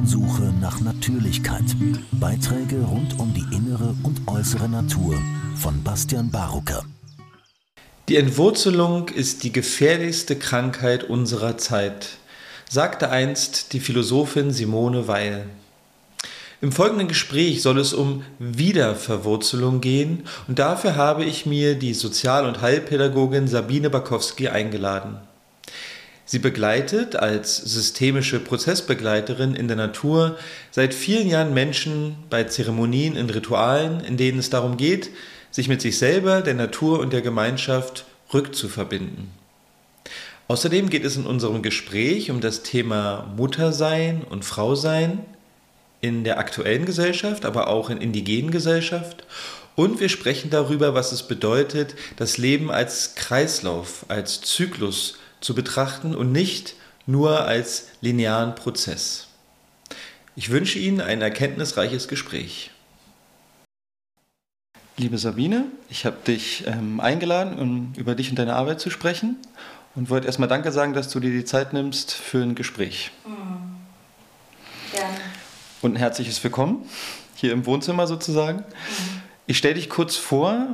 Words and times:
Spurensuche 0.00 0.54
nach 0.62 0.80
Natürlichkeit. 0.80 1.64
Beiträge 2.12 2.76
rund 2.80 3.18
um 3.18 3.34
die 3.34 3.44
innere 3.54 3.94
und 4.02 4.26
äußere 4.28 4.66
Natur 4.66 5.14
von 5.56 5.82
Bastian 5.82 6.30
Barucker. 6.30 6.84
Die 8.08 8.16
Entwurzelung 8.16 9.10
ist 9.10 9.44
die 9.44 9.52
gefährlichste 9.52 10.36
Krankheit 10.36 11.04
unserer 11.04 11.58
Zeit, 11.58 12.08
sagte 12.66 13.10
einst 13.10 13.74
die 13.74 13.80
Philosophin 13.80 14.52
Simone 14.52 15.06
Weil. 15.06 15.46
Im 16.62 16.72
folgenden 16.72 17.08
Gespräch 17.08 17.60
soll 17.60 17.78
es 17.78 17.92
um 17.92 18.22
Wiederverwurzelung 18.38 19.82
gehen 19.82 20.24
und 20.48 20.58
dafür 20.58 20.96
habe 20.96 21.24
ich 21.24 21.44
mir 21.44 21.74
die 21.74 21.92
Sozial- 21.92 22.46
und 22.46 22.62
Heilpädagogin 22.62 23.48
Sabine 23.48 23.90
Bakowski 23.90 24.48
eingeladen. 24.48 25.18
Sie 26.30 26.38
begleitet 26.38 27.16
als 27.16 27.56
systemische 27.56 28.38
Prozessbegleiterin 28.38 29.56
in 29.56 29.66
der 29.66 29.76
Natur 29.76 30.38
seit 30.70 30.94
vielen 30.94 31.26
Jahren 31.26 31.54
Menschen 31.54 32.14
bei 32.30 32.44
Zeremonien 32.44 33.16
in 33.16 33.28
Ritualen, 33.28 33.98
in 33.98 34.16
denen 34.16 34.38
es 34.38 34.48
darum 34.48 34.76
geht, 34.76 35.10
sich 35.50 35.66
mit 35.66 35.80
sich 35.80 35.98
selber, 35.98 36.40
der 36.40 36.54
Natur 36.54 37.00
und 37.00 37.12
der 37.12 37.22
Gemeinschaft 37.22 38.04
rückzuverbinden. 38.32 39.32
Außerdem 40.46 40.88
geht 40.88 41.04
es 41.04 41.16
in 41.16 41.26
unserem 41.26 41.62
Gespräch 41.62 42.30
um 42.30 42.40
das 42.40 42.62
Thema 42.62 43.28
Muttersein 43.36 44.22
und 44.22 44.44
Frausein, 44.44 45.24
in 46.00 46.22
der 46.22 46.38
aktuellen 46.38 46.84
Gesellschaft, 46.84 47.44
aber 47.44 47.66
auch 47.66 47.90
in 47.90 48.00
indigenen 48.00 48.52
Gesellschaft. 48.52 49.24
Und 49.74 49.98
wir 49.98 50.08
sprechen 50.08 50.48
darüber, 50.48 50.94
was 50.94 51.10
es 51.10 51.24
bedeutet, 51.24 51.96
das 52.14 52.38
Leben 52.38 52.70
als 52.70 53.16
Kreislauf, 53.16 54.04
als 54.06 54.42
Zyklus 54.42 55.16
zu 55.40 55.54
betrachten 55.54 56.14
und 56.14 56.32
nicht 56.32 56.74
nur 57.06 57.46
als 57.46 57.88
linearen 58.00 58.54
Prozess. 58.54 59.28
Ich 60.36 60.50
wünsche 60.50 60.78
Ihnen 60.78 61.00
ein 61.00 61.22
erkenntnisreiches 61.22 62.08
Gespräch. 62.08 62.70
Liebe 64.96 65.18
Sabine, 65.18 65.64
ich 65.88 66.04
habe 66.04 66.16
dich 66.26 66.64
ähm, 66.66 67.00
eingeladen, 67.00 67.58
um 67.58 67.92
über 67.96 68.14
dich 68.14 68.30
und 68.30 68.38
deine 68.38 68.54
Arbeit 68.54 68.80
zu 68.80 68.90
sprechen 68.90 69.36
und 69.94 70.10
wollte 70.10 70.26
erstmal 70.26 70.48
Danke 70.48 70.72
sagen, 70.72 70.92
dass 70.92 71.08
du 71.08 71.20
dir 71.20 71.30
die 71.30 71.44
Zeit 71.44 71.72
nimmst 71.72 72.12
für 72.12 72.42
ein 72.42 72.54
Gespräch. 72.54 73.10
Mhm. 73.26 73.76
Gerne 74.92 75.20
und 75.82 75.94
ein 75.94 75.96
herzliches 75.96 76.42
Willkommen 76.44 76.88
hier 77.34 77.52
im 77.52 77.64
Wohnzimmer 77.66 78.06
sozusagen. 78.06 78.58
Mhm. 78.58 79.22
Ich 79.46 79.58
stelle 79.58 79.74
dich 79.74 79.88
kurz 79.88 80.16
vor, 80.16 80.66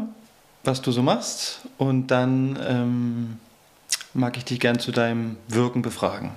was 0.64 0.82
du 0.82 0.90
so 0.90 1.02
machst 1.02 1.60
und 1.78 2.08
dann 2.08 2.58
ähm, 2.66 3.38
mag 4.14 4.36
ich 4.36 4.44
dich 4.44 4.60
gern 4.60 4.78
zu 4.78 4.92
deinem 4.92 5.36
Wirken 5.48 5.82
befragen. 5.82 6.32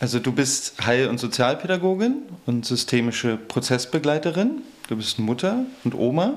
Also 0.00 0.18
du 0.18 0.32
bist 0.32 0.84
Heil- 0.84 1.08
und 1.08 1.18
Sozialpädagogin 1.18 2.22
und 2.46 2.66
systemische 2.66 3.36
Prozessbegleiterin. 3.36 4.62
Du 4.88 4.96
bist 4.96 5.18
Mutter 5.18 5.64
und 5.84 5.94
Oma 5.94 6.34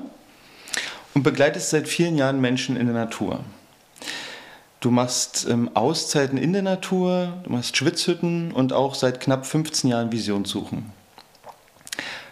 und 1.14 1.22
begleitest 1.22 1.70
seit 1.70 1.88
vielen 1.88 2.16
Jahren 2.16 2.40
Menschen 2.40 2.76
in 2.76 2.86
der 2.86 2.94
Natur. 2.94 3.40
Du 4.80 4.90
machst 4.90 5.48
ähm, 5.50 5.70
Auszeiten 5.74 6.38
in 6.38 6.52
der 6.52 6.62
Natur, 6.62 7.32
du 7.42 7.50
machst 7.50 7.76
Schwitzhütten 7.76 8.52
und 8.52 8.72
auch 8.72 8.94
seit 8.94 9.20
knapp 9.20 9.46
15 9.46 9.90
Jahren 9.90 10.12
Visionssuchen. 10.12 10.92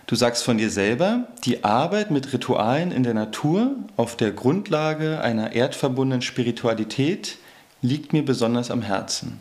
Du 0.06 0.16
sagst 0.16 0.44
von 0.44 0.58
dir 0.58 0.70
selber, 0.70 1.28
die 1.44 1.64
Arbeit 1.64 2.10
mit 2.10 2.32
Ritualen 2.32 2.92
in 2.92 3.04
der 3.04 3.14
Natur 3.14 3.74
auf 3.96 4.16
der 4.16 4.32
Grundlage 4.32 5.20
einer 5.20 5.52
erdverbundenen 5.52 6.20
Spiritualität 6.20 7.38
liegt 7.80 8.12
mir 8.12 8.24
besonders 8.24 8.70
am 8.70 8.82
Herzen. 8.82 9.40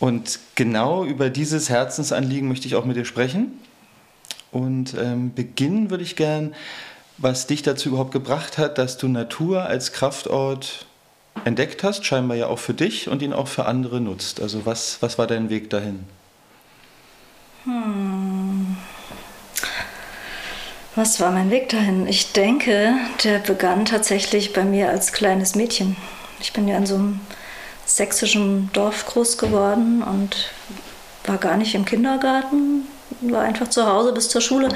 Und 0.00 0.40
genau 0.56 1.04
über 1.04 1.30
dieses 1.30 1.68
Herzensanliegen 1.68 2.48
möchte 2.48 2.66
ich 2.66 2.74
auch 2.74 2.84
mit 2.84 2.96
dir 2.96 3.04
sprechen. 3.04 3.60
Und 4.50 4.94
ähm, 4.94 5.34
beginnen 5.34 5.90
würde 5.90 6.02
ich 6.02 6.16
gern, 6.16 6.54
was 7.18 7.46
dich 7.46 7.62
dazu 7.62 7.90
überhaupt 7.90 8.12
gebracht 8.12 8.58
hat, 8.58 8.78
dass 8.78 8.96
du 8.96 9.06
Natur 9.06 9.66
als 9.66 9.92
Kraftort 9.92 10.86
entdeckt 11.44 11.84
hast, 11.84 12.04
scheinbar 12.04 12.36
ja 12.36 12.48
auch 12.48 12.58
für 12.58 12.74
dich 12.74 13.08
und 13.08 13.22
ihn 13.22 13.32
auch 13.32 13.46
für 13.46 13.66
andere 13.66 14.00
nutzt. 14.00 14.40
Also 14.40 14.66
was, 14.66 15.00
was 15.00 15.18
war 15.18 15.28
dein 15.28 15.48
Weg 15.48 15.70
dahin? 15.70 16.04
Hm. 17.64 18.09
Was 21.00 21.18
war 21.18 21.30
mein 21.30 21.50
Weg 21.50 21.70
dahin? 21.70 22.06
Ich 22.06 22.32
denke, 22.32 22.92
der 23.24 23.38
begann 23.38 23.86
tatsächlich 23.86 24.52
bei 24.52 24.64
mir 24.64 24.90
als 24.90 25.14
kleines 25.14 25.54
Mädchen. 25.54 25.96
Ich 26.40 26.52
bin 26.52 26.68
ja 26.68 26.76
in 26.76 26.84
so 26.84 26.96
einem 26.96 27.20
sächsischen 27.86 28.68
Dorf 28.74 29.06
groß 29.06 29.38
geworden 29.38 30.02
und 30.02 30.50
war 31.24 31.38
gar 31.38 31.56
nicht 31.56 31.74
im 31.74 31.86
Kindergarten, 31.86 32.86
war 33.22 33.40
einfach 33.40 33.68
zu 33.68 33.86
Hause 33.86 34.12
bis 34.12 34.28
zur 34.28 34.42
Schule 34.42 34.68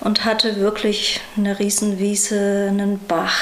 und 0.00 0.24
hatte 0.24 0.56
wirklich 0.56 1.20
eine 1.36 1.58
Riesenwiese, 1.58 2.68
einen 2.70 2.98
Bach, 2.98 3.38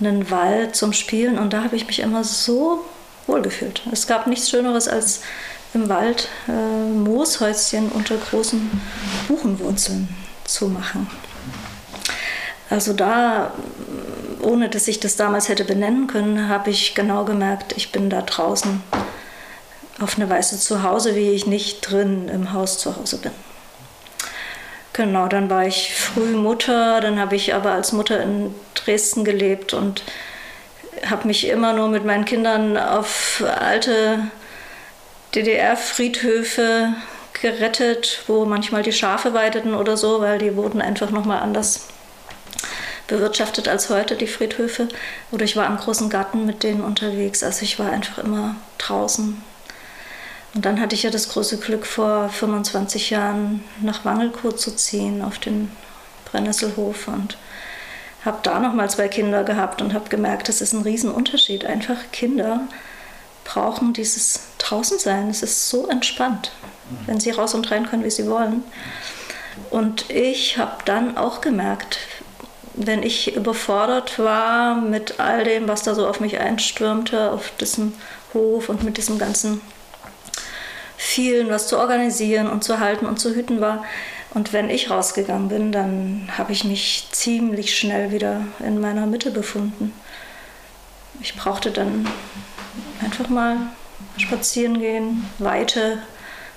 einen 0.00 0.30
Wald 0.30 0.74
zum 0.74 0.94
Spielen 0.94 1.38
und 1.38 1.52
da 1.52 1.62
habe 1.62 1.76
ich 1.76 1.86
mich 1.86 2.00
immer 2.00 2.24
so 2.24 2.86
wohl 3.26 3.42
gefühlt. 3.42 3.82
Es 3.92 4.06
gab 4.06 4.26
nichts 4.28 4.48
Schöneres 4.48 4.88
als 4.88 5.20
im 5.74 5.90
Wald 5.90 6.30
äh, 6.48 6.88
Mooshäuschen 6.88 7.90
unter 7.90 8.16
großen 8.16 8.80
Buchenwurzeln 9.28 10.08
zu 10.46 10.68
machen. 10.68 11.06
Also 12.74 12.92
da, 12.92 13.52
ohne 14.42 14.68
dass 14.68 14.88
ich 14.88 14.98
das 14.98 15.14
damals 15.14 15.48
hätte 15.48 15.62
benennen 15.62 16.08
können, 16.08 16.48
habe 16.48 16.70
ich 16.70 16.96
genau 16.96 17.24
gemerkt, 17.24 17.72
ich 17.76 17.92
bin 17.92 18.10
da 18.10 18.20
draußen 18.20 18.82
auf 20.00 20.16
eine 20.16 20.28
Weise 20.28 20.58
zu 20.58 20.82
Hause, 20.82 21.14
wie 21.14 21.30
ich 21.30 21.46
nicht 21.46 21.88
drin 21.88 22.28
im 22.28 22.52
Haus 22.52 22.78
zu 22.78 22.96
Hause 22.96 23.18
bin. 23.18 23.30
Genau, 24.92 25.28
dann 25.28 25.48
war 25.50 25.64
ich 25.64 25.94
früh 25.94 26.32
Mutter, 26.32 27.00
dann 27.00 27.20
habe 27.20 27.36
ich 27.36 27.54
aber 27.54 27.70
als 27.70 27.92
Mutter 27.92 28.20
in 28.20 28.52
Dresden 28.74 29.24
gelebt 29.24 29.72
und 29.72 30.02
habe 31.08 31.28
mich 31.28 31.46
immer 31.46 31.74
nur 31.74 31.86
mit 31.86 32.04
meinen 32.04 32.24
Kindern 32.24 32.76
auf 32.76 33.44
alte 33.60 34.18
DDR-Friedhöfe 35.36 36.94
gerettet, 37.40 38.24
wo 38.26 38.44
manchmal 38.44 38.82
die 38.82 38.92
Schafe 38.92 39.32
weideten 39.32 39.74
oder 39.76 39.96
so, 39.96 40.20
weil 40.20 40.38
die 40.38 40.56
wurden 40.56 40.82
einfach 40.82 41.10
nochmal 41.10 41.38
anders 41.38 41.86
bewirtschaftet 43.06 43.68
als 43.68 43.90
heute, 43.90 44.16
die 44.16 44.26
Friedhöfe. 44.26 44.88
Oder 45.30 45.44
ich 45.44 45.56
war 45.56 45.66
im 45.66 45.76
großen 45.76 46.10
Garten 46.10 46.46
mit 46.46 46.62
denen 46.62 46.82
unterwegs. 46.82 47.42
Also 47.42 47.62
ich 47.62 47.78
war 47.78 47.90
einfach 47.90 48.18
immer 48.18 48.56
draußen 48.78 49.42
und 50.54 50.64
dann 50.64 50.80
hatte 50.80 50.94
ich 50.94 51.02
ja 51.02 51.10
das 51.10 51.28
große 51.30 51.58
Glück, 51.58 51.84
vor 51.84 52.28
25 52.28 53.10
Jahren 53.10 53.64
nach 53.82 54.04
Wangelkow 54.04 54.54
zu 54.54 54.74
ziehen, 54.74 55.20
auf 55.22 55.38
den 55.38 55.70
Brennnesselhof 56.26 57.08
und 57.08 57.36
habe 58.24 58.38
da 58.42 58.60
nochmal 58.60 58.88
zwei 58.88 59.08
Kinder 59.08 59.42
gehabt 59.44 59.82
und 59.82 59.92
habe 59.92 60.08
gemerkt, 60.08 60.48
das 60.48 60.60
ist 60.60 60.72
ein 60.72 60.82
Riesenunterschied. 60.82 61.66
Einfach 61.66 61.96
Kinder 62.12 62.60
brauchen 63.44 63.92
dieses 63.92 64.40
Draußensein. 64.58 65.28
Es 65.28 65.42
ist 65.42 65.68
so 65.68 65.88
entspannt, 65.88 66.52
wenn 67.06 67.20
sie 67.20 67.32
raus 67.32 67.54
und 67.54 67.70
rein 67.70 67.86
können, 67.86 68.04
wie 68.04 68.10
sie 68.10 68.28
wollen. 68.28 68.62
Und 69.70 70.08
ich 70.08 70.56
habe 70.56 70.78
dann 70.84 71.18
auch 71.18 71.40
gemerkt, 71.40 71.98
wenn 72.74 73.02
ich 73.02 73.36
überfordert 73.36 74.18
war 74.18 74.76
mit 74.76 75.20
all 75.20 75.44
dem, 75.44 75.68
was 75.68 75.82
da 75.82 75.94
so 75.94 76.06
auf 76.06 76.20
mich 76.20 76.38
einstürmte, 76.38 77.30
auf 77.30 77.52
diesem 77.60 77.94
Hof 78.32 78.68
und 78.68 78.82
mit 78.82 78.96
diesem 78.96 79.18
ganzen 79.18 79.60
vielen, 80.96 81.50
was 81.50 81.68
zu 81.68 81.78
organisieren 81.78 82.48
und 82.48 82.64
zu 82.64 82.80
halten 82.80 83.06
und 83.06 83.18
zu 83.18 83.34
hüten 83.34 83.60
war. 83.60 83.84
Und 84.32 84.52
wenn 84.52 84.68
ich 84.68 84.90
rausgegangen 84.90 85.48
bin, 85.48 85.70
dann 85.70 86.28
habe 86.36 86.52
ich 86.52 86.64
mich 86.64 87.06
ziemlich 87.12 87.78
schnell 87.78 88.10
wieder 88.10 88.40
in 88.58 88.80
meiner 88.80 89.06
Mitte 89.06 89.30
befunden. 89.30 89.92
Ich 91.20 91.36
brauchte 91.36 91.70
dann 91.70 92.08
einfach 93.02 93.28
mal 93.28 93.56
spazieren 94.16 94.80
gehen, 94.80 95.30
Weite 95.38 95.98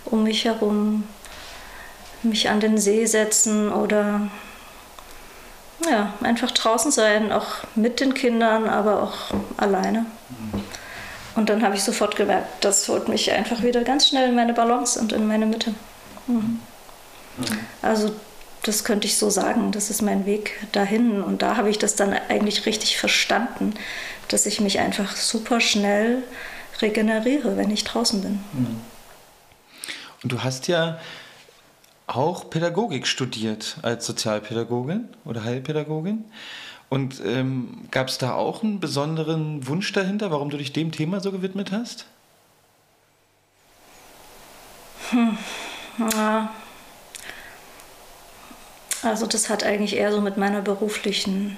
um 0.05 0.23
mich 0.23 0.45
herum, 0.45 1.03
mich 2.23 2.49
an 2.49 2.59
den 2.59 2.77
See 2.77 3.05
setzen 3.05 3.71
oder 3.71 4.29
ja, 5.89 6.13
einfach 6.21 6.51
draußen 6.51 6.91
sein, 6.91 7.31
auch 7.31 7.47
mit 7.75 7.99
den 7.99 8.13
Kindern, 8.13 8.67
aber 8.69 9.03
auch 9.03 9.33
alleine. 9.57 10.05
Und 11.35 11.49
dann 11.49 11.61
habe 11.61 11.75
ich 11.75 11.83
sofort 11.83 12.15
gemerkt, 12.15 12.65
das 12.65 12.87
holt 12.87 13.07
mich 13.07 13.31
einfach 13.31 13.61
wieder 13.61 13.83
ganz 13.83 14.07
schnell 14.07 14.29
in 14.29 14.35
meine 14.35 14.53
Balance 14.53 14.99
und 14.99 15.13
in 15.13 15.27
meine 15.27 15.45
Mitte. 15.45 15.73
Mhm. 16.27 16.59
Also 17.81 18.11
das 18.63 18.83
könnte 18.83 19.07
ich 19.07 19.17
so 19.17 19.29
sagen, 19.29 19.71
das 19.71 19.89
ist 19.89 20.01
mein 20.01 20.25
Weg 20.25 20.59
dahin. 20.71 21.21
Und 21.21 21.41
da 21.41 21.55
habe 21.55 21.69
ich 21.69 21.77
das 21.77 21.95
dann 21.95 22.13
eigentlich 22.29 22.65
richtig 22.65 22.97
verstanden, 22.97 23.73
dass 24.27 24.45
ich 24.45 24.59
mich 24.59 24.79
einfach 24.79 25.15
super 25.15 25.61
schnell 25.61 26.23
regeneriere, 26.81 27.55
wenn 27.55 27.71
ich 27.71 27.83
draußen 27.83 28.21
bin. 28.21 28.39
Mhm. 28.53 28.81
Und 30.23 30.31
du 30.31 30.43
hast 30.43 30.67
ja 30.67 30.99
auch 32.07 32.49
Pädagogik 32.49 33.05
studiert 33.05 33.77
als 33.81 34.05
Sozialpädagogin 34.05 35.09
oder 35.25 35.43
Heilpädagogin. 35.43 36.25
Und 36.89 37.21
ähm, 37.25 37.85
gab 37.91 38.07
es 38.07 38.17
da 38.17 38.33
auch 38.33 38.63
einen 38.63 38.79
besonderen 38.79 39.67
Wunsch 39.67 39.91
dahinter, 39.91 40.31
warum 40.31 40.49
du 40.49 40.57
dich 40.57 40.71
dem 40.71 40.93
Thema 40.93 41.19
so 41.19 41.33
gewidmet 41.33 41.71
hast? 41.73 42.05
Hm, 45.09 45.37
ja. 46.13 46.49
Also 49.03 49.25
das 49.25 49.49
hat 49.49 49.63
eigentlich 49.63 49.95
eher 49.95 50.11
so 50.11 50.21
mit 50.21 50.37
meiner 50.37 50.61
beruflichen 50.61 51.57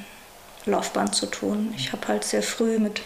Laufbahn 0.65 1.13
zu 1.13 1.27
tun. 1.27 1.73
Ich 1.77 1.91
habe 1.91 2.07
halt 2.07 2.23
sehr 2.23 2.43
früh 2.43 2.79
mit 2.79 3.01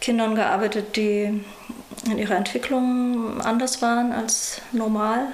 Kindern 0.00 0.34
gearbeitet, 0.34 0.96
die 0.96 1.42
in 2.04 2.18
ihrer 2.18 2.36
Entwicklung 2.36 3.40
anders 3.40 3.82
waren 3.82 4.12
als 4.12 4.60
normal. 4.72 5.28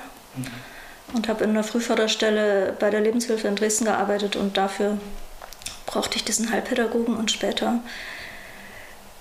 Und 1.13 1.29
habe 1.29 1.45
in 1.45 1.51
einer 1.51 1.65
Frühförderstelle 1.65 2.75
bei 2.79 2.91
der 2.91 3.01
Lebenshilfe 3.01 3.49
in 3.49 3.57
Dresden 3.57 3.85
gearbeitet 3.85 4.37
und 4.37 4.57
dafür 4.57 4.99
brauchte 5.87 6.17
ich 6.17 6.25
diesen 6.25 6.51
Heilpädagogen 6.51 7.17
und 7.17 7.31
später 7.31 7.81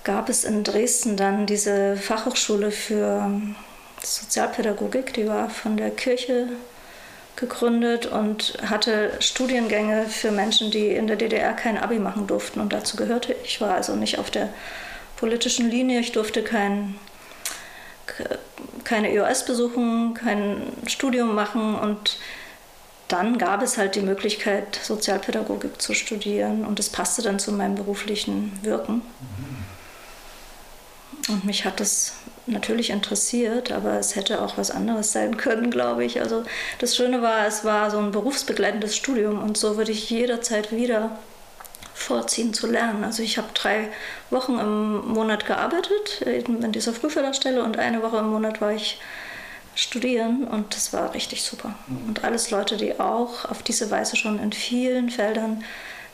gab 0.04 0.28
es 0.28 0.44
in 0.44 0.64
Dresden 0.64 1.16
dann 1.16 1.46
diese 1.46 1.96
Fachhochschule 1.96 2.70
für 2.70 3.30
Sozialpädagogik, 4.02 5.12
die 5.14 5.28
war 5.28 5.48
von 5.48 5.76
der 5.76 5.90
Kirche 5.90 6.48
gegründet 7.36 8.06
und 8.06 8.54
hatte 8.68 9.12
Studiengänge 9.20 10.06
für 10.06 10.30
Menschen, 10.30 10.70
die 10.70 10.88
in 10.88 11.06
der 11.06 11.16
DDR 11.16 11.52
kein 11.54 11.78
Abi 11.78 11.98
machen 11.98 12.26
durften. 12.26 12.60
Und 12.60 12.72
dazu 12.72 12.96
gehörte 12.96 13.32
ich. 13.32 13.54
Ich 13.54 13.60
war 13.60 13.74
also 13.74 13.96
nicht 13.96 14.18
auf 14.18 14.30
der 14.30 14.48
politischen 15.16 15.70
Linie. 15.70 16.00
Ich 16.00 16.12
durfte 16.12 16.42
kein, 16.42 16.94
keine 18.84 19.12
EOS 19.12 19.44
besuchen, 19.44 20.14
kein 20.14 20.62
Studium 20.86 21.34
machen. 21.34 21.74
Und 21.74 22.18
dann 23.08 23.38
gab 23.38 23.62
es 23.62 23.78
halt 23.78 23.94
die 23.94 24.00
Möglichkeit, 24.00 24.78
Sozialpädagogik 24.82 25.80
zu 25.80 25.94
studieren. 25.94 26.64
Und 26.64 26.78
das 26.78 26.88
passte 26.88 27.22
dann 27.22 27.38
zu 27.38 27.52
meinem 27.52 27.74
beruflichen 27.74 28.58
Wirken. 28.62 29.02
Und 31.28 31.44
mich 31.44 31.64
hat 31.64 31.78
das 31.78 32.14
natürlich 32.46 32.90
interessiert, 32.90 33.70
aber 33.70 33.98
es 33.98 34.16
hätte 34.16 34.42
auch 34.42 34.58
was 34.58 34.70
anderes 34.70 35.12
sein 35.12 35.36
können, 35.36 35.70
glaube 35.70 36.04
ich. 36.04 36.20
Also 36.20 36.42
das 36.80 36.96
Schöne 36.96 37.22
war, 37.22 37.46
es 37.46 37.64
war 37.64 37.90
so 37.90 37.98
ein 37.98 38.10
berufsbegleitendes 38.10 38.96
Studium 38.96 39.40
und 39.40 39.56
so 39.56 39.76
würde 39.76 39.92
ich 39.92 40.10
jederzeit 40.10 40.72
wieder 40.72 41.16
vorziehen 42.02 42.52
zu 42.52 42.66
lernen. 42.66 43.04
Also 43.04 43.22
ich 43.22 43.38
habe 43.38 43.48
drei 43.54 43.88
Wochen 44.30 44.58
im 44.58 45.08
Monat 45.08 45.46
gearbeitet 45.46 46.22
in 46.22 46.72
dieser 46.72 46.92
Frühförderstelle 46.92 47.62
und 47.62 47.78
eine 47.78 48.02
Woche 48.02 48.18
im 48.18 48.30
Monat 48.30 48.60
war 48.60 48.72
ich 48.72 49.00
studieren 49.74 50.44
und 50.44 50.74
das 50.74 50.92
war 50.92 51.14
richtig 51.14 51.42
super. 51.42 51.74
Und 52.06 52.24
alles 52.24 52.50
Leute, 52.50 52.76
die 52.76 53.00
auch 53.00 53.46
auf 53.46 53.62
diese 53.62 53.90
Weise 53.90 54.16
schon 54.16 54.38
in 54.38 54.52
vielen 54.52 55.08
Feldern 55.08 55.64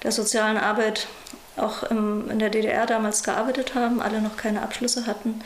der 0.04 0.12
sozialen 0.12 0.56
Arbeit 0.56 1.08
auch 1.56 1.82
im, 1.84 2.30
in 2.30 2.38
der 2.38 2.50
DDR 2.50 2.86
damals 2.86 3.24
gearbeitet 3.24 3.74
haben, 3.74 4.00
alle 4.00 4.20
noch 4.20 4.36
keine 4.36 4.62
Abschlüsse 4.62 5.06
hatten 5.06 5.42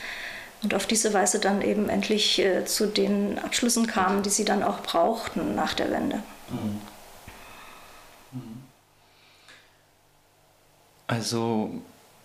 und 0.62 0.74
auf 0.74 0.86
diese 0.86 1.14
Weise 1.14 1.38
dann 1.38 1.62
eben 1.62 1.88
endlich 1.88 2.38
äh, 2.38 2.66
zu 2.66 2.86
den 2.86 3.38
Abschlüssen 3.38 3.86
kamen, 3.86 4.22
die 4.22 4.30
sie 4.30 4.44
dann 4.44 4.62
auch 4.62 4.80
brauchten 4.80 5.54
nach 5.54 5.72
der 5.74 5.90
Wende. 5.90 6.22
Mhm. 6.50 6.56
Mhm. 6.56 6.80
Also 11.06 11.82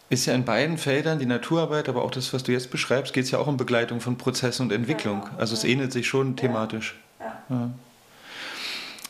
ist 0.09 0.25
ja 0.25 0.33
in 0.33 0.45
beiden 0.45 0.77
Feldern 0.77 1.19
die 1.19 1.25
Naturarbeit, 1.25 1.89
aber 1.89 2.03
auch 2.03 2.11
das, 2.11 2.33
was 2.33 2.43
du 2.43 2.51
jetzt 2.51 2.71
beschreibst, 2.71 3.13
geht 3.13 3.25
es 3.25 3.31
ja 3.31 3.39
auch 3.39 3.47
um 3.47 3.57
Begleitung 3.57 3.99
von 3.99 4.17
Prozessen 4.17 4.63
und 4.63 4.71
Entwicklung. 4.71 5.23
Ja, 5.23 5.31
also 5.37 5.53
es 5.53 5.63
ähnelt 5.63 5.91
sich 5.91 6.07
schon 6.07 6.35
thematisch. 6.37 6.95
Ja, 7.19 7.41
ja. 7.49 7.69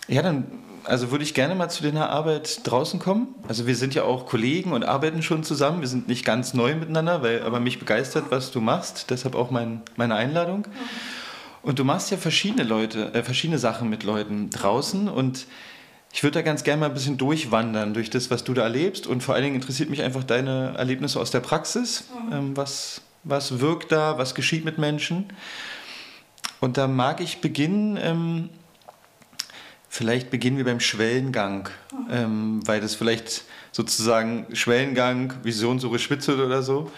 ja 0.08 0.22
dann 0.24 0.46
also 0.88 1.12
würde 1.12 1.24
ich 1.24 1.34
gerne 1.34 1.54
mal 1.54 1.70
zu 1.70 1.84
deiner 1.84 2.10
Arbeit 2.10 2.62
draußen 2.64 3.00
kommen. 3.00 3.36
Also 3.48 3.68
wir 3.68 3.76
sind 3.76 3.94
ja 3.94 4.04
auch 4.04 4.26
Kollegen 4.26 4.72
und 4.72 4.86
arbeiten 4.86 5.22
schon 5.22 5.44
zusammen. 5.44 5.82
Wir 5.82 5.88
sind 5.88 6.08
nicht 6.08 6.24
ganz 6.24 6.54
neu 6.54 6.76
miteinander, 6.76 7.22
weil 7.22 7.44
aber 7.44 7.60
mich 7.60 7.78
begeistert, 7.78 8.26
was 8.30 8.52
du 8.52 8.62
machst. 8.62 9.10
Deshalb 9.10 9.36
auch 9.36 9.52
mein, 9.52 9.82
meine 9.98 10.16
Einladung. 10.16 10.66
Und 11.62 11.80
du 11.80 11.84
machst 11.84 12.10
ja 12.10 12.18
verschiedene 12.18 12.64
Leute, 12.64 13.14
äh, 13.14 13.22
verschiedene 13.22 13.60
Sachen 13.60 13.90
mit 13.90 14.04
Leuten 14.04 14.50
draußen 14.50 15.10
und 15.10 15.46
ich 16.18 16.24
würde 16.24 16.40
da 16.40 16.42
ganz 16.42 16.64
gerne 16.64 16.80
mal 16.80 16.86
ein 16.88 16.96
bisschen 16.96 17.20
durchwandern 17.20 17.94
durch 17.94 18.10
das, 18.10 18.32
was 18.32 18.44
du 18.44 18.56
da 18.56 18.64
erlebst. 18.64 19.06
Und 19.06 19.22
vor 19.22 19.36
allen 19.36 19.44
Dingen 19.44 19.56
interessiert 19.56 19.92
mich 19.92 20.02
einfach 20.02 20.24
deine 20.24 20.74
Erlebnisse 20.76 21.20
aus 21.20 21.30
der 21.30 21.42
Praxis. 21.42 22.06
Ähm, 22.32 22.58
was, 22.58 23.02
was 23.24 23.60
wirkt 23.60 23.92
da, 23.92 24.18
was 24.18 24.34
geschieht 24.34 24.66
mit 24.66 24.80
Menschen? 24.80 25.32
Und 26.60 26.78
da 26.78 26.88
mag 26.88 27.22
ich 27.22 27.40
beginnen. 27.40 28.00
Ähm, 28.02 28.50
Vielleicht 29.90 30.32
beginnen 30.32 30.58
wir 30.58 30.66
beim 30.66 30.80
Schwellengang, 30.80 31.70
ähm, 32.10 32.62
weil 32.66 32.82
das 32.82 32.96
vielleicht 32.96 33.44
sozusagen 33.72 34.48
Schwellengang, 34.54 35.36
Visionssuche 35.44 36.00
Spitze 36.00 36.44
oder 36.44 36.64
so. 36.64 36.92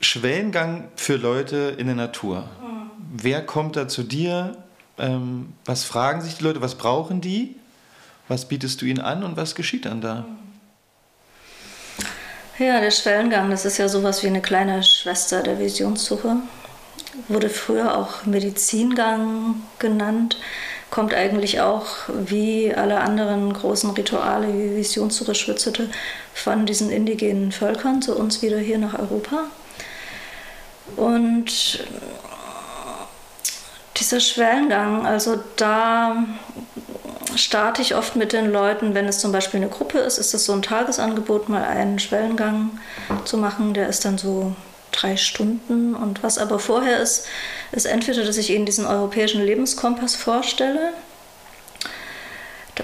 Schwellengang 0.00 0.88
für 0.96 1.14
Leute 1.14 1.76
in 1.78 1.86
der 1.86 1.94
Natur. 1.94 2.40
Mhm. 2.40 2.90
Wer 3.22 3.46
kommt 3.46 3.76
da 3.76 3.86
zu 3.86 4.02
dir? 4.02 4.56
Ähm, 4.98 5.52
was 5.64 5.84
fragen 5.84 6.22
sich 6.22 6.34
die 6.34 6.42
Leute? 6.42 6.60
Was 6.60 6.74
brauchen 6.74 7.20
die? 7.20 7.54
Was 8.28 8.48
bietest 8.48 8.80
du 8.82 8.86
ihnen 8.86 9.00
an 9.00 9.22
und 9.24 9.36
was 9.36 9.54
geschieht 9.54 9.84
dann 9.84 10.00
da? 10.00 10.26
Ja, 12.58 12.80
der 12.80 12.90
Schwellengang, 12.90 13.50
das 13.50 13.64
ist 13.64 13.78
ja 13.78 13.88
sowas 13.88 14.22
wie 14.22 14.28
eine 14.28 14.40
kleine 14.40 14.82
Schwester 14.82 15.42
der 15.42 15.58
Visionssuche. 15.58 16.36
Wurde 17.28 17.48
früher 17.50 17.96
auch 17.96 18.24
Medizingang 18.24 19.56
genannt 19.78 20.36
kommt 20.90 21.14
eigentlich 21.14 21.60
auch 21.60 21.86
wie 22.08 22.72
alle 22.74 23.00
anderen 23.00 23.52
großen 23.52 23.90
Rituale 23.90 24.48
wie 24.48 24.76
Visionssuche 24.76 25.34
Schwitzete 25.34 25.90
von 26.32 26.66
diesen 26.66 26.90
indigenen 26.90 27.52
Völkern 27.52 28.02
zu 28.02 28.16
uns 28.16 28.42
wieder 28.42 28.58
hier 28.58 28.78
nach 28.78 28.98
Europa. 28.98 29.44
Und 30.96 31.84
dieser 33.96 34.20
Schwellengang, 34.20 35.06
also 35.06 35.42
da 35.56 36.24
starte 37.34 37.82
ich 37.82 37.94
oft 37.94 38.16
mit 38.16 38.32
den 38.32 38.50
Leuten, 38.50 38.94
wenn 38.94 39.06
es 39.06 39.18
zum 39.18 39.32
Beispiel 39.32 39.60
eine 39.60 39.68
Gruppe 39.68 39.98
ist, 39.98 40.18
ist 40.18 40.34
es 40.34 40.44
so 40.44 40.52
ein 40.52 40.62
Tagesangebot, 40.62 41.48
mal 41.48 41.64
einen 41.64 41.98
Schwellengang 41.98 42.78
zu 43.24 43.38
machen. 43.38 43.74
Der 43.74 43.88
ist 43.88 44.04
dann 44.04 44.18
so 44.18 44.54
drei 44.92 45.16
Stunden. 45.16 45.94
Und 45.94 46.22
was 46.22 46.38
aber 46.38 46.58
vorher 46.58 47.00
ist, 47.00 47.26
ist 47.72 47.86
entweder, 47.86 48.24
dass 48.24 48.36
ich 48.36 48.50
Ihnen 48.50 48.66
diesen 48.66 48.86
europäischen 48.86 49.44
Lebenskompass 49.44 50.14
vorstelle, 50.14 50.92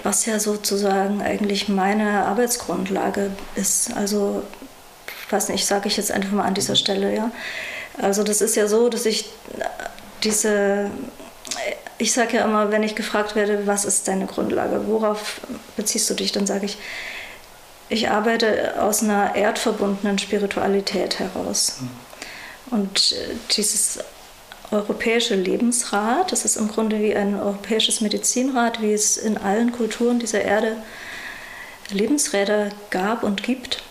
was 0.02 0.26
ja 0.26 0.38
sozusagen 0.38 1.22
eigentlich 1.22 1.68
meine 1.68 2.24
Arbeitsgrundlage 2.24 3.30
ist. 3.54 3.94
Also, 3.94 4.42
weiß 5.30 5.48
nicht, 5.48 5.66
sage 5.66 5.88
ich 5.88 5.96
jetzt 5.96 6.10
einfach 6.10 6.32
mal 6.32 6.44
an 6.44 6.54
dieser 6.54 6.76
Stelle, 6.76 7.14
ja. 7.14 7.30
Also 8.00 8.22
das 8.22 8.40
ist 8.40 8.56
ja 8.56 8.68
so, 8.68 8.88
dass 8.88 9.04
ich 9.04 9.26
diese, 10.24 10.90
ich 12.02 12.12
sage 12.12 12.38
ja 12.38 12.44
immer, 12.44 12.72
wenn 12.72 12.82
ich 12.82 12.96
gefragt 12.96 13.36
werde, 13.36 13.66
was 13.66 13.84
ist 13.84 14.08
deine 14.08 14.26
Grundlage, 14.26 14.88
worauf 14.88 15.40
beziehst 15.76 16.10
du 16.10 16.14
dich, 16.14 16.32
dann 16.32 16.46
sage 16.46 16.66
ich, 16.66 16.76
ich 17.88 18.10
arbeite 18.10 18.82
aus 18.82 19.02
einer 19.02 19.36
erdverbundenen 19.36 20.18
Spiritualität 20.18 21.20
heraus. 21.20 21.78
Und 22.70 23.12
äh, 23.12 23.34
dieses 23.56 24.00
europäische 24.72 25.36
Lebensrat, 25.36 26.32
das 26.32 26.44
ist 26.44 26.56
im 26.56 26.68
Grunde 26.68 26.98
wie 26.98 27.14
ein 27.14 27.38
europäisches 27.38 28.00
Medizinrat, 28.00 28.82
wie 28.82 28.92
es 28.92 29.16
in 29.16 29.38
allen 29.38 29.70
Kulturen 29.70 30.18
dieser 30.18 30.42
Erde 30.42 30.78
Lebensräder 31.90 32.70
gab 32.90 33.22
und 33.22 33.44
gibt. 33.44 33.82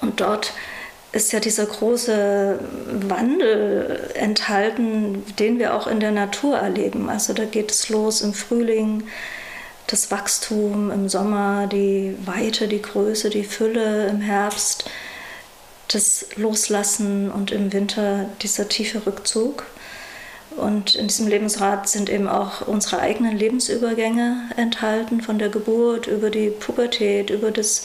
Und 0.00 0.20
dort 0.20 0.52
ist 1.12 1.32
ja 1.32 1.40
dieser 1.40 1.66
große 1.66 2.58
Wandel 3.08 4.10
enthalten, 4.14 5.24
den 5.38 5.58
wir 5.58 5.74
auch 5.74 5.86
in 5.86 6.00
der 6.00 6.10
Natur 6.10 6.58
erleben. 6.58 7.08
Also 7.08 7.32
da 7.32 7.44
geht 7.44 7.70
es 7.70 7.88
los 7.88 8.20
im 8.20 8.34
Frühling, 8.34 9.04
das 9.86 10.10
Wachstum 10.10 10.90
im 10.90 11.08
Sommer, 11.08 11.66
die 11.66 12.14
Weite, 12.26 12.68
die 12.68 12.82
Größe, 12.82 13.30
die 13.30 13.44
Fülle 13.44 14.06
im 14.08 14.20
Herbst, 14.20 14.84
das 15.88 16.26
Loslassen 16.36 17.30
und 17.30 17.50
im 17.50 17.72
Winter 17.72 18.26
dieser 18.42 18.68
tiefe 18.68 19.06
Rückzug. 19.06 19.64
Und 20.56 20.94
in 20.94 21.06
diesem 21.06 21.28
Lebensrat 21.28 21.88
sind 21.88 22.10
eben 22.10 22.28
auch 22.28 22.66
unsere 22.66 23.00
eigenen 23.00 23.36
Lebensübergänge 23.38 24.50
enthalten, 24.56 25.22
von 25.22 25.38
der 25.38 25.48
Geburt 25.48 26.06
über 26.06 26.30
die 26.30 26.50
Pubertät, 26.50 27.30
über 27.30 27.50
das 27.50 27.84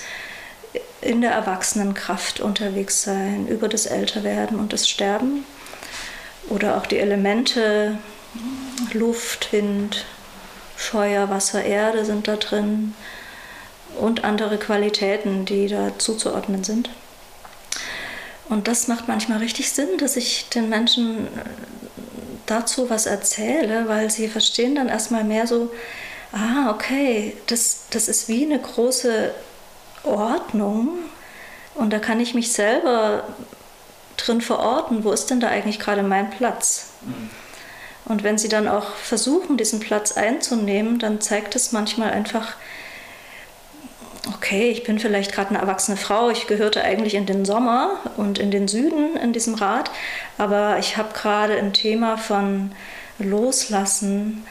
in 1.03 1.21
der 1.21 1.31
Erwachsenenkraft 1.31 2.39
unterwegs 2.39 3.03
sein, 3.03 3.47
über 3.47 3.67
das 3.67 3.85
Älterwerden 3.85 4.59
und 4.59 4.73
das 4.73 4.89
Sterben. 4.89 5.45
Oder 6.49 6.77
auch 6.77 6.85
die 6.85 6.99
Elemente, 6.99 7.97
Luft, 8.93 9.51
Wind, 9.51 10.05
Feuer, 10.75 11.29
Wasser, 11.29 11.63
Erde 11.63 12.05
sind 12.05 12.27
da 12.27 12.35
drin 12.35 12.93
und 13.99 14.23
andere 14.23 14.57
Qualitäten, 14.57 15.45
die 15.45 15.67
da 15.67 15.97
zuzuordnen 15.97 16.63
sind. 16.63 16.89
Und 18.49 18.67
das 18.67 18.87
macht 18.87 19.07
manchmal 19.07 19.39
richtig 19.39 19.71
Sinn, 19.71 19.97
dass 19.97 20.15
ich 20.15 20.49
den 20.49 20.69
Menschen 20.69 21.27
dazu 22.45 22.89
was 22.89 23.05
erzähle, 23.05 23.87
weil 23.87 24.09
sie 24.09 24.27
verstehen 24.27 24.75
dann 24.75 24.89
erstmal 24.89 25.23
mehr 25.23 25.47
so, 25.47 25.71
ah, 26.33 26.71
okay, 26.71 27.37
das, 27.47 27.85
das 27.91 28.07
ist 28.07 28.27
wie 28.27 28.43
eine 28.43 28.59
große 28.59 29.33
Ordnung 30.03 30.89
und 31.75 31.91
da 31.91 31.99
kann 31.99 32.19
ich 32.19 32.33
mich 32.33 32.51
selber 32.51 33.23
drin 34.17 34.41
verorten, 34.41 35.03
wo 35.03 35.11
ist 35.11 35.29
denn 35.29 35.39
da 35.39 35.47
eigentlich 35.47 35.79
gerade 35.79 36.03
mein 36.03 36.29
Platz? 36.29 36.91
Mhm. 37.01 37.29
Und 38.05 38.23
wenn 38.23 38.37
sie 38.37 38.49
dann 38.49 38.67
auch 38.67 38.95
versuchen, 38.95 39.57
diesen 39.57 39.79
Platz 39.79 40.11
einzunehmen, 40.17 40.99
dann 40.99 41.21
zeigt 41.21 41.55
es 41.55 41.71
manchmal 41.71 42.11
einfach, 42.11 42.55
okay, 44.35 44.69
ich 44.69 44.83
bin 44.83 44.99
vielleicht 44.99 45.33
gerade 45.33 45.51
eine 45.51 45.59
erwachsene 45.59 45.97
Frau, 45.97 46.29
ich 46.29 46.47
gehörte 46.47 46.83
eigentlich 46.83 47.15
in 47.15 47.25
den 47.25 47.45
Sommer 47.45 47.99
und 48.17 48.39
in 48.39 48.51
den 48.51 48.67
Süden 48.67 49.15
in 49.17 49.33
diesem 49.33 49.55
Rat, 49.55 49.89
aber 50.37 50.79
ich 50.79 50.97
habe 50.97 51.13
gerade 51.13 51.57
ein 51.57 51.73
Thema 51.73 52.17
von 52.17 52.73
Loslassen, 53.19 54.45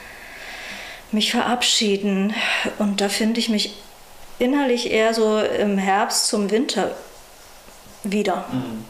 mich 1.11 1.31
verabschieden 1.31 2.35
und 2.79 3.03
da 3.03 3.11
finde 3.11 3.39
ich 3.39 3.51
mich 3.51 3.77
innerlich 4.43 4.91
eher 4.91 5.15
so 5.15 5.39
im 5.39 5.79
Herbst 5.79 6.27
zum 6.27 6.51
Winter 6.51 6.91
wieder. 8.03 8.45
Mhm. 8.51 8.85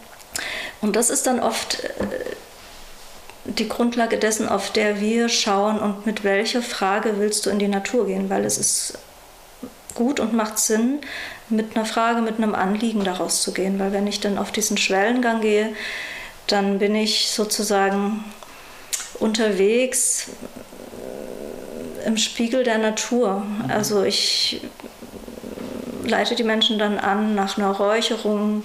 Und 0.80 0.96
das 0.96 1.10
ist 1.10 1.26
dann 1.26 1.40
oft 1.40 1.84
äh, 1.84 1.88
die 3.44 3.68
Grundlage 3.68 4.18
dessen, 4.18 4.48
auf 4.48 4.70
der 4.70 5.00
wir 5.00 5.28
schauen 5.28 5.78
und 5.78 6.06
mit 6.06 6.24
welcher 6.24 6.62
Frage 6.62 7.18
willst 7.18 7.44
du 7.44 7.50
in 7.50 7.58
die 7.58 7.68
Natur 7.68 8.06
gehen, 8.06 8.30
weil 8.30 8.44
es 8.44 8.56
ist 8.56 8.98
gut 9.94 10.20
und 10.20 10.32
macht 10.32 10.58
Sinn, 10.58 11.00
mit 11.48 11.76
einer 11.76 11.84
Frage, 11.84 12.22
mit 12.22 12.38
einem 12.38 12.54
Anliegen 12.54 13.04
daraus 13.04 13.42
zu 13.42 13.52
gehen, 13.52 13.78
weil 13.78 13.92
wenn 13.92 14.06
ich 14.06 14.20
dann 14.20 14.38
auf 14.38 14.52
diesen 14.52 14.78
Schwellengang 14.78 15.42
gehe, 15.42 15.74
dann 16.46 16.78
bin 16.78 16.94
ich 16.94 17.28
sozusagen 17.28 18.24
unterwegs 19.18 20.28
im 22.06 22.16
Spiegel 22.16 22.64
der 22.64 22.78
Natur. 22.78 23.40
Mhm. 23.40 23.70
Also 23.70 24.02
ich 24.02 24.62
leite 26.04 26.34
die 26.34 26.44
Menschen 26.44 26.78
dann 26.78 26.98
an, 26.98 27.34
nach 27.34 27.58
einer 27.58 27.70
Räucherung 27.70 28.64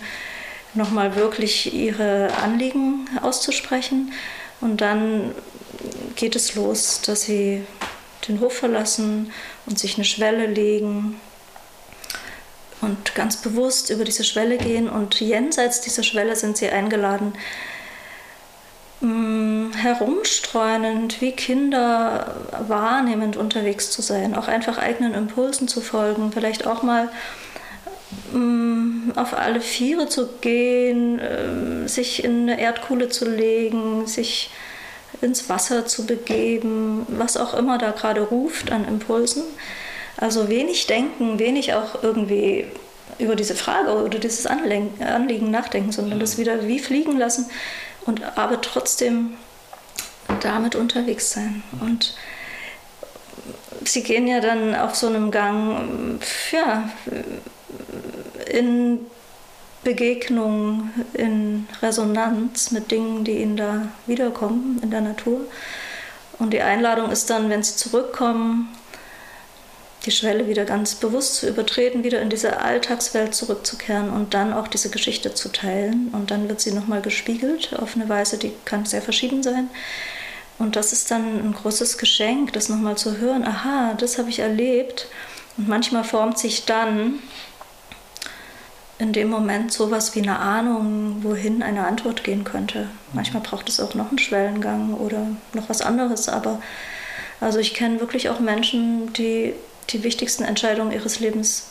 nochmal 0.73 1.15
wirklich 1.15 1.73
ihre 1.73 2.29
Anliegen 2.43 3.07
auszusprechen. 3.21 4.13
Und 4.61 4.81
dann 4.81 5.33
geht 6.15 6.35
es 6.35 6.55
los, 6.55 7.01
dass 7.01 7.23
sie 7.23 7.63
den 8.27 8.39
Hof 8.39 8.53
verlassen 8.53 9.31
und 9.65 9.79
sich 9.79 9.95
eine 9.95 10.05
Schwelle 10.05 10.47
legen 10.47 11.19
und 12.81 13.15
ganz 13.15 13.37
bewusst 13.37 13.89
über 13.89 14.03
diese 14.03 14.23
Schwelle 14.23 14.57
gehen. 14.57 14.89
Und 14.89 15.19
jenseits 15.19 15.81
dieser 15.81 16.03
Schwelle 16.03 16.35
sind 16.35 16.57
sie 16.57 16.69
eingeladen, 16.69 17.33
herumstreunend 19.01 21.21
wie 21.21 21.31
Kinder 21.31 22.35
wahrnehmend 22.67 23.37
unterwegs 23.37 23.91
zu 23.91 24.01
sein, 24.01 24.35
auch 24.35 24.47
einfach 24.47 24.77
eigenen 24.77 25.13
Impulsen 25.13 25.67
zu 25.67 25.81
folgen, 25.81 26.31
vielleicht 26.31 26.65
auch 26.65 26.81
mal 26.81 27.09
mm, 28.33 29.11
auf 29.15 29.37
alle 29.37 29.61
Viere 29.61 30.09
zu 30.09 30.27
gehen, 30.41 31.21
ähm, 31.21 31.87
sich 31.87 32.23
in 32.23 32.49
eine 32.49 32.59
Erdkuhle 32.59 33.09
zu 33.09 33.29
legen, 33.29 34.07
sich 34.07 34.49
ins 35.21 35.49
Wasser 35.49 35.85
zu 35.85 36.05
begeben, 36.05 37.05
was 37.09 37.37
auch 37.37 37.53
immer 37.53 37.77
da 37.77 37.91
gerade 37.91 38.21
ruft 38.21 38.71
an 38.71 38.87
Impulsen. 38.87 39.43
Also 40.17 40.49
wenig 40.49 40.87
denken, 40.87 41.37
wenig 41.37 41.75
auch 41.75 42.03
irgendwie 42.03 42.65
über 43.19 43.35
diese 43.35 43.55
Frage 43.55 44.03
oder 44.03 44.19
dieses 44.19 44.47
Anliegen 44.47 45.51
nachdenken, 45.51 45.91
sondern 45.91 46.19
das 46.19 46.37
wieder 46.37 46.67
wie 46.67 46.79
fliegen 46.79 47.17
lassen 47.17 47.47
und 48.07 48.23
aber 48.37 48.59
trotzdem 48.61 49.37
damit 50.41 50.75
unterwegs 50.75 51.31
sein. 51.31 51.63
Und 51.79 52.15
sie 53.83 54.03
gehen 54.03 54.27
ja 54.27 54.39
dann 54.39 54.75
auf 54.75 54.95
so 54.95 55.07
einem 55.07 55.31
Gang 55.31 56.19
ja, 56.51 56.89
in 58.49 58.99
Begegnung, 59.83 60.89
in 61.13 61.67
Resonanz 61.81 62.71
mit 62.71 62.91
Dingen, 62.91 63.23
die 63.23 63.37
ihnen 63.37 63.57
da 63.57 63.87
wiederkommen 64.05 64.79
in 64.81 64.91
der 64.91 65.01
Natur. 65.01 65.41
Und 66.39 66.51
die 66.51 66.61
Einladung 66.61 67.11
ist 67.11 67.29
dann, 67.29 67.49
wenn 67.49 67.63
sie 67.63 67.75
zurückkommen, 67.75 68.69
die 70.07 70.11
Schwelle 70.11 70.47
wieder 70.47 70.65
ganz 70.65 70.95
bewusst 70.95 71.35
zu 71.35 71.47
übertreten, 71.47 72.03
wieder 72.03 72.21
in 72.21 72.29
diese 72.29 72.61
Alltagswelt 72.61 73.35
zurückzukehren 73.35 74.09
und 74.09 74.33
dann 74.33 74.53
auch 74.53 74.67
diese 74.67 74.89
Geschichte 74.89 75.33
zu 75.33 75.49
teilen. 75.49 76.07
Und 76.13 76.31
dann 76.31 76.47
wird 76.47 76.61
sie 76.61 76.71
nochmal 76.71 77.01
gespiegelt 77.01 77.77
auf 77.77 77.95
eine 77.95 78.07
Weise, 78.09 78.37
die 78.37 78.53
kann 78.65 78.85
sehr 78.85 79.01
verschieden 79.01 79.43
sein. 79.43 79.69
Und 80.57 80.75
das 80.75 80.93
ist 80.93 81.11
dann 81.11 81.45
ein 81.45 81.53
großes 81.53 81.97
Geschenk, 81.97 82.53
das 82.53 82.69
nochmal 82.69 82.97
zu 82.97 83.17
hören, 83.17 83.43
aha, 83.45 83.93
das 83.95 84.17
habe 84.17 84.29
ich 84.29 84.39
erlebt. 84.39 85.07
Und 85.57 85.67
manchmal 85.67 86.03
formt 86.03 86.39
sich 86.39 86.65
dann 86.65 87.19
in 88.99 89.13
dem 89.13 89.29
Moment 89.29 89.71
sowas 89.71 90.15
wie 90.15 90.21
eine 90.21 90.39
Ahnung, 90.39 91.17
wohin 91.21 91.61
eine 91.61 91.85
Antwort 91.85 92.23
gehen 92.23 92.43
könnte. 92.45 92.87
Manchmal 93.13 93.43
braucht 93.43 93.69
es 93.69 93.79
auch 93.79 93.93
noch 93.93 94.09
einen 94.09 94.19
Schwellengang 94.19 94.93
oder 94.93 95.27
noch 95.53 95.69
was 95.69 95.81
anderes, 95.81 96.29
aber 96.29 96.59
also 97.39 97.59
ich 97.59 97.75
kenne 97.75 97.99
wirklich 97.99 98.29
auch 98.29 98.39
Menschen, 98.39 99.13
die 99.13 99.53
die 99.89 100.03
wichtigsten 100.03 100.43
Entscheidungen 100.43 100.91
ihres 100.91 101.19
Lebens 101.19 101.67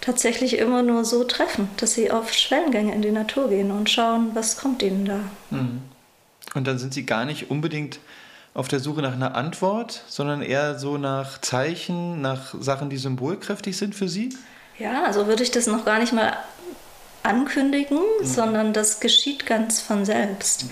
tatsächlich 0.00 0.58
immer 0.58 0.82
nur 0.82 1.04
so 1.04 1.24
treffen, 1.24 1.68
dass 1.76 1.94
sie 1.94 2.10
auf 2.10 2.32
Schwellengänge 2.32 2.94
in 2.94 3.02
die 3.02 3.10
Natur 3.10 3.48
gehen 3.48 3.70
und 3.70 3.90
schauen, 3.90 4.30
was 4.34 4.56
kommt 4.56 4.82
ihnen 4.82 5.04
da. 5.04 5.20
Mhm. 5.50 5.82
Und 6.54 6.66
dann 6.66 6.78
sind 6.78 6.94
sie 6.94 7.06
gar 7.06 7.24
nicht 7.24 7.50
unbedingt 7.50 8.00
auf 8.54 8.68
der 8.68 8.80
Suche 8.80 9.02
nach 9.02 9.12
einer 9.12 9.36
Antwort, 9.36 10.02
sondern 10.08 10.42
eher 10.42 10.78
so 10.78 10.98
nach 10.98 11.40
Zeichen, 11.40 12.20
nach 12.20 12.54
Sachen, 12.58 12.90
die 12.90 12.96
symbolkräftig 12.96 13.76
sind 13.76 13.94
für 13.94 14.08
sie? 14.08 14.30
Ja, 14.78 15.04
also 15.04 15.26
würde 15.26 15.42
ich 15.42 15.50
das 15.50 15.66
noch 15.66 15.84
gar 15.84 15.98
nicht 15.98 16.12
mal 16.12 16.36
ankündigen, 17.22 17.98
mhm. 17.98 18.24
sondern 18.24 18.72
das 18.72 19.00
geschieht 19.00 19.46
ganz 19.46 19.80
von 19.80 20.04
selbst. 20.04 20.64
Mhm. 20.64 20.70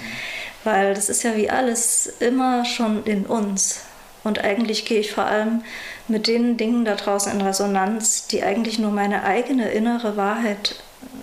Weil 0.65 0.95
das 0.95 1.09
ist 1.09 1.23
ja 1.23 1.37
wie 1.37 1.51
alles 1.51 2.07
immer 2.19 2.65
schon 2.65 3.05
in 3.05 3.27
uns. 3.27 3.83
Und 4.25 4.41
eigentlich 4.41 4.85
gehe 4.85 5.01
ich 5.01 5.13
vor 5.13 5.25
allem 5.25 5.63
mit 6.09 6.27
den 6.27 6.57
Dingen 6.57 6.85
da 6.85 6.95
draußen 6.95 7.33
in 7.33 7.41
Resonanz, 7.41 8.27
die 8.27 8.43
eigentlich 8.43 8.79
nur 8.79 8.91
meine 8.91 9.25
eigene 9.25 9.71
innere 9.71 10.17
Wahrheit 10.17 10.77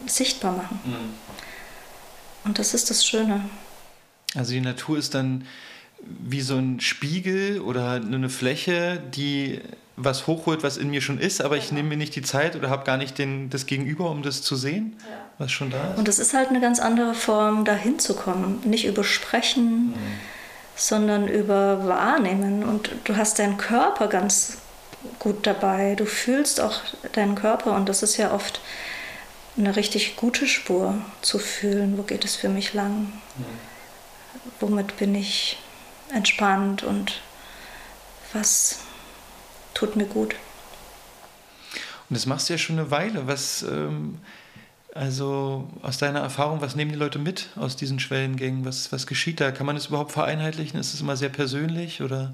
sichtbar 0.06 0.54
machen. 0.54 0.80
Mhm. 0.86 1.26
Und 2.46 2.60
das 2.60 2.74
ist 2.74 2.90
das 2.90 3.06
Schöne. 3.06 3.42
Also 4.36 4.52
die 4.52 4.62
Natur 4.62 4.98
ist 4.98 5.16
dann 5.16 5.46
wie 6.00 6.42
so 6.42 6.58
ein 6.58 6.80
Spiegel 6.80 7.62
oder 7.62 7.94
eine 7.94 8.30
Fläche, 8.30 9.02
die 9.14 9.62
was 9.98 10.28
hochholt, 10.28 10.62
was 10.62 10.76
in 10.78 10.90
mir 10.90 11.02
schon 11.02 11.20
ist, 11.20 11.42
aber 11.42 11.56
ich 11.56 11.72
nehme 11.72 11.90
mir 11.90 11.98
nicht 11.98 12.16
die 12.16 12.22
Zeit 12.22 12.56
oder 12.56 12.70
habe 12.70 12.84
gar 12.84 12.98
nicht 12.98 13.18
den, 13.18 13.50
das 13.50 13.66
Gegenüber, 13.66 14.12
um 14.12 14.24
das 14.24 14.42
zu 14.42 14.56
sehen, 14.56 14.98
ja. 15.00 15.18
was 15.38 15.52
schon 15.52 15.70
da 15.70 15.92
ist. 15.92 15.98
Und 15.98 16.08
es 16.10 16.20
ist 16.20 16.34
halt 16.34 16.50
eine 16.50 16.60
ganz 16.60 16.80
andere 16.80 17.14
Form, 17.14 17.64
dahin 17.64 17.98
zu 17.98 18.14
kommen. 18.14 18.60
Nicht 18.66 18.86
über 18.86 19.06
Sprechen, 19.06 19.88
mhm. 19.88 19.94
sondern 20.76 21.28
über 21.30 21.88
Wahrnehmen. 21.88 22.64
Und 22.64 22.92
du 23.06 23.16
hast 23.16 23.40
deinen 23.40 23.58
Körper 23.58 24.08
ganz 24.08 24.58
gut 25.20 25.46
dabei. 25.48 25.96
Du 25.96 26.06
fühlst 26.06 26.60
auch 26.62 26.82
deinen 27.14 27.36
Körper 27.36 27.76
und 27.76 27.90
das 27.90 28.04
ist 28.04 28.18
ja 28.18 28.34
oft 28.34 28.62
eine 29.58 29.76
richtig 29.76 30.16
gute 30.16 30.48
Spur 30.48 30.96
zu 31.22 31.40
fühlen. 31.40 31.98
Wo 31.98 32.04
geht 32.04 32.26
es 32.26 32.36
für 32.36 32.50
mich 32.50 32.74
lang? 32.74 33.14
Mhm. 33.38 33.46
Womit 34.60 34.98
bin 34.98 35.16
ich 35.16 35.58
entspannt 36.14 36.84
und 36.84 37.22
was 38.34 38.80
tut 39.74 39.96
mir 39.96 40.06
gut. 40.06 40.36
Und 42.10 42.16
das 42.16 42.26
machst 42.26 42.50
du 42.50 42.54
ja 42.54 42.58
schon 42.58 42.78
eine 42.78 42.92
Weile. 42.92 43.28
Was, 43.28 43.64
ähm, 43.64 44.20
also 44.94 45.68
aus 45.82 45.98
deiner 45.98 46.20
Erfahrung, 46.20 46.62
was 46.62 46.76
nehmen 46.76 46.92
die 46.92 46.98
Leute 46.98 47.20
mit 47.20 47.50
aus 47.56 47.76
diesen 47.76 48.00
Schwellengängen? 48.00 48.66
Was, 48.66 48.92
was 48.92 49.08
geschieht 49.08 49.42
da? 49.42 49.52
Kann 49.52 49.66
man 49.66 49.76
das 49.76 49.88
überhaupt 49.88 50.12
vereinheitlichen? 50.12 50.80
Ist 50.80 50.94
es 50.94 51.02
immer 51.02 51.18
sehr 51.18 51.30
persönlich 51.30 52.02
oder 52.02 52.34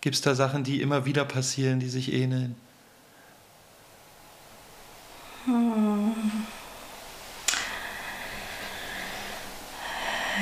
gibt 0.00 0.16
es 0.16 0.22
da 0.22 0.34
Sachen, 0.34 0.64
die 0.64 0.80
immer 0.80 1.04
wieder 1.04 1.24
passieren, 1.24 1.80
die 1.80 1.88
sich 1.88 2.12
ähneln? 2.12 2.54
Hm. 5.44 6.14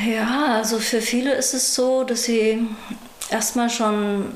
Ja, 0.04 0.56
also 0.56 0.78
für 0.78 1.00
viele 1.00 1.34
ist 1.34 1.54
es 1.54 1.74
so, 1.74 2.04
dass 2.04 2.24
sie 2.24 2.66
erstmal 3.30 3.70
schon 3.70 4.32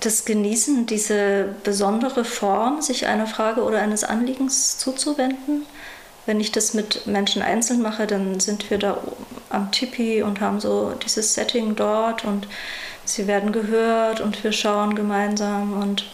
das 0.00 0.26
Genießen, 0.26 0.84
diese 0.86 1.54
besondere 1.64 2.24
Form, 2.24 2.82
sich 2.82 3.06
einer 3.06 3.26
Frage 3.26 3.62
oder 3.62 3.80
eines 3.80 4.04
Anliegens 4.04 4.76
zuzuwenden. 4.76 5.64
Wenn 6.26 6.40
ich 6.40 6.52
das 6.52 6.74
mit 6.74 7.06
Menschen 7.06 7.42
einzeln 7.42 7.82
mache, 7.82 8.06
dann 8.06 8.40
sind 8.40 8.70
wir 8.70 8.78
da 8.78 8.98
am 9.50 9.70
Tipi 9.70 10.22
und 10.22 10.40
haben 10.40 10.60
so 10.60 10.92
dieses 11.04 11.34
Setting 11.34 11.76
dort 11.76 12.24
und 12.24 12.48
sie 13.04 13.26
werden 13.26 13.52
gehört 13.52 14.20
und 14.20 14.42
wir 14.42 14.52
schauen 14.52 14.94
gemeinsam 14.94 15.80
und 15.82 16.06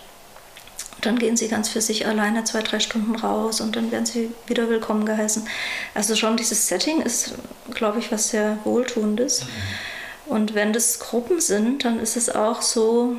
dann 1.00 1.19
gehen 1.19 1.37
sie 1.37 1.49
ganz 1.49 1.69
für 1.69 1.81
sich 1.81 2.07
alleine 2.07 2.45
zwei, 2.45 2.62
drei 2.62 2.81
Stunden 2.81 3.14
raus 3.14 3.61
und 3.61 3.76
dann 3.76 3.90
werden 3.90 4.07
sie 4.07 4.31
wieder 4.47 4.69
willkommen 4.69 5.07
geheißen. 5.07 5.47
Also 5.95 6.14
schon 6.14 6.37
dieses 6.37 6.69
Setting 6.69 7.00
ist, 7.00 7.35
glaube 7.73 8.00
ich, 8.00 8.12
was 8.12 8.31
sehr 8.31 8.59
Wohltuendes. 8.64 9.45
Mhm. 9.45 10.35
Und 10.35 10.55
wenn 10.55 10.73
das 10.73 11.00
Gruppen 11.00 11.40
sind, 11.40 11.85
dann 11.85 11.99
ist 11.99 12.17
es 12.17 12.35
auch 12.35 12.62
so, 12.62 13.17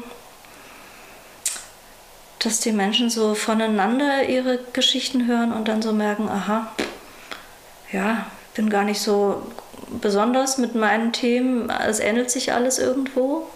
dass 2.44 2.60
die 2.60 2.72
Menschen 2.72 3.10
so 3.10 3.36
voneinander 3.36 4.28
ihre 4.28 4.60
Geschichten 4.74 5.28
hören 5.28 5.54
und 5.54 5.68
dann 5.68 5.82
so 5.82 5.94
merken, 5.94 6.28
aha, 6.28 6.72
ja, 7.92 8.26
bin 8.56 8.70
gar 8.70 8.84
nicht 8.84 9.00
so 9.00 9.44
besonders 10.02 10.58
mit 10.58 10.74
meinen 10.74 11.14
Themen. 11.14 11.70
Es 11.70 12.00
ähnelt 12.00 12.32
sich 12.32 12.52
alles 12.52 12.80
irgendwo 12.80 13.48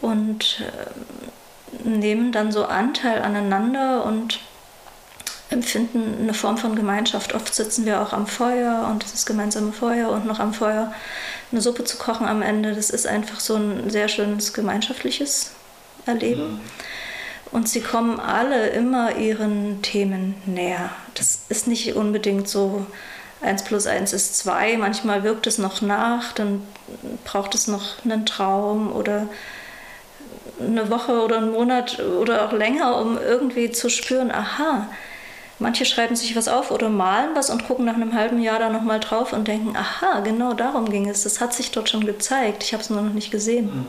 und 0.00 0.60
äh, 0.60 1.88
nehmen 1.88 2.32
dann 2.32 2.50
so 2.50 2.64
Anteil 2.64 3.22
aneinander 3.22 4.04
und 4.04 4.40
empfinden 5.50 6.18
eine 6.20 6.34
Form 6.34 6.58
von 6.58 6.74
Gemeinschaft. 6.74 7.32
Oft 7.34 7.54
sitzen 7.54 7.86
wir 7.86 8.02
auch 8.02 8.12
am 8.12 8.26
Feuer 8.26 8.88
und 8.90 9.04
das 9.04 9.24
gemeinsame 9.24 9.72
Feuer 9.72 10.10
und 10.10 10.26
noch 10.26 10.40
am 10.40 10.52
Feuer 10.52 10.92
eine 11.52 11.60
Suppe 11.60 11.84
zu 11.84 11.96
kochen 11.96 12.26
am 12.26 12.42
Ende. 12.42 12.74
Das 12.74 12.90
ist 12.90 13.06
einfach 13.06 13.38
so 13.38 13.54
ein 13.54 13.88
sehr 13.88 14.08
schönes 14.08 14.52
gemeinschaftliches 14.52 15.52
Erleben. 16.06 16.54
Mhm. 16.54 16.60
Und 17.50 17.68
sie 17.68 17.80
kommen 17.80 18.20
alle 18.20 18.68
immer 18.68 19.16
ihren 19.16 19.80
Themen 19.82 20.34
näher. 20.46 20.90
Das 21.14 21.40
ist 21.48 21.66
nicht 21.66 21.94
unbedingt 21.94 22.48
so 22.48 22.86
1 23.40 23.64
plus 23.64 23.86
1 23.86 24.12
ist 24.12 24.36
2. 24.36 24.76
Manchmal 24.76 25.22
wirkt 25.22 25.46
es 25.46 25.58
noch 25.58 25.80
nach, 25.80 26.32
dann 26.32 26.62
braucht 27.24 27.54
es 27.54 27.66
noch 27.66 28.04
einen 28.04 28.26
Traum 28.26 28.92
oder 28.92 29.28
eine 30.60 30.90
Woche 30.90 31.22
oder 31.22 31.38
einen 31.38 31.52
Monat 31.52 32.00
oder 32.00 32.44
auch 32.46 32.52
länger, 32.52 33.00
um 33.00 33.16
irgendwie 33.16 33.70
zu 33.70 33.88
spüren, 33.88 34.30
aha, 34.30 34.88
Manche 35.60 35.84
schreiben 35.84 36.14
sich 36.14 36.36
was 36.36 36.46
auf 36.46 36.70
oder 36.70 36.88
malen 36.88 37.34
was 37.34 37.50
und 37.50 37.66
gucken 37.66 37.84
nach 37.84 37.94
einem 37.94 38.14
halben 38.14 38.40
Jahr 38.40 38.60
da 38.60 38.68
nochmal 38.68 39.00
drauf 39.00 39.32
und 39.32 39.48
denken, 39.48 39.76
aha, 39.76 40.20
genau 40.20 40.54
darum 40.54 40.88
ging 40.88 41.08
es. 41.08 41.24
Das 41.24 41.40
hat 41.40 41.52
sich 41.52 41.72
dort 41.72 41.88
schon 41.88 42.06
gezeigt. 42.06 42.62
Ich 42.62 42.72
habe 42.72 42.82
es 42.82 42.90
nur 42.90 43.02
noch 43.02 43.12
nicht 43.12 43.32
gesehen. 43.32 43.66
Mhm. 43.66 43.86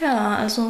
Ja, 0.00 0.34
also 0.36 0.68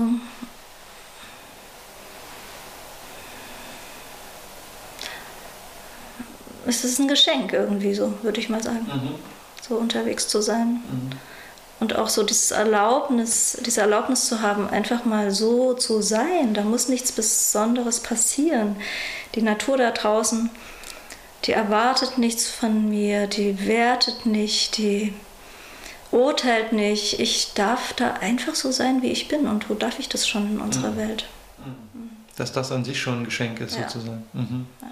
es 6.66 6.84
ist 6.84 6.98
ein 6.98 7.08
Geschenk 7.08 7.52
irgendwie 7.52 7.94
so, 7.94 8.14
würde 8.22 8.40
ich 8.40 8.48
mal 8.48 8.62
sagen, 8.62 8.86
mhm. 8.86 9.14
so 9.60 9.76
unterwegs 9.76 10.28
zu 10.28 10.40
sein. 10.40 10.82
Mhm. 10.90 11.10
Und 11.80 11.96
auch 11.96 12.08
so 12.08 12.22
dieses 12.22 12.52
Erlaubnis, 12.52 13.58
diese 13.66 13.80
Erlaubnis 13.80 14.26
zu 14.28 14.40
haben, 14.40 14.68
einfach 14.68 15.04
mal 15.04 15.32
so 15.32 15.74
zu 15.74 16.00
sein. 16.00 16.54
Da 16.54 16.62
muss 16.62 16.88
nichts 16.88 17.10
Besonderes 17.10 17.98
passieren. 17.98 18.76
Die 19.34 19.42
Natur 19.42 19.78
da 19.78 19.90
draußen, 19.90 20.48
die 21.44 21.52
erwartet 21.52 22.18
nichts 22.18 22.48
von 22.48 22.88
mir, 22.88 23.26
die 23.26 23.66
wertet 23.66 24.26
nicht, 24.26 24.76
die 24.76 25.12
urteilt 26.12 26.72
nicht. 26.72 27.18
Ich 27.18 27.54
darf 27.54 27.94
da 27.94 28.12
einfach 28.20 28.54
so 28.54 28.70
sein, 28.70 29.02
wie 29.02 29.10
ich 29.10 29.26
bin. 29.26 29.48
Und 29.48 29.68
wo 29.68 29.74
darf 29.74 29.98
ich 29.98 30.08
das 30.08 30.28
schon 30.28 30.52
in 30.52 30.60
unserer 30.60 30.92
mhm. 30.92 30.98
Welt? 30.98 31.26
Mhm. 31.58 32.10
Dass 32.36 32.52
das 32.52 32.70
an 32.70 32.84
sich 32.84 33.00
schon 33.00 33.22
ein 33.22 33.24
Geschenk 33.24 33.60
ist, 33.60 33.74
ja. 33.74 33.88
sozusagen. 33.88 34.22
Mhm. 34.34 34.66
Ja. 34.82 34.88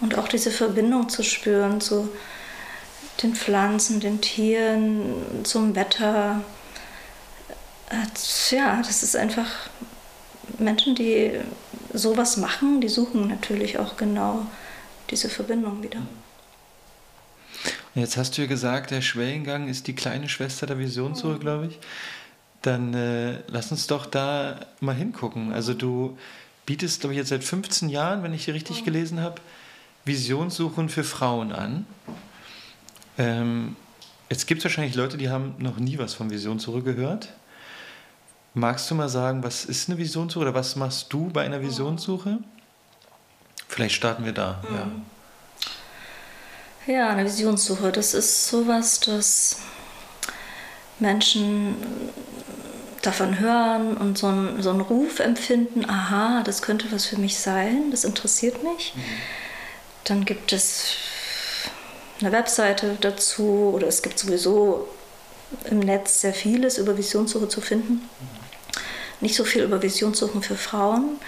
Und 0.00 0.18
auch 0.18 0.28
diese 0.28 0.50
Verbindung 0.50 1.08
zu 1.08 1.22
spüren 1.22 1.80
zu 1.80 2.10
den 3.22 3.34
Pflanzen, 3.34 4.00
den 4.00 4.20
Tieren, 4.20 5.44
zum 5.44 5.74
Wetter. 5.74 6.42
Ja, 8.50 8.82
das 8.82 9.02
ist 9.02 9.16
einfach 9.16 9.46
Menschen, 10.58 10.94
die 10.94 11.32
sowas 11.92 12.36
machen, 12.36 12.80
die 12.80 12.88
suchen 12.88 13.28
natürlich 13.28 13.78
auch 13.78 13.96
genau 13.96 14.46
diese 15.10 15.28
Verbindung 15.28 15.82
wieder. 15.82 16.00
Jetzt 17.94 18.18
hast 18.18 18.36
du 18.36 18.42
ja 18.42 18.48
gesagt, 18.48 18.90
der 18.90 19.00
Schwellengang 19.00 19.68
ist 19.68 19.86
die 19.86 19.94
kleine 19.94 20.28
Schwester 20.28 20.66
der 20.66 20.78
Visionssuche, 20.78 21.34
mhm. 21.34 21.40
glaube 21.40 21.66
ich. 21.68 21.78
Dann 22.60 22.92
äh, 22.92 23.38
lass 23.46 23.70
uns 23.70 23.86
doch 23.86 24.04
da 24.06 24.60
mal 24.80 24.94
hingucken. 24.94 25.52
Also 25.52 25.72
du 25.72 26.18
bietest, 26.66 27.00
glaube 27.00 27.14
ich, 27.14 27.18
jetzt 27.18 27.28
seit 27.28 27.44
15 27.44 27.88
Jahren, 27.88 28.22
wenn 28.22 28.34
ich 28.34 28.44
hier 28.44 28.54
richtig 28.54 28.84
gelesen 28.84 29.20
habe, 29.20 29.40
Visionssuchen 30.06 30.88
für 30.88 31.04
Frauen 31.04 31.52
an. 31.52 31.84
Ähm, 33.18 33.76
jetzt 34.30 34.46
gibt 34.46 34.60
es 34.60 34.64
wahrscheinlich 34.64 34.94
Leute, 34.94 35.18
die 35.18 35.28
haben 35.28 35.54
noch 35.58 35.78
nie 35.78 35.98
was 35.98 36.14
von 36.14 36.30
Visionssuche 36.30 36.82
gehört. 36.82 37.28
Magst 38.54 38.90
du 38.90 38.94
mal 38.94 39.08
sagen, 39.08 39.42
was 39.42 39.64
ist 39.64 39.88
eine 39.88 39.98
Visionssuche 39.98 40.40
oder 40.40 40.54
was 40.54 40.76
machst 40.76 41.12
du 41.12 41.28
bei 41.28 41.44
einer 41.44 41.60
Visionssuche? 41.60 42.38
Vielleicht 43.68 43.96
starten 43.96 44.24
wir 44.24 44.32
da. 44.32 44.62
Mhm. 44.68 44.76
Ja. 44.76 44.90
Ja, 46.86 47.08
eine 47.08 47.24
Visionssuche, 47.24 47.90
das 47.90 48.14
ist 48.14 48.46
sowas, 48.46 49.00
das 49.00 49.58
Menschen 51.00 51.74
davon 53.02 53.40
hören 53.40 53.96
und 53.96 54.16
so 54.16 54.28
einen, 54.28 54.62
so 54.62 54.70
einen 54.70 54.82
Ruf 54.82 55.18
empfinden, 55.18 55.84
aha, 55.90 56.44
das 56.44 56.62
könnte 56.62 56.90
was 56.92 57.06
für 57.06 57.18
mich 57.18 57.38
sein, 57.38 57.90
das 57.90 58.04
interessiert 58.04 58.62
mich. 58.62 58.94
Mhm. 58.94 59.02
Dann 60.06 60.24
gibt 60.24 60.52
es 60.52 60.94
eine 62.20 62.32
Webseite 62.32 62.96
dazu 63.00 63.72
oder 63.74 63.88
es 63.88 64.02
gibt 64.02 64.18
sowieso 64.18 64.88
im 65.70 65.80
Netz 65.80 66.20
sehr 66.20 66.32
vieles 66.32 66.78
über 66.78 66.96
Visionssuche 66.96 67.48
zu 67.48 67.60
finden. 67.60 68.08
Nicht 69.20 69.34
so 69.34 69.44
viel 69.44 69.62
über 69.62 69.82
Visionssuchen 69.82 70.42
für 70.42 70.56
Frauen. 70.56 71.18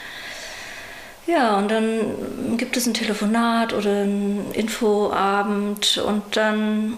Ja, 1.26 1.58
und 1.58 1.70
dann 1.70 2.56
gibt 2.56 2.76
es 2.76 2.86
ein 2.86 2.94
Telefonat 2.94 3.74
oder 3.74 4.02
einen 4.02 4.52
Infoabend 4.52 5.98
und 5.98 6.36
dann 6.36 6.96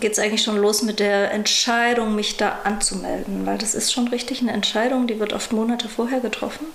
geht 0.00 0.12
es 0.12 0.18
eigentlich 0.18 0.42
schon 0.42 0.56
los 0.56 0.82
mit 0.82 0.98
der 0.98 1.30
Entscheidung, 1.30 2.14
mich 2.14 2.38
da 2.38 2.60
anzumelden, 2.64 3.46
weil 3.46 3.58
das 3.58 3.74
ist 3.74 3.92
schon 3.92 4.08
richtig 4.08 4.40
eine 4.40 4.52
Entscheidung, 4.52 5.06
die 5.06 5.20
wird 5.20 5.32
oft 5.32 5.52
Monate 5.52 5.88
vorher 5.88 6.20
getroffen. 6.20 6.66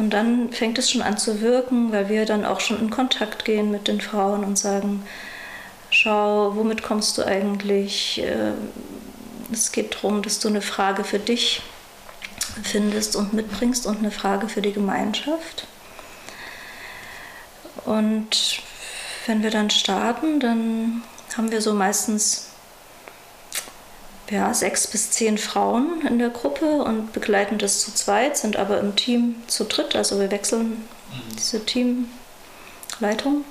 Und 0.00 0.14
dann 0.14 0.50
fängt 0.50 0.78
es 0.78 0.90
schon 0.90 1.02
an 1.02 1.18
zu 1.18 1.42
wirken, 1.42 1.92
weil 1.92 2.08
wir 2.08 2.24
dann 2.24 2.46
auch 2.46 2.60
schon 2.60 2.80
in 2.80 2.88
Kontakt 2.88 3.44
gehen 3.44 3.70
mit 3.70 3.86
den 3.86 4.00
Frauen 4.00 4.44
und 4.44 4.56
sagen, 4.56 5.04
schau, 5.90 6.56
womit 6.56 6.82
kommst 6.82 7.18
du 7.18 7.22
eigentlich? 7.22 8.22
Äh, 8.22 8.52
es 9.52 9.72
geht 9.72 9.94
darum, 9.94 10.22
dass 10.22 10.38
du 10.38 10.48
eine 10.48 10.62
Frage 10.62 11.04
für 11.04 11.18
dich 11.18 11.60
findest 12.62 13.14
und 13.14 13.34
mitbringst 13.34 13.86
und 13.86 13.98
eine 13.98 14.10
Frage 14.10 14.48
für 14.48 14.62
die 14.62 14.72
Gemeinschaft. 14.72 15.66
Und 17.84 18.62
wenn 19.26 19.42
wir 19.42 19.50
dann 19.50 19.68
starten, 19.68 20.40
dann 20.40 21.02
haben 21.36 21.50
wir 21.50 21.60
so 21.60 21.74
meistens 21.74 22.49
ja, 24.30 24.54
sechs 24.54 24.86
bis 24.86 25.10
zehn 25.10 25.36
Frauen 25.38 26.06
in 26.06 26.18
der 26.18 26.28
Gruppe 26.30 26.82
und 26.82 27.12
begleiten 27.12 27.58
das 27.58 27.80
zu 27.80 27.92
zweit, 27.92 28.36
sind 28.36 28.56
aber 28.56 28.78
im 28.78 28.94
Team 28.96 29.36
zu 29.48 29.64
dritt. 29.64 29.96
Also 29.96 30.20
wir 30.20 30.30
wechseln 30.30 30.88
diese 31.36 31.64
Teamleitung. 31.64 33.44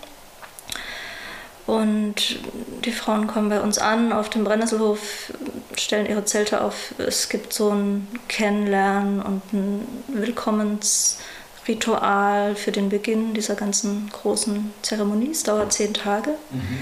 Und 1.68 2.40
die 2.84 2.92
Frauen 2.92 3.28
kommen 3.28 3.50
bei 3.50 3.62
uns 3.62 3.78
an 3.78 4.12
auf 4.12 4.30
dem 4.30 4.44
Brennnesselhof, 4.44 5.32
stellen 5.78 6.08
ihre 6.08 6.26
Zelte 6.26 6.62
auf. 6.62 6.96
Es 6.98 7.30
gibt 7.30 7.54
so 7.54 7.70
ein 7.70 8.08
Kennenlernen 8.28 9.22
und 9.22 9.44
ein 9.54 9.88
Willkommensritual 10.08 12.56
für 12.56 12.72
den 12.72 12.90
Beginn 12.90 13.36
dieser 13.36 13.54
ganzen 13.54 14.10
großen 14.12 14.74
Zeremonie. 14.82 15.30
Es 15.30 15.44
dauert 15.44 15.72
zehn 15.72 15.94
Tage. 15.94 16.32
Mhm. 16.50 16.80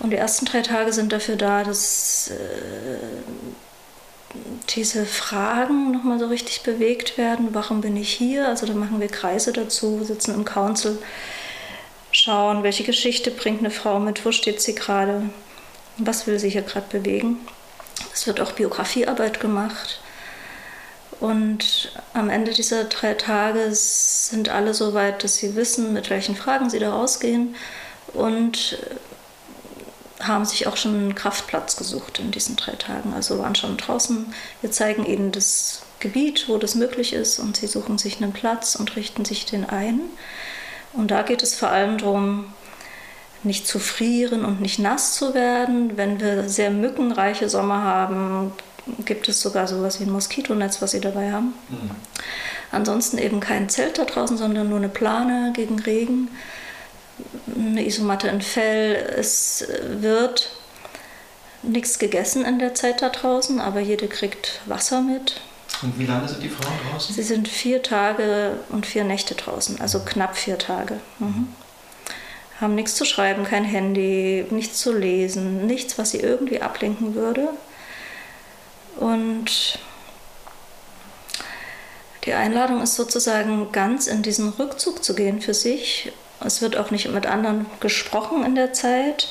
Und 0.00 0.10
die 0.10 0.16
ersten 0.16 0.44
drei 0.46 0.60
Tage 0.60 0.92
sind 0.92 1.12
dafür 1.12 1.36
da, 1.36 1.64
dass 1.64 2.30
äh, 2.30 2.98
diese 4.70 5.06
Fragen 5.06 5.92
nochmal 5.92 6.18
so 6.18 6.26
richtig 6.26 6.62
bewegt 6.62 7.16
werden. 7.16 7.48
Warum 7.52 7.80
bin 7.80 7.96
ich 7.96 8.12
hier? 8.12 8.48
Also 8.48 8.66
da 8.66 8.74
machen 8.74 9.00
wir 9.00 9.08
Kreise 9.08 9.52
dazu, 9.52 10.02
sitzen 10.04 10.34
im 10.34 10.44
Council, 10.44 10.98
schauen, 12.10 12.62
welche 12.62 12.84
Geschichte 12.84 13.30
bringt 13.30 13.60
eine 13.60 13.70
Frau 13.70 14.00
mit, 14.00 14.24
wo 14.24 14.32
steht 14.32 14.60
sie 14.60 14.74
gerade, 14.74 15.30
was 15.96 16.26
will 16.26 16.38
sie 16.38 16.50
hier 16.50 16.62
gerade 16.62 16.86
bewegen. 16.90 17.38
Es 18.12 18.26
wird 18.26 18.40
auch 18.40 18.52
Biografiearbeit 18.52 19.40
gemacht. 19.40 20.00
Und 21.20 21.92
am 22.12 22.28
Ende 22.28 22.52
dieser 22.52 22.84
drei 22.84 23.14
Tage 23.14 23.68
sind 23.72 24.48
alle 24.48 24.74
so 24.74 24.94
weit, 24.94 25.22
dass 25.22 25.36
sie 25.36 25.54
wissen, 25.54 25.92
mit 25.92 26.10
welchen 26.10 26.34
Fragen 26.34 26.68
sie 26.68 26.80
da 26.80 26.92
rausgehen 26.92 27.54
und 28.12 28.78
haben 30.26 30.44
sich 30.44 30.66
auch 30.66 30.76
schon 30.76 30.94
einen 30.94 31.14
Kraftplatz 31.14 31.76
gesucht 31.76 32.18
in 32.18 32.30
diesen 32.30 32.56
drei 32.56 32.72
Tagen. 32.72 33.14
Also 33.14 33.38
waren 33.38 33.54
schon 33.54 33.76
draußen. 33.76 34.26
Wir 34.60 34.70
zeigen 34.70 35.04
ihnen 35.06 35.32
das 35.32 35.82
Gebiet, 36.00 36.48
wo 36.48 36.58
das 36.58 36.74
möglich 36.74 37.12
ist, 37.12 37.38
und 37.38 37.56
sie 37.56 37.66
suchen 37.66 37.98
sich 37.98 38.22
einen 38.22 38.32
Platz 38.32 38.74
und 38.74 38.96
richten 38.96 39.24
sich 39.24 39.46
den 39.46 39.68
ein. 39.68 40.00
Und 40.92 41.10
da 41.10 41.22
geht 41.22 41.42
es 41.42 41.54
vor 41.54 41.70
allem 41.70 41.98
darum, 41.98 42.52
nicht 43.42 43.66
zu 43.66 43.78
frieren 43.78 44.44
und 44.44 44.60
nicht 44.60 44.78
nass 44.78 45.14
zu 45.14 45.34
werden. 45.34 45.96
Wenn 45.96 46.20
wir 46.20 46.48
sehr 46.48 46.70
mückenreiche 46.70 47.48
Sommer 47.48 47.82
haben, 47.82 48.52
gibt 49.04 49.28
es 49.28 49.40
sogar 49.40 49.66
sowas 49.66 50.00
wie 50.00 50.04
ein 50.04 50.12
Moskitonetz, 50.12 50.80
was 50.82 50.92
sie 50.92 51.00
dabei 51.00 51.32
haben. 51.32 51.54
Mhm. 51.68 51.90
Ansonsten 52.70 53.18
eben 53.18 53.40
kein 53.40 53.68
Zelt 53.68 53.98
da 53.98 54.04
draußen, 54.04 54.36
sondern 54.36 54.68
nur 54.68 54.78
eine 54.78 54.88
Plane 54.88 55.52
gegen 55.54 55.78
Regen 55.78 56.28
eine 57.56 57.86
Isomatte 57.86 58.28
in 58.28 58.42
Fell. 58.42 58.94
Es 59.16 59.66
wird 59.88 60.50
nichts 61.62 61.98
gegessen 61.98 62.44
in 62.44 62.58
der 62.58 62.74
Zeit 62.74 63.02
da 63.02 63.08
draußen, 63.08 63.60
aber 63.60 63.80
jede 63.80 64.08
kriegt 64.08 64.60
Wasser 64.66 65.00
mit. 65.00 65.40
Und 65.82 65.98
wie 65.98 66.06
lange 66.06 66.28
sind 66.28 66.42
die 66.42 66.48
Frauen 66.48 66.78
draußen? 66.90 67.14
Sie 67.14 67.22
sind 67.22 67.48
vier 67.48 67.82
Tage 67.82 68.58
und 68.68 68.86
vier 68.86 69.04
Nächte 69.04 69.34
draußen, 69.34 69.80
also 69.80 70.00
knapp 70.00 70.36
vier 70.36 70.58
Tage. 70.58 71.00
Mhm. 71.18 71.48
haben 72.60 72.74
nichts 72.76 72.94
zu 72.94 73.04
schreiben, 73.04 73.44
kein 73.44 73.64
Handy, 73.64 74.46
nichts 74.50 74.78
zu 74.78 74.96
lesen, 74.96 75.66
nichts, 75.66 75.98
was 75.98 76.12
sie 76.12 76.20
irgendwie 76.20 76.62
ablenken 76.62 77.14
würde. 77.14 77.48
Und 78.96 79.78
die 82.24 82.32
Einladung 82.32 82.80
ist 82.80 82.94
sozusagen 82.94 83.72
ganz 83.72 84.06
in 84.06 84.22
diesen 84.22 84.50
Rückzug 84.50 85.04
zu 85.04 85.14
gehen 85.14 85.40
für 85.40 85.54
sich. 85.54 86.12
Es 86.44 86.60
wird 86.60 86.76
auch 86.76 86.90
nicht 86.90 87.08
mit 87.08 87.26
anderen 87.26 87.66
gesprochen 87.80 88.44
in 88.44 88.54
der 88.54 88.72
Zeit. 88.72 89.28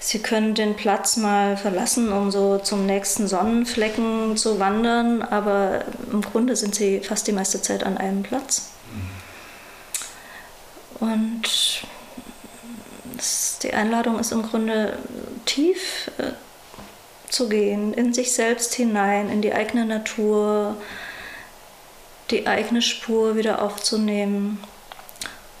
Sie 0.00 0.18
können 0.18 0.54
den 0.54 0.74
Platz 0.74 1.16
mal 1.16 1.56
verlassen, 1.56 2.12
um 2.12 2.30
so 2.32 2.58
zum 2.58 2.86
nächsten 2.86 3.28
Sonnenflecken 3.28 4.36
zu 4.36 4.58
wandern, 4.58 5.22
aber 5.22 5.84
im 6.10 6.22
Grunde 6.22 6.56
sind 6.56 6.74
sie 6.74 7.00
fast 7.00 7.28
die 7.28 7.32
meiste 7.32 7.62
Zeit 7.62 7.84
an 7.84 7.98
einem 7.98 8.22
Platz. 8.24 8.70
Und 10.98 11.42
die 13.62 13.72
Einladung 13.72 14.18
ist 14.18 14.32
im 14.32 14.42
Grunde 14.42 14.98
tief 15.44 16.10
äh, 16.18 16.32
zu 17.28 17.48
gehen, 17.48 17.94
in 17.94 18.12
sich 18.12 18.32
selbst 18.32 18.74
hinein, 18.74 19.30
in 19.30 19.40
die 19.40 19.54
eigene 19.54 19.84
Natur, 19.84 20.76
die 22.30 22.46
eigene 22.46 22.82
Spur 22.82 23.36
wieder 23.36 23.62
aufzunehmen 23.62 24.58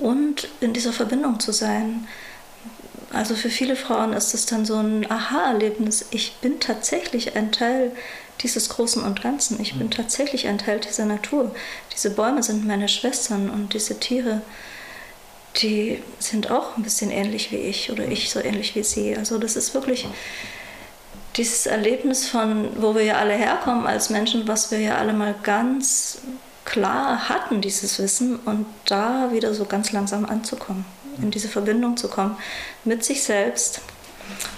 und 0.02 0.48
in 0.60 0.72
dieser 0.72 0.92
Verbindung 0.92 1.40
zu 1.40 1.52
sein. 1.52 2.06
Also 3.12 3.34
für 3.34 3.50
viele 3.50 3.76
Frauen 3.76 4.12
ist 4.12 4.32
es 4.34 4.46
dann 4.46 4.64
so 4.64 4.76
ein 4.76 5.10
Aha-Erlebnis. 5.10 6.06
Ich 6.10 6.36
bin 6.40 6.60
tatsächlich 6.60 7.36
ein 7.36 7.52
Teil 7.52 7.92
dieses 8.40 8.70
Großen 8.70 9.02
und 9.02 9.22
Ganzen. 9.22 9.60
Ich 9.60 9.74
bin 9.74 9.88
mhm. 9.88 9.92
tatsächlich 9.92 10.46
ein 10.46 10.58
Teil 10.58 10.80
dieser 10.80 11.04
Natur. 11.04 11.54
Diese 11.92 12.10
Bäume 12.10 12.42
sind 12.42 12.66
meine 12.66 12.88
Schwestern 12.88 13.50
und 13.50 13.74
diese 13.74 14.00
Tiere, 14.00 14.40
die 15.58 16.02
sind 16.18 16.50
auch 16.50 16.76
ein 16.76 16.82
bisschen 16.82 17.10
ähnlich 17.10 17.52
wie 17.52 17.56
ich 17.56 17.92
oder 17.92 18.06
ich 18.08 18.30
so 18.30 18.40
ähnlich 18.40 18.74
wie 18.74 18.82
sie. 18.82 19.16
Also 19.16 19.38
das 19.38 19.56
ist 19.56 19.74
wirklich 19.74 20.08
dieses 21.36 21.66
Erlebnis 21.66 22.28
von, 22.28 22.70
wo 22.80 22.94
wir 22.94 23.04
ja 23.04 23.16
alle 23.16 23.34
herkommen 23.34 23.86
als 23.86 24.10
Menschen, 24.10 24.48
was 24.48 24.70
wir 24.70 24.80
ja 24.80 24.96
alle 24.96 25.12
mal 25.12 25.34
ganz 25.42 26.18
klar 26.72 27.28
hatten, 27.28 27.60
dieses 27.60 27.98
Wissen, 27.98 28.36
und 28.36 28.64
da 28.86 29.30
wieder 29.30 29.52
so 29.52 29.66
ganz 29.66 29.92
langsam 29.92 30.24
anzukommen, 30.24 30.86
in 31.20 31.30
diese 31.30 31.48
Verbindung 31.48 31.98
zu 31.98 32.08
kommen 32.08 32.36
mit 32.84 33.04
sich 33.04 33.22
selbst 33.22 33.82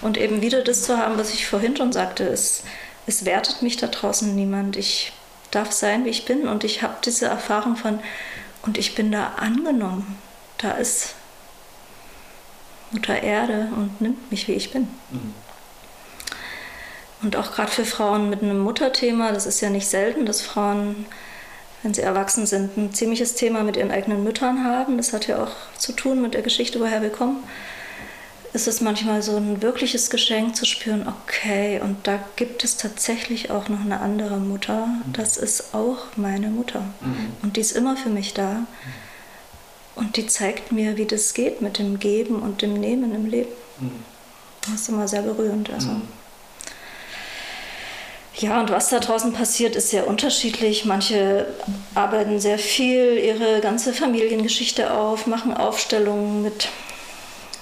und 0.01 0.17
eben 0.17 0.41
wieder 0.41 0.63
das 0.63 0.85
zu 0.85 0.97
haben, 0.97 1.19
was 1.19 1.35
ich 1.35 1.49
vorhin 1.49 1.77
schon 1.77 1.93
sagte, 1.93 2.25
es, 2.25 2.63
es 3.09 3.25
wertet 3.25 3.63
mich 3.63 3.77
da 3.79 3.89
draußen 3.89 4.33
niemand. 4.33 4.77
Ich 4.77 5.13
darf 5.51 5.73
sein, 5.73 6.05
wie 6.05 6.11
ich 6.11 6.25
bin 6.25 6.47
und 6.47 6.63
ich 6.63 6.83
habe 6.83 6.95
diese 7.05 7.27
Erfahrung 7.27 7.77
von, 7.77 7.99
und 8.63 8.79
ich 8.79 8.95
bin 8.95 9.11
da 9.11 9.33
angenommen. 9.37 10.17
Da 10.59 10.71
ist 10.73 11.17
Mutter 12.93 13.25
Erde 13.25 13.69
und 13.77 14.01
nimmt 14.01 14.31
mich, 14.31 14.47
wie 14.47 14.53
ich 14.53 14.71
bin. 14.71 14.83
Mhm. 15.11 15.35
Und 17.23 17.35
auch 17.35 17.53
gerade 17.53 17.73
für 17.73 17.85
Frauen 17.85 18.31
mit 18.31 18.43
einem 18.43 18.61
Mutterthema, 18.61 19.33
das 19.33 19.47
ist 19.47 19.61
ja 19.61 19.71
nicht 19.71 19.89
selten, 19.89 20.27
dass 20.27 20.43
Frauen 20.43 21.07
wenn 21.85 21.93
sie 21.93 22.01
erwachsen 22.01 22.47
sind, 22.47 22.77
ein 22.79 22.95
ziemliches 22.95 23.35
Thema 23.35 23.63
mit 23.63 23.77
ihren 23.77 23.91
eigenen 23.91 24.25
Müttern 24.25 24.65
haben. 24.65 24.97
Das 24.97 25.13
hat 25.13 25.27
ja 25.27 25.45
auch 25.45 25.53
zu 25.79 25.93
tun 25.93 26.23
mit 26.23 26.33
der 26.33 26.41
Geschichte, 26.41 26.81
woher 26.81 27.03
wir 27.03 27.11
kommen. 27.11 27.45
Ist 28.55 28.67
es 28.67 28.81
manchmal 28.81 29.21
so 29.23 29.37
ein 29.37 29.61
wirkliches 29.61 30.09
Geschenk 30.09 30.57
zu 30.57 30.65
spüren, 30.65 31.07
okay, 31.07 31.81
und 31.83 32.07
da 32.07 32.19
gibt 32.37 32.65
es 32.65 32.79
tatsächlich 32.79 33.51
auch 33.51 33.69
noch 33.69 33.81
eine 33.81 34.01
andere 34.01 34.39
Mutter. 34.39 34.89
Das 35.13 35.37
ist 35.37 35.75
auch 35.75 35.99
meine 36.17 36.49
Mutter. 36.49 36.81
Mhm. 37.01 37.33
Und 37.43 37.57
die 37.57 37.61
ist 37.61 37.73
immer 37.73 37.97
für 37.97 38.11
mich 38.11 38.33
da. 38.33 38.67
Und 39.95 40.17
die 40.17 40.27
zeigt 40.27 40.73
mir, 40.73 40.97
wie 40.97 41.05
das 41.05 41.35
geht 41.35 41.61
mit 41.61 41.79
dem 41.79 41.99
Geben 41.99 42.37
und 42.41 42.63
dem 42.63 42.75
Nehmen 42.75 43.15
im 43.15 43.27
Leben. 43.27 43.51
Mhm. 43.79 43.91
Das 44.63 44.81
ist 44.81 44.89
immer 44.89 45.07
sehr 45.07 45.23
berührend. 45.23 45.69
Also. 45.71 45.91
Ja, 48.37 48.61
und 48.61 48.71
was 48.71 48.89
da 48.89 48.99
draußen 48.99 49.33
passiert, 49.33 49.77
ist 49.77 49.91
sehr 49.91 50.09
unterschiedlich. 50.09 50.85
Manche 50.85 51.47
arbeiten 51.95 52.41
sehr 52.41 52.59
viel 52.59 53.17
ihre 53.17 53.61
ganze 53.61 53.93
Familiengeschichte 53.93 54.93
auf, 54.93 55.27
machen 55.27 55.57
Aufstellungen 55.57 56.43
mit 56.43 56.69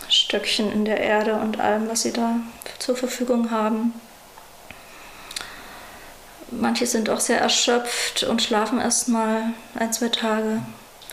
Stöckchen 0.08 0.72
in 0.72 0.84
der 0.86 1.00
Erde 1.00 1.34
und 1.34 1.60
allem, 1.60 1.88
was 1.88 2.02
sie 2.02 2.12
da 2.12 2.36
zur 2.78 2.96
Verfügung 2.96 3.50
haben. 3.50 3.92
Manche 6.50 6.86
sind 6.86 7.10
auch 7.10 7.20
sehr 7.20 7.40
erschöpft 7.40 8.22
und 8.24 8.42
schlafen 8.42 8.80
erst 8.80 9.08
mal 9.08 9.52
ein, 9.74 9.92
zwei 9.92 10.08
Tage. 10.08 10.62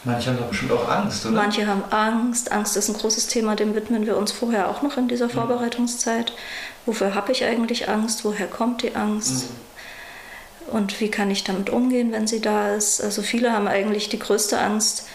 Manche 0.05 0.29
haben 0.29 0.37
doch 0.37 0.47
bestimmt 0.47 0.71
auch 0.71 0.87
Angst, 0.87 1.25
oder? 1.25 1.35
Manche 1.35 1.67
haben 1.67 1.83
Angst. 1.89 2.51
Angst 2.51 2.77
ist 2.77 2.87
ein 2.87 2.95
großes 2.95 3.27
Thema, 3.27 3.55
dem 3.55 3.75
widmen 3.75 4.05
wir 4.05 4.17
uns 4.17 4.31
vorher 4.31 4.69
auch 4.69 4.81
noch 4.81 4.97
in 4.97 5.07
dieser 5.07 5.27
mhm. 5.27 5.31
Vorbereitungszeit. 5.31 6.31
Wofür 6.85 7.15
habe 7.15 7.31
ich 7.31 7.43
eigentlich 7.43 7.89
Angst? 7.89 8.23
Woher 8.23 8.47
kommt 8.47 8.83
die 8.83 8.95
Angst? 8.95 9.49
Mhm. 9.49 10.71
Und 10.71 11.01
wie 11.01 11.09
kann 11.09 11.31
ich 11.31 11.43
damit 11.43 11.69
umgehen, 11.69 12.11
wenn 12.11 12.27
sie 12.27 12.39
da 12.41 12.75
ist? 12.75 13.01
Also 13.01 13.21
viele 13.21 13.51
haben 13.51 13.67
eigentlich 13.67 14.07
die 14.09 14.19
größte 14.19 14.59
Angst, 14.59 15.07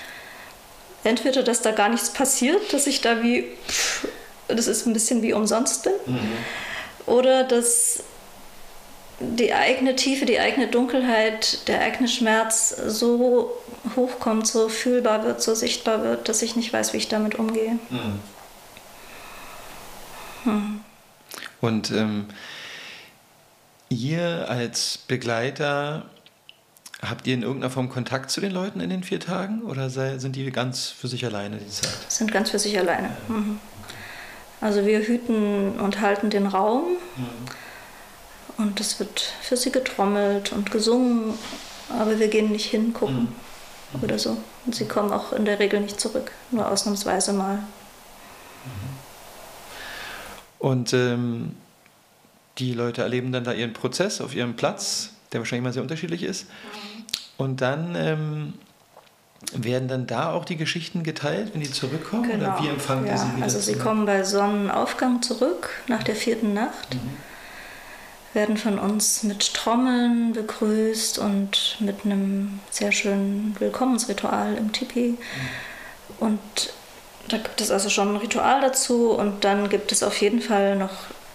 entweder, 1.04 1.42
dass 1.42 1.62
da 1.62 1.70
gar 1.70 1.88
nichts 1.88 2.10
passiert, 2.10 2.72
dass 2.72 2.86
ich 2.86 3.00
da 3.00 3.22
wie, 3.22 3.44
pff, 3.68 4.08
das 4.48 4.66
ist 4.66 4.86
ein 4.86 4.92
bisschen 4.92 5.22
wie 5.22 5.32
umsonst 5.32 5.84
bin, 5.84 5.92
mhm. 6.06 6.18
oder 7.06 7.44
dass 7.44 8.02
die 9.20 9.54
eigene 9.54 9.94
Tiefe, 9.94 10.26
die 10.26 10.40
eigene 10.40 10.66
Dunkelheit, 10.66 11.68
der 11.68 11.80
eigene 11.80 12.08
Schmerz 12.08 12.74
so 12.88 13.52
hochkommt, 13.96 14.46
so 14.46 14.68
fühlbar 14.68 15.24
wird, 15.24 15.42
so 15.42 15.54
sichtbar 15.54 16.02
wird, 16.02 16.28
dass 16.28 16.42
ich 16.42 16.56
nicht 16.56 16.72
weiß, 16.72 16.92
wie 16.92 16.98
ich 16.98 17.08
damit 17.08 17.36
umgehe. 17.36 17.78
Mhm. 17.90 18.20
Hm. 20.44 20.80
Und 21.60 21.90
ähm, 21.90 22.26
ihr 23.88 24.48
als 24.48 24.98
Begleiter, 24.98 26.04
habt 27.02 27.26
ihr 27.26 27.34
in 27.34 27.42
irgendeiner 27.42 27.70
Form 27.70 27.88
Kontakt 27.88 28.30
zu 28.30 28.40
den 28.40 28.52
Leuten 28.52 28.80
in 28.80 28.90
den 28.90 29.02
vier 29.02 29.20
Tagen 29.20 29.62
oder 29.62 29.90
sei, 29.90 30.18
sind 30.18 30.36
die 30.36 30.50
ganz 30.50 30.88
für 30.88 31.08
sich 31.08 31.24
alleine 31.24 31.56
die 31.56 31.68
Zeit? 31.68 31.90
Sind 32.08 32.32
ganz 32.32 32.50
für 32.50 32.58
sich 32.58 32.78
alleine. 32.78 33.16
Mhm. 33.28 33.58
Also 34.60 34.86
wir 34.86 35.00
hüten 35.00 35.78
und 35.78 36.00
halten 36.00 36.30
den 36.30 36.46
Raum. 36.46 36.96
Mhm 37.16 37.54
und 38.56 38.80
es 38.80 38.98
wird 39.00 39.20
für 39.42 39.56
sie 39.56 39.72
getrommelt 39.72 40.52
und 40.52 40.70
gesungen, 40.70 41.34
aber 41.88 42.18
wir 42.18 42.28
gehen 42.28 42.52
nicht 42.52 42.70
hingucken 42.70 43.22
mhm. 43.22 43.36
Oder 44.02 44.18
so. 44.18 44.36
Und 44.66 44.74
sie 44.74 44.86
kommen 44.86 45.12
auch 45.12 45.32
in 45.32 45.44
der 45.44 45.58
Regel 45.58 45.80
nicht 45.80 46.00
zurück, 46.00 46.32
nur 46.50 46.68
ausnahmsweise 46.70 47.32
mal. 47.32 47.56
Mhm. 47.56 47.62
Und 50.58 50.92
ähm, 50.92 51.56
die 52.58 52.72
Leute 52.72 53.02
erleben 53.02 53.32
dann 53.32 53.44
da 53.44 53.52
ihren 53.52 53.72
Prozess 53.72 54.20
auf 54.20 54.34
ihrem 54.34 54.56
Platz, 54.56 55.10
der 55.32 55.40
wahrscheinlich 55.40 55.64
mal 55.64 55.72
sehr 55.72 55.82
unterschiedlich 55.82 56.22
ist. 56.22 56.46
Mhm. 56.46 57.04
Und 57.36 57.60
dann 57.60 57.94
ähm, 57.96 58.54
werden 59.52 59.88
dann 59.88 60.06
da 60.06 60.32
auch 60.32 60.44
die 60.44 60.56
Geschichten 60.56 61.02
geteilt, 61.02 61.52
wenn 61.52 61.60
die 61.60 61.70
zurückkommen? 61.70 62.30
Genau. 62.30 62.54
Oder 62.54 62.62
wie 62.62 62.68
empfangen 62.68 63.06
ja. 63.06 63.16
sie 63.16 63.34
wieder? 63.34 63.44
Also 63.44 63.58
sie 63.58 63.74
kommen 63.74 64.06
bei 64.06 64.22
Sonnenaufgang 64.24 65.20
zurück 65.22 65.70
nach 65.88 66.02
der 66.02 66.16
vierten 66.16 66.54
Nacht. 66.54 66.94
Mhm 66.94 67.33
werden 68.34 68.56
von 68.56 68.78
uns 68.78 69.22
mit 69.22 69.54
Trommeln 69.54 70.32
begrüßt 70.32 71.18
und 71.18 71.76
mit 71.80 72.04
einem 72.04 72.60
sehr 72.70 72.92
schönen 72.92 73.56
Willkommensritual 73.58 74.56
im 74.56 74.72
Tipi. 74.72 75.16
Und 76.18 76.40
da 77.28 77.38
gibt 77.38 77.60
es 77.60 77.70
also 77.70 77.88
schon 77.88 78.08
ein 78.08 78.16
Ritual 78.16 78.60
dazu 78.60 79.12
und 79.12 79.44
dann 79.44 79.68
gibt 79.68 79.92
es 79.92 80.02
auf 80.02 80.20
jeden 80.20 80.40
Fall 80.40 80.76
noch 80.76 80.92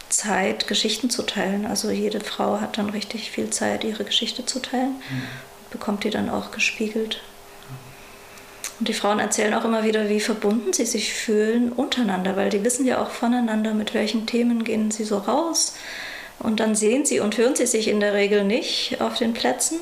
Zeit, 0.09 0.67
Geschichten 0.67 1.09
zu 1.09 1.23
teilen. 1.23 1.65
Also 1.65 1.89
jede 1.89 2.19
Frau 2.19 2.59
hat 2.59 2.77
dann 2.77 2.89
richtig 2.89 3.31
viel 3.31 3.49
Zeit, 3.49 3.83
ihre 3.83 4.03
Geschichte 4.03 4.45
zu 4.45 4.59
teilen, 4.59 4.95
mhm. 5.09 5.23
bekommt 5.71 6.03
die 6.03 6.09
dann 6.09 6.29
auch 6.29 6.51
gespiegelt. 6.51 7.21
Und 8.79 8.87
die 8.87 8.93
Frauen 8.93 9.19
erzählen 9.19 9.53
auch 9.53 9.65
immer 9.65 9.83
wieder, 9.83 10.09
wie 10.09 10.21
verbunden 10.21 10.71
sie 10.73 10.85
sich 10.85 11.13
fühlen 11.13 11.71
untereinander, 11.71 12.37
weil 12.37 12.49
die 12.49 12.63
wissen 12.63 12.85
ja 12.85 13.01
auch 13.01 13.09
voneinander, 13.09 13.73
mit 13.73 13.93
welchen 13.93 14.25
Themen 14.25 14.63
gehen 14.63 14.89
sie 14.89 15.03
so 15.03 15.17
raus, 15.17 15.75
und 16.39 16.59
dann 16.59 16.75
sehen 16.75 17.05
sie 17.05 17.19
und 17.19 17.37
hören 17.37 17.55
sie 17.55 17.67
sich 17.67 17.87
in 17.87 17.99
der 17.99 18.13
Regel 18.13 18.43
nicht 18.43 19.01
auf 19.01 19.17
den 19.17 19.33
Plätzen, 19.33 19.79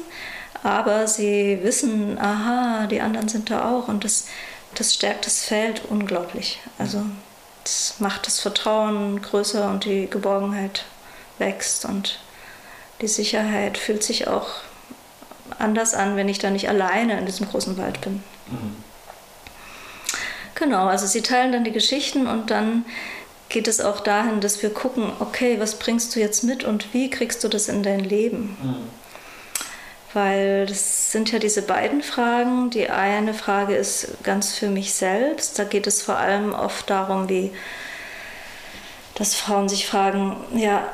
aber 0.63 1.08
sie 1.08 1.60
wissen, 1.62 2.17
aha, 2.20 2.88
die 2.88 3.02
anderen 3.02 3.30
sind 3.30 3.50
da 3.50 3.70
auch. 3.70 3.88
Und 3.88 4.04
das, 4.04 4.28
das 4.76 4.93
stärkt 4.93 5.26
das 5.26 5.43
Feld 5.43 5.84
unglaublich. 5.89 6.60
Also 6.78 7.04
das 7.63 7.96
macht 8.00 8.28
das 8.28 8.39
Vertrauen 8.39 9.22
größer 9.22 9.70
und 9.70 9.86
die 9.86 10.10
Geborgenheit 10.10 10.86
wächst 11.38 11.86
und 11.86 12.20
die 13.02 13.08
Sicherheit 13.08 13.78
fühlt 13.78 14.04
sich 14.04 14.28
auch 14.28 14.48
anders 15.60 15.93
an, 15.93 16.15
wenn 16.15 16.30
ich 16.30 16.39
da 16.39 16.50
nicht 16.50 16.70
alleine 16.70 17.20
in 17.20 17.26
diesem 17.26 17.48
großen 17.48 17.78
Wald 17.78 18.02
bin. 18.02 18.24
Mhm. 18.48 18.84
Genau, 20.56 20.88
also 20.88 21.06
sie 21.06 21.22
teilen 21.22 21.52
dann 21.52 21.63
die 21.63 21.72
Geschichten 21.72 22.26
und 22.26 22.50
dann 22.50 22.84
geht 23.49 23.67
es 23.67 23.79
auch 23.79 23.99
dahin, 24.01 24.41
dass 24.41 24.62
wir 24.62 24.69
gucken, 24.69 25.12
okay, 25.19 25.60
was 25.60 25.79
bringst 25.79 26.15
du 26.15 26.19
jetzt 26.19 26.43
mit 26.43 26.63
und 26.63 26.93
wie 26.93 27.10
kriegst 27.10 27.43
du 27.43 27.47
das 27.47 27.67
in 27.67 27.83
dein 27.83 28.01
Leben? 28.01 28.57
Mhm. 28.62 28.75
weil 30.13 30.65
das 30.65 31.12
sind 31.12 31.31
ja 31.31 31.38
diese 31.38 31.62
beiden 31.62 32.01
Fragen. 32.01 32.69
Die 32.71 32.89
eine 32.89 33.33
Frage 33.36 33.75
ist 33.75 34.23
ganz 34.23 34.53
für 34.53 34.69
mich 34.69 34.93
selbst. 34.93 35.60
Da 35.60 35.63
geht 35.63 35.86
es 35.86 36.01
vor 36.01 36.17
allem 36.17 36.53
oft 36.53 36.89
darum, 36.89 37.29
wie 37.29 37.51
dass 39.15 39.36
Frauen 39.36 39.67
sich 39.67 39.88
fragen, 39.88 40.38
ja, 40.55 40.88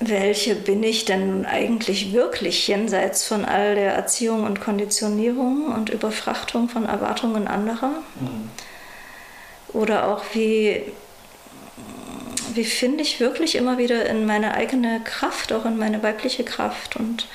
welche 0.00 0.54
bin 0.54 0.82
ich 0.82 1.04
denn 1.06 1.46
eigentlich 1.46 2.12
wirklich 2.12 2.68
jenseits 2.68 3.26
von 3.26 3.44
all 3.44 3.74
der 3.74 3.94
Erziehung 3.94 4.44
und 4.44 4.60
Konditionierung 4.60 5.72
und 5.72 5.88
Überfrachtung 5.88 6.68
von 6.68 6.84
Erwartungen 6.84 7.48
anderer? 7.48 8.02
Mhm. 8.20 8.50
Oder 9.68 10.08
auch 10.08 10.22
wie, 10.34 10.82
wie 12.54 12.64
finde 12.64 13.02
ich 13.02 13.20
wirklich 13.20 13.54
immer 13.54 13.78
wieder 13.78 14.06
in 14.06 14.26
meine 14.26 14.54
eigene 14.54 15.00
Kraft, 15.02 15.52
auch 15.52 15.64
in 15.64 15.78
meine 15.78 16.02
weibliche 16.02 16.44
Kraft? 16.44 16.96
Und 16.96 17.26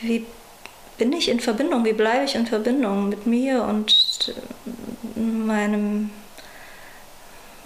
wie 0.00 0.24
bin 0.98 1.12
ich 1.12 1.28
in 1.28 1.40
Verbindung, 1.40 1.84
wie 1.84 1.92
bleibe 1.92 2.24
ich 2.24 2.34
in 2.34 2.46
Verbindung 2.46 3.08
mit 3.08 3.26
mir 3.26 3.64
und 3.64 4.34
meinem 5.14 6.10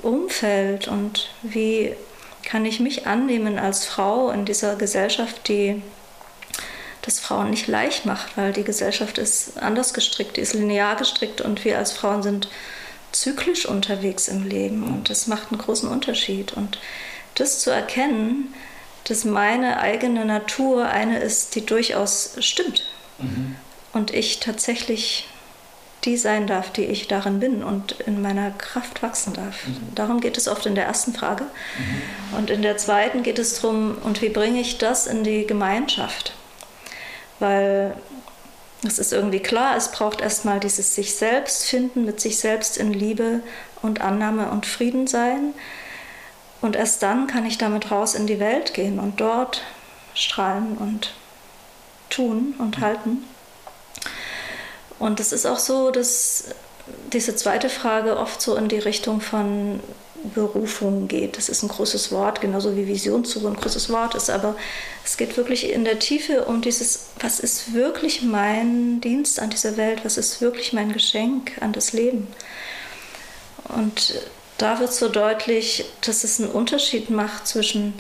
Umfeld? 0.03 0.89
Und 0.89 1.31
wie 1.43 1.95
kann 2.43 2.65
ich 2.65 2.81
mich 2.81 3.07
annehmen 3.07 3.59
als 3.59 3.85
Frau 3.85 4.31
in 4.31 4.45
dieser 4.45 4.77
Gesellschaft, 4.77 5.49
die 5.49 5.83
das 7.03 7.21
Frauen 7.21 7.51
nicht 7.51 7.67
leicht 7.69 8.07
macht, 8.07 8.37
weil 8.37 8.53
die 8.53 8.65
Gesellschaft 8.65 9.19
ist 9.19 9.59
anders 9.63 9.95
gestrickt, 9.95 10.37
die 10.37 10.43
ist 10.43 10.55
linear 10.55 10.97
gestrickt 10.97 11.41
und 11.41 11.65
wir 11.65 11.79
als 11.79 11.93
Frauen 11.93 12.23
sind 12.23 12.49
zyklisch 13.13 13.67
unterwegs 13.67 14.29
im 14.29 14.47
Leben 14.47 14.83
und 14.85 15.11
das 15.11 15.27
macht 15.27 15.51
einen 15.51 15.61
großen 15.61 15.89
Unterschied. 15.89 16.53
Und 16.53 16.79
das 17.35 17.61
zu 17.61 17.71
erkennen, 17.71 18.55
dass 19.05 19.25
meine 19.25 19.81
eigene 19.81 20.25
Natur 20.25 20.87
eine 20.87 21.19
ist, 21.19 21.55
die 21.55 21.65
durchaus 21.65 22.33
stimmt 22.41 22.85
mhm. 23.19 23.57
und 23.93 24.13
ich 24.13 24.41
tatsächlich 24.41 25.27
die 26.05 26.17
sein 26.17 26.47
darf, 26.47 26.71
die 26.71 26.85
ich 26.85 27.09
darin 27.09 27.41
bin 27.41 27.65
und 27.65 27.93
in 27.93 28.23
meiner 28.23 28.51
Kraft 28.53 29.03
wachsen 29.03 29.35
darf. 29.35 29.67
Mhm. 29.67 29.95
Darum 29.95 30.21
geht 30.21 30.37
es 30.37 30.47
oft 30.47 30.65
in 30.67 30.75
der 30.75 30.85
ersten 30.85 31.13
Frage. 31.13 31.45
Mhm. 31.45 32.39
Und 32.39 32.51
in 32.51 32.63
der 32.63 32.77
zweiten 32.77 33.23
geht 33.23 33.39
es 33.39 33.61
darum, 33.61 33.99
und 34.05 34.23
wie 34.23 34.29
bringe 34.29 34.61
ich 34.61 34.79
das 34.79 35.07
in 35.07 35.25
die 35.25 35.47
Gemeinschaft? 35.47 36.35
Weil 37.41 37.97
es 38.83 38.99
ist 38.99 39.13
irgendwie 39.13 39.41
klar, 39.41 39.77
es 39.77 39.91
braucht 39.91 40.21
erstmal 40.21 40.61
dieses 40.61 40.95
sich 40.95 41.15
selbst 41.15 41.65
finden, 41.65 42.05
mit 42.05 42.21
sich 42.21 42.39
selbst 42.39 42.77
in 42.77 42.93
Liebe 42.93 43.41
und 43.83 44.01
Annahme 44.01 44.51
und 44.51 44.67
Frieden 44.67 45.07
sein. 45.07 45.53
Und 46.61 46.77
erst 46.77 47.03
dann 47.03 47.27
kann 47.27 47.45
ich 47.45 47.59
damit 47.59 47.91
raus 47.91 48.15
in 48.15 48.27
die 48.27 48.41
Welt 48.41 48.75
gehen 48.75 48.99
und 48.99 49.21
dort 49.21 49.63
strahlen 50.15 50.77
und 50.77 51.15
tun 52.11 52.55
und 52.59 52.79
mhm. 52.79 52.83
halten. 52.83 53.25
Und 54.99 55.21
es 55.21 55.33
ist 55.33 55.47
auch 55.47 55.59
so, 55.59 55.91
dass 55.91 56.47
diese 57.13 57.37
zweite 57.37 57.69
Frage 57.69 58.17
oft 58.17 58.41
so 58.41 58.57
in 58.57 58.69
die 58.69 58.79
Richtung 58.79 59.21
von 59.21 59.81
Berufung 60.35 61.09
geht. 61.09 61.37
Das 61.37 61.49
ist 61.49 61.63
ein 61.63 61.69
großes 61.69 62.13
Wort, 62.13 62.41
genauso 62.41 62.77
wie 62.77 62.87
Vision 62.87 63.25
zu 63.25 63.47
ein 63.47 63.57
großes 63.57 63.91
Wort 63.91 64.15
ist, 64.15 64.31
aber 64.31 64.57
es 65.05 65.17
geht 65.17 65.37
wirklich 65.37 65.71
in 65.71 65.85
der 65.85 65.99
Tiefe 65.99 66.45
um 66.45 66.61
dieses, 66.61 67.07
was 67.21 67.41
ist 67.41 67.73
wirklich 67.73 68.23
mein 68.23 69.01
Dienst 69.01 69.41
an 69.41 69.51
dieser 69.51 69.77
Welt, 69.77 70.05
was 70.05 70.17
ist 70.17 70.41
wirklich 70.41 70.73
mein 70.73 70.93
Geschenk 70.93 71.53
an 71.61 71.73
das 71.73 71.93
Leben. 71.93 72.29
Und 73.69 74.15
da 74.59 74.81
wird 74.81 74.93
so 74.93 75.09
deutlich, 75.09 75.85
dass 76.01 76.25
es 76.25 76.41
einen 76.41 76.51
Unterschied 76.51 77.11
macht 77.11 77.47
zwischen 77.47 77.95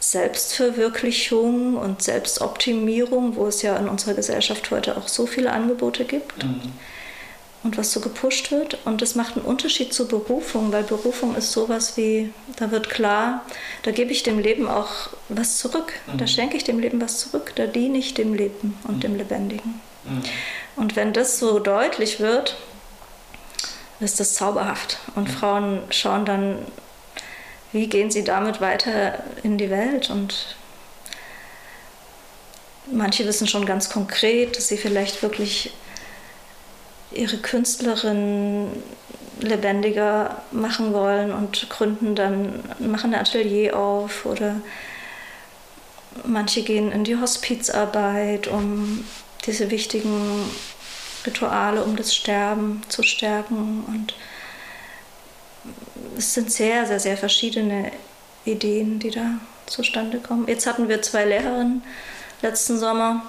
Selbstverwirklichung 0.00 1.76
und 1.76 2.02
Selbstoptimierung, 2.02 3.36
wo 3.36 3.46
es 3.46 3.62
ja 3.62 3.76
in 3.76 3.88
unserer 3.88 4.14
Gesellschaft 4.14 4.70
heute 4.70 4.96
auch 4.96 5.08
so 5.08 5.26
viele 5.26 5.52
Angebote 5.52 6.04
gibt 6.04 6.44
mhm. 6.44 6.72
Und 7.62 7.78
was 7.78 7.92
so 7.92 8.00
gepusht 8.00 8.50
wird. 8.50 8.78
Und 8.84 9.02
das 9.02 9.14
macht 9.14 9.36
einen 9.36 9.44
Unterschied 9.44 9.92
zur 9.92 10.08
Berufung, 10.08 10.72
weil 10.72 10.82
Berufung 10.82 11.36
ist 11.36 11.52
sowas 11.52 11.96
wie, 11.96 12.32
da 12.56 12.70
wird 12.70 12.90
klar, 12.90 13.44
da 13.82 13.90
gebe 13.90 14.12
ich 14.12 14.22
dem 14.22 14.38
Leben 14.38 14.68
auch 14.68 15.10
was 15.28 15.58
zurück. 15.58 15.92
Mhm. 16.06 16.18
Da 16.18 16.26
schenke 16.26 16.56
ich 16.56 16.64
dem 16.64 16.78
Leben 16.78 17.00
was 17.00 17.18
zurück, 17.18 17.52
da 17.56 17.66
diene 17.66 17.98
ich 17.98 18.14
dem 18.14 18.34
Leben 18.34 18.76
und 18.84 18.96
mhm. 18.96 19.00
dem 19.00 19.16
Lebendigen. 19.16 19.80
Mhm. 20.04 20.22
Und 20.76 20.96
wenn 20.96 21.12
das 21.12 21.38
so 21.38 21.58
deutlich 21.58 22.20
wird, 22.20 22.56
ist 24.00 24.18
das 24.18 24.34
zauberhaft. 24.34 24.98
Und 25.14 25.28
mhm. 25.28 25.32
Frauen 25.32 25.82
schauen 25.90 26.24
dann 26.24 26.58
wie 27.72 27.86
gehen 27.88 28.10
sie 28.10 28.22
damit 28.22 28.60
weiter 28.60 29.22
in 29.42 29.56
die 29.58 29.70
Welt? 29.70 30.10
Und 30.10 30.56
manche 32.90 33.26
wissen 33.26 33.48
schon 33.48 33.66
ganz 33.66 33.88
konkret, 33.88 34.56
dass 34.56 34.68
sie 34.68 34.76
vielleicht 34.76 35.22
wirklich 35.22 35.72
ihre 37.14 37.38
Künstlerin 37.38 38.68
lebendiger 39.40 40.42
machen 40.52 40.92
wollen 40.92 41.32
und 41.32 41.68
gründen 41.68 42.14
dann, 42.14 42.60
machen 42.78 43.14
ein 43.14 43.20
Atelier 43.20 43.76
auf 43.76 44.24
oder 44.24 44.56
manche 46.24 46.62
gehen 46.62 46.92
in 46.92 47.04
die 47.04 47.16
Hospizarbeit, 47.16 48.46
um 48.48 49.04
diese 49.46 49.70
wichtigen 49.70 50.50
Rituale 51.26 51.82
um 51.82 51.96
das 51.96 52.14
Sterben 52.14 52.82
zu 52.88 53.02
stärken 53.02 53.84
und 53.86 54.14
es 56.16 56.34
sind 56.34 56.50
sehr, 56.50 56.86
sehr, 56.86 57.00
sehr 57.00 57.16
verschiedene 57.16 57.92
Ideen, 58.44 58.98
die 58.98 59.10
da 59.10 59.38
zustande 59.66 60.18
kommen. 60.18 60.48
Jetzt 60.48 60.66
hatten 60.66 60.88
wir 60.88 61.00
zwei 61.02 61.24
Lehrerinnen 61.24 61.82
letzten 62.42 62.78
Sommer. 62.78 63.22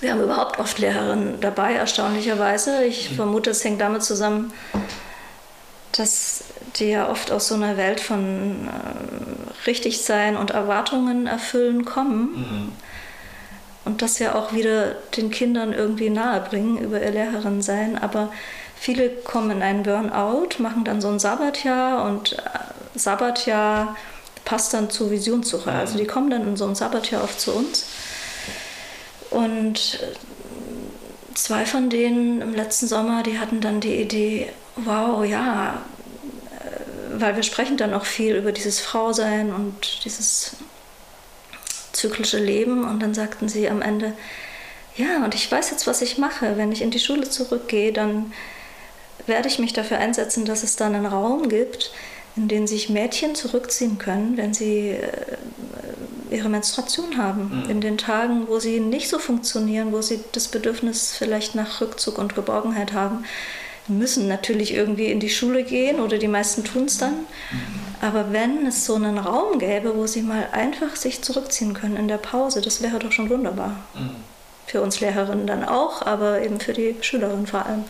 Wir 0.00 0.12
haben 0.12 0.22
überhaupt 0.22 0.58
oft 0.58 0.78
Lehrerinnen 0.78 1.40
dabei, 1.40 1.74
erstaunlicherweise. 1.74 2.84
Ich 2.84 3.10
mhm. 3.10 3.16
vermute, 3.16 3.50
es 3.50 3.64
hängt 3.64 3.80
damit 3.80 4.02
zusammen, 4.02 4.52
dass 5.92 6.44
die 6.76 6.90
ja 6.90 7.08
oft 7.08 7.32
aus 7.32 7.48
so 7.48 7.54
einer 7.54 7.76
Welt 7.76 8.00
von 8.00 8.68
äh, 8.68 9.66
Richtigsein 9.66 10.36
und 10.36 10.50
Erwartungen 10.50 11.26
erfüllen 11.26 11.84
kommen. 11.84 12.20
Mhm. 12.36 12.72
Und 13.84 14.02
das 14.02 14.18
ja 14.18 14.34
auch 14.34 14.52
wieder 14.52 14.96
den 15.16 15.30
Kindern 15.30 15.72
irgendwie 15.72 16.10
nahe 16.10 16.40
bringen 16.40 16.76
über 16.78 17.00
ihr 17.00 17.12
Lehrerin 17.12 17.62
sein. 17.62 17.96
Aber 17.96 18.30
Viele 18.78 19.08
kommen 19.08 19.50
in 19.50 19.62
einen 19.62 19.82
Burnout, 19.82 20.58
machen 20.58 20.84
dann 20.84 21.00
so 21.00 21.08
ein 21.08 21.18
Sabbatjahr 21.18 22.04
und 22.04 22.34
äh, 22.34 22.36
Sabbatjahr 22.94 23.96
passt 24.44 24.74
dann 24.74 24.90
zur 24.90 25.10
Visionssuche. 25.10 25.72
Also 25.72 25.98
die 25.98 26.06
kommen 26.06 26.30
dann 26.30 26.46
in 26.46 26.56
so 26.56 26.66
ein 26.66 26.74
Sabbatjahr 26.74 27.24
oft 27.24 27.40
zu 27.40 27.52
uns. 27.52 27.86
Und 29.30 30.00
zwei 31.34 31.66
von 31.66 31.90
denen 31.90 32.40
im 32.40 32.54
letzten 32.54 32.86
Sommer, 32.86 33.22
die 33.22 33.38
hatten 33.38 33.60
dann 33.60 33.80
die 33.80 33.96
Idee, 33.96 34.48
wow, 34.76 35.24
ja, 35.24 35.82
äh, 36.50 37.20
weil 37.20 37.36
wir 37.36 37.42
sprechen 37.42 37.76
dann 37.76 37.94
auch 37.94 38.04
viel 38.04 38.36
über 38.36 38.52
dieses 38.52 38.80
Frausein 38.80 39.52
und 39.52 40.04
dieses 40.04 40.56
zyklische 41.92 42.38
Leben. 42.38 42.84
Und 42.84 43.00
dann 43.00 43.14
sagten 43.14 43.48
sie 43.48 43.68
am 43.68 43.82
Ende, 43.82 44.12
ja, 44.96 45.24
und 45.24 45.34
ich 45.34 45.50
weiß 45.50 45.70
jetzt, 45.70 45.86
was 45.86 46.02
ich 46.02 46.18
mache. 46.18 46.56
Wenn 46.56 46.72
ich 46.72 46.82
in 46.82 46.90
die 46.90 46.98
Schule 46.98 47.28
zurückgehe, 47.28 47.92
dann 47.92 48.32
werde 49.26 49.48
ich 49.48 49.58
mich 49.58 49.72
dafür 49.72 49.98
einsetzen, 49.98 50.44
dass 50.44 50.62
es 50.62 50.76
dann 50.76 50.94
einen 50.94 51.06
Raum 51.06 51.48
gibt, 51.48 51.92
in 52.36 52.48
den 52.48 52.66
sich 52.66 52.88
Mädchen 52.88 53.34
zurückziehen 53.34 53.98
können, 53.98 54.36
wenn 54.36 54.54
sie 54.54 54.90
äh, 54.90 55.06
ihre 56.30 56.48
Menstruation 56.48 57.16
haben. 57.16 57.62
Mhm. 57.64 57.70
In 57.70 57.80
den 57.80 57.98
Tagen, 57.98 58.48
wo 58.48 58.58
sie 58.58 58.80
nicht 58.80 59.08
so 59.08 59.18
funktionieren, 59.18 59.92
wo 59.92 60.02
sie 60.02 60.20
das 60.32 60.48
Bedürfnis 60.48 61.14
vielleicht 61.16 61.54
nach 61.54 61.80
Rückzug 61.80 62.18
und 62.18 62.34
Geborgenheit 62.34 62.92
haben, 62.92 63.24
müssen 63.88 64.26
natürlich 64.28 64.74
irgendwie 64.74 65.06
in 65.06 65.20
die 65.20 65.30
Schule 65.30 65.62
gehen 65.62 66.00
oder 66.00 66.18
die 66.18 66.28
meisten 66.28 66.64
tun 66.64 66.86
es 66.86 66.98
dann. 66.98 67.14
Mhm. 67.14 67.86
Aber 68.00 68.32
wenn 68.32 68.66
es 68.66 68.84
so 68.84 68.96
einen 68.96 69.18
Raum 69.18 69.58
gäbe, 69.58 69.96
wo 69.96 70.06
sie 70.06 70.22
mal 70.22 70.48
einfach 70.52 70.96
sich 70.96 71.22
zurückziehen 71.22 71.74
können 71.74 71.96
in 71.96 72.08
der 72.08 72.18
Pause, 72.18 72.60
das 72.60 72.82
wäre 72.82 72.98
doch 72.98 73.12
schon 73.12 73.30
wunderbar. 73.30 73.76
Mhm. 73.94 74.10
Für 74.66 74.82
uns 74.82 75.00
Lehrerinnen 75.00 75.46
dann 75.46 75.64
auch, 75.64 76.02
aber 76.02 76.42
eben 76.42 76.58
für 76.58 76.72
die 76.72 76.96
Schülerinnen 77.00 77.46
vor 77.46 77.66
allem. 77.66 77.84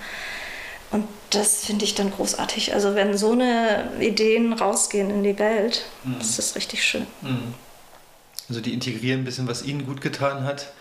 Und 0.90 1.08
das 1.30 1.64
finde 1.64 1.84
ich 1.84 1.94
dann 1.94 2.12
großartig. 2.12 2.74
Also 2.74 2.94
wenn 2.94 3.16
so 3.16 3.32
eine 3.32 3.90
Ideen 4.00 4.52
rausgehen 4.52 5.10
in 5.10 5.22
die 5.22 5.38
Welt, 5.38 5.86
mhm. 6.04 6.16
das 6.18 6.38
ist 6.38 6.56
richtig 6.56 6.84
schön. 6.84 7.06
Mhm. 7.22 7.54
Also 8.48 8.60
die 8.60 8.72
integrieren 8.72 9.20
ein 9.20 9.24
bisschen, 9.24 9.48
was 9.48 9.64
ihnen 9.64 9.86
gut 9.86 10.00
getan 10.00 10.44
hat 10.44 10.72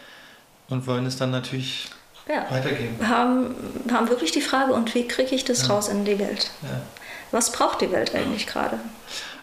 und 0.70 0.88
wollen 0.88 1.06
es 1.06 1.18
dann 1.18 1.32
natürlich 1.32 1.90
ja. 2.28 2.50
weitergeben. 2.50 3.08
Haben, 3.08 3.56
haben 3.92 4.10
wirklich 4.10 4.32
die 4.32 4.42
Frage, 4.42 4.74
und 4.74 4.94
wie 4.94 5.08
kriege 5.08 5.34
ich 5.34 5.46
das 5.46 5.64
ja. 5.64 5.74
raus 5.74 5.88
in 5.88 6.06
die 6.06 6.20
Welt? 6.20 6.52
Ja. 6.62 6.82
Was 7.32 7.52
braucht 7.52 7.82
die 7.82 7.92
Welt 7.92 8.14
eigentlich 8.14 8.48
gerade? 8.48 8.80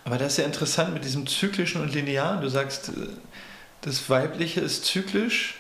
Aber 0.04 0.18
das 0.18 0.32
ist 0.32 0.38
ja 0.38 0.44
interessant 0.44 0.94
mit 0.94 1.04
diesem 1.04 1.26
zyklischen 1.26 1.80
und 1.80 1.94
linearen. 1.94 2.40
Du 2.40 2.48
sagst, 2.48 2.88
äh, 2.88 2.92
das 3.82 4.08
Weibliche 4.08 4.60
ist 4.60 4.84
zyklisch 4.84 5.56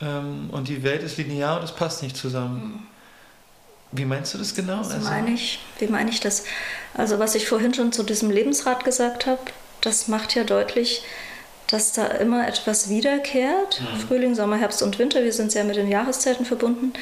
ähm, 0.00 0.50
und 0.50 0.68
die 0.68 0.82
Welt 0.82 1.02
ist 1.02 1.16
linear 1.16 1.58
und 1.58 1.64
es 1.64 1.72
passt 1.72 2.02
nicht 2.02 2.16
zusammen. 2.16 2.62
Mhm. 2.62 2.86
Wie 3.92 4.04
meinst 4.06 4.32
du 4.32 4.38
das 4.38 4.54
genau? 4.54 4.78
Also, 4.78 4.96
meine 4.98 5.32
ich? 5.32 5.58
Wie 5.78 5.86
meine 5.86 6.10
ich 6.10 6.20
das? 6.20 6.44
Also 6.94 7.18
was 7.18 7.34
ich 7.34 7.46
vorhin 7.46 7.74
schon 7.74 7.92
zu 7.92 8.02
diesem 8.02 8.30
Lebensrat 8.30 8.84
gesagt 8.84 9.26
habe, 9.26 9.40
das 9.82 10.08
macht 10.08 10.34
ja 10.34 10.44
deutlich, 10.44 11.02
dass 11.72 11.92
da 11.92 12.06
immer 12.06 12.46
etwas 12.46 12.90
wiederkehrt. 12.90 13.80
Mhm. 13.80 14.00
Frühling, 14.00 14.34
Sommer, 14.34 14.56
Herbst 14.56 14.82
und 14.82 14.98
Winter, 14.98 15.24
wir 15.24 15.32
sind 15.32 15.50
sehr 15.50 15.64
mit 15.64 15.76
den 15.76 15.88
Jahreszeiten 15.88 16.44
verbunden. 16.44 16.92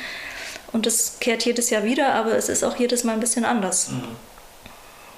Und 0.73 0.87
es 0.87 1.19
kehrt 1.19 1.45
jedes 1.45 1.71
Jahr 1.71 1.83
wieder, 1.83 2.15
aber 2.15 2.37
es 2.37 2.49
ist 2.49 2.63
auch 2.63 2.77
jedes 2.77 3.03
Mal 3.03 3.15
ein 3.15 3.21
bisschen 3.21 3.45
anders. 3.45 3.91
Mhm. 3.91 4.03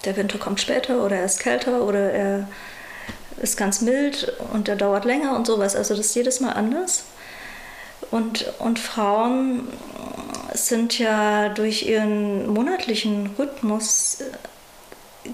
Der 0.06 0.16
Winter 0.16 0.38
kommt 0.38 0.60
später 0.60 1.04
oder 1.04 1.16
er 1.16 1.26
ist 1.26 1.40
kälter 1.40 1.82
oder 1.82 2.12
er 2.12 2.48
ist 3.40 3.56
ganz 3.56 3.82
mild 3.82 4.32
und 4.52 4.68
der 4.68 4.76
dauert 4.76 5.04
länger 5.04 5.36
und 5.36 5.46
sowas. 5.46 5.76
Also 5.76 5.94
das 5.94 6.06
ist 6.06 6.14
jedes 6.14 6.40
Mal 6.40 6.52
anders. 6.52 7.04
Und, 8.10 8.52
und 8.58 8.78
Frauen 8.78 9.68
sind 10.54 10.98
ja 10.98 11.50
durch 11.50 11.86
ihren 11.86 12.48
monatlichen 12.48 13.30
Rhythmus 13.38 14.20
äh, 14.20 14.24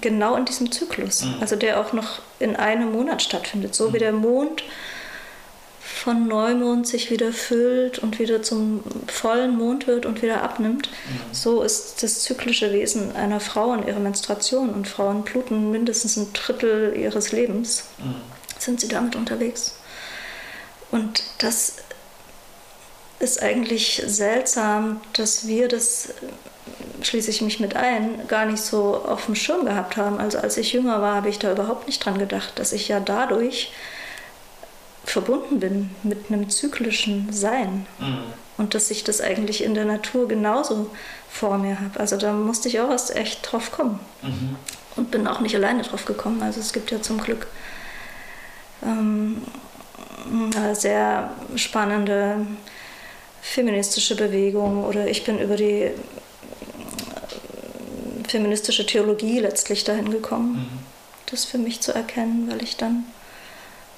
genau 0.01 0.35
in 0.35 0.45
diesem 0.45 0.71
Zyklus, 0.71 1.23
mhm. 1.23 1.37
also 1.41 1.55
der 1.55 1.79
auch 1.79 1.93
noch 1.93 2.19
in 2.39 2.55
einem 2.55 2.91
Monat 2.91 3.21
stattfindet, 3.21 3.75
so 3.75 3.89
mhm. 3.89 3.93
wie 3.93 3.99
der 3.99 4.13
Mond 4.13 4.63
von 5.79 6.27
Neumond 6.27 6.87
sich 6.87 7.11
wieder 7.11 7.33
füllt 7.33 7.99
und 7.99 8.19
wieder 8.19 8.41
zum 8.41 8.83
vollen 9.07 9.57
Mond 9.57 9.85
wird 9.87 10.05
und 10.05 10.21
wieder 10.21 10.43
abnimmt. 10.43 10.89
Mhm. 10.89 11.33
So 11.33 11.61
ist 11.61 12.01
das 12.01 12.21
zyklische 12.21 12.71
Wesen 12.71 13.15
einer 13.15 13.39
Frau 13.39 13.73
in 13.73 13.85
ihrer 13.85 13.99
Menstruation 13.99 14.69
und 14.69 14.87
Frauen 14.87 15.23
bluten 15.23 15.71
mindestens 15.71 16.15
ein 16.15 16.31
Drittel 16.33 16.95
ihres 16.95 17.31
Lebens, 17.31 17.85
mhm. 17.97 18.15
sind 18.57 18.79
sie 18.79 18.87
damit 18.87 19.15
unterwegs. 19.15 19.75
Und 20.91 21.23
das 21.39 21.75
ist 23.19 23.41
eigentlich 23.41 24.01
seltsam, 24.05 25.01
dass 25.13 25.47
wir 25.47 25.67
das, 25.67 26.09
schließe 27.01 27.29
ich 27.29 27.41
mich 27.41 27.59
mit 27.59 27.75
ein, 27.75 28.27
gar 28.27 28.45
nicht 28.45 28.61
so 28.61 28.95
auf 28.95 29.25
dem 29.25 29.35
Schirm 29.35 29.65
gehabt 29.65 29.97
haben. 29.97 30.19
Also 30.19 30.37
als 30.37 30.57
ich 30.57 30.73
jünger 30.73 31.01
war, 31.01 31.15
habe 31.15 31.29
ich 31.29 31.39
da 31.39 31.51
überhaupt 31.51 31.87
nicht 31.87 32.03
dran 32.03 32.17
gedacht, 32.17 32.59
dass 32.59 32.73
ich 32.73 32.87
ja 32.87 32.99
dadurch 32.99 33.71
verbunden 35.05 35.59
bin 35.59 35.89
mit 36.03 36.29
einem 36.29 36.49
zyklischen 36.49 37.31
Sein. 37.31 37.85
Mhm. 37.99 38.23
Und 38.57 38.75
dass 38.75 38.91
ich 38.91 39.03
das 39.03 39.21
eigentlich 39.21 39.63
in 39.63 39.73
der 39.73 39.85
Natur 39.85 40.27
genauso 40.27 40.91
vor 41.29 41.57
mir 41.57 41.79
habe. 41.79 41.99
Also 41.99 42.17
da 42.17 42.33
musste 42.33 42.67
ich 42.67 42.79
auch 42.79 42.89
erst 42.89 43.15
echt 43.15 43.49
drauf 43.49 43.71
kommen. 43.71 43.99
Mhm. 44.21 44.55
Und 44.95 45.11
bin 45.11 45.27
auch 45.27 45.39
nicht 45.39 45.55
alleine 45.55 45.83
drauf 45.83 46.05
gekommen. 46.05 46.43
Also 46.43 46.59
es 46.59 46.73
gibt 46.73 46.91
ja 46.91 47.01
zum 47.01 47.21
Glück 47.21 47.47
ähm, 48.83 49.41
sehr 50.73 51.31
spannende 51.55 52.45
feministische 53.41 54.15
Bewegung 54.15 54.83
oder 54.83 55.07
ich 55.07 55.23
bin 55.23 55.39
über 55.39 55.55
die 55.55 55.91
feministische 58.29 58.85
Theologie 58.85 59.39
letztlich 59.39 59.83
dahin 59.83 60.11
gekommen, 60.11 60.53
mhm. 60.53 60.79
das 61.31 61.45
für 61.45 61.57
mich 61.57 61.81
zu 61.81 61.93
erkennen, 61.93 62.49
weil 62.49 62.63
ich 62.63 62.77
dann 62.77 63.05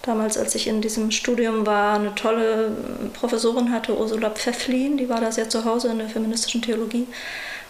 damals, 0.02 0.38
als 0.38 0.56
ich 0.56 0.68
in 0.68 0.82
diesem 0.82 1.12
Studium 1.12 1.66
war, 1.66 1.96
eine 1.96 2.16
tolle 2.16 2.72
Professorin 3.14 3.72
hatte, 3.72 3.98
Ursula 3.98 4.30
Pfefflin, 4.32 4.98
die 4.98 5.10
war 5.10 5.22
da 5.22 5.32
sehr 5.32 5.50
zu 5.50 5.66
Hause 5.66 5.90
in 5.90 6.00
der 6.00 6.10
feministischen 6.10 6.62
Theologie 6.62 7.08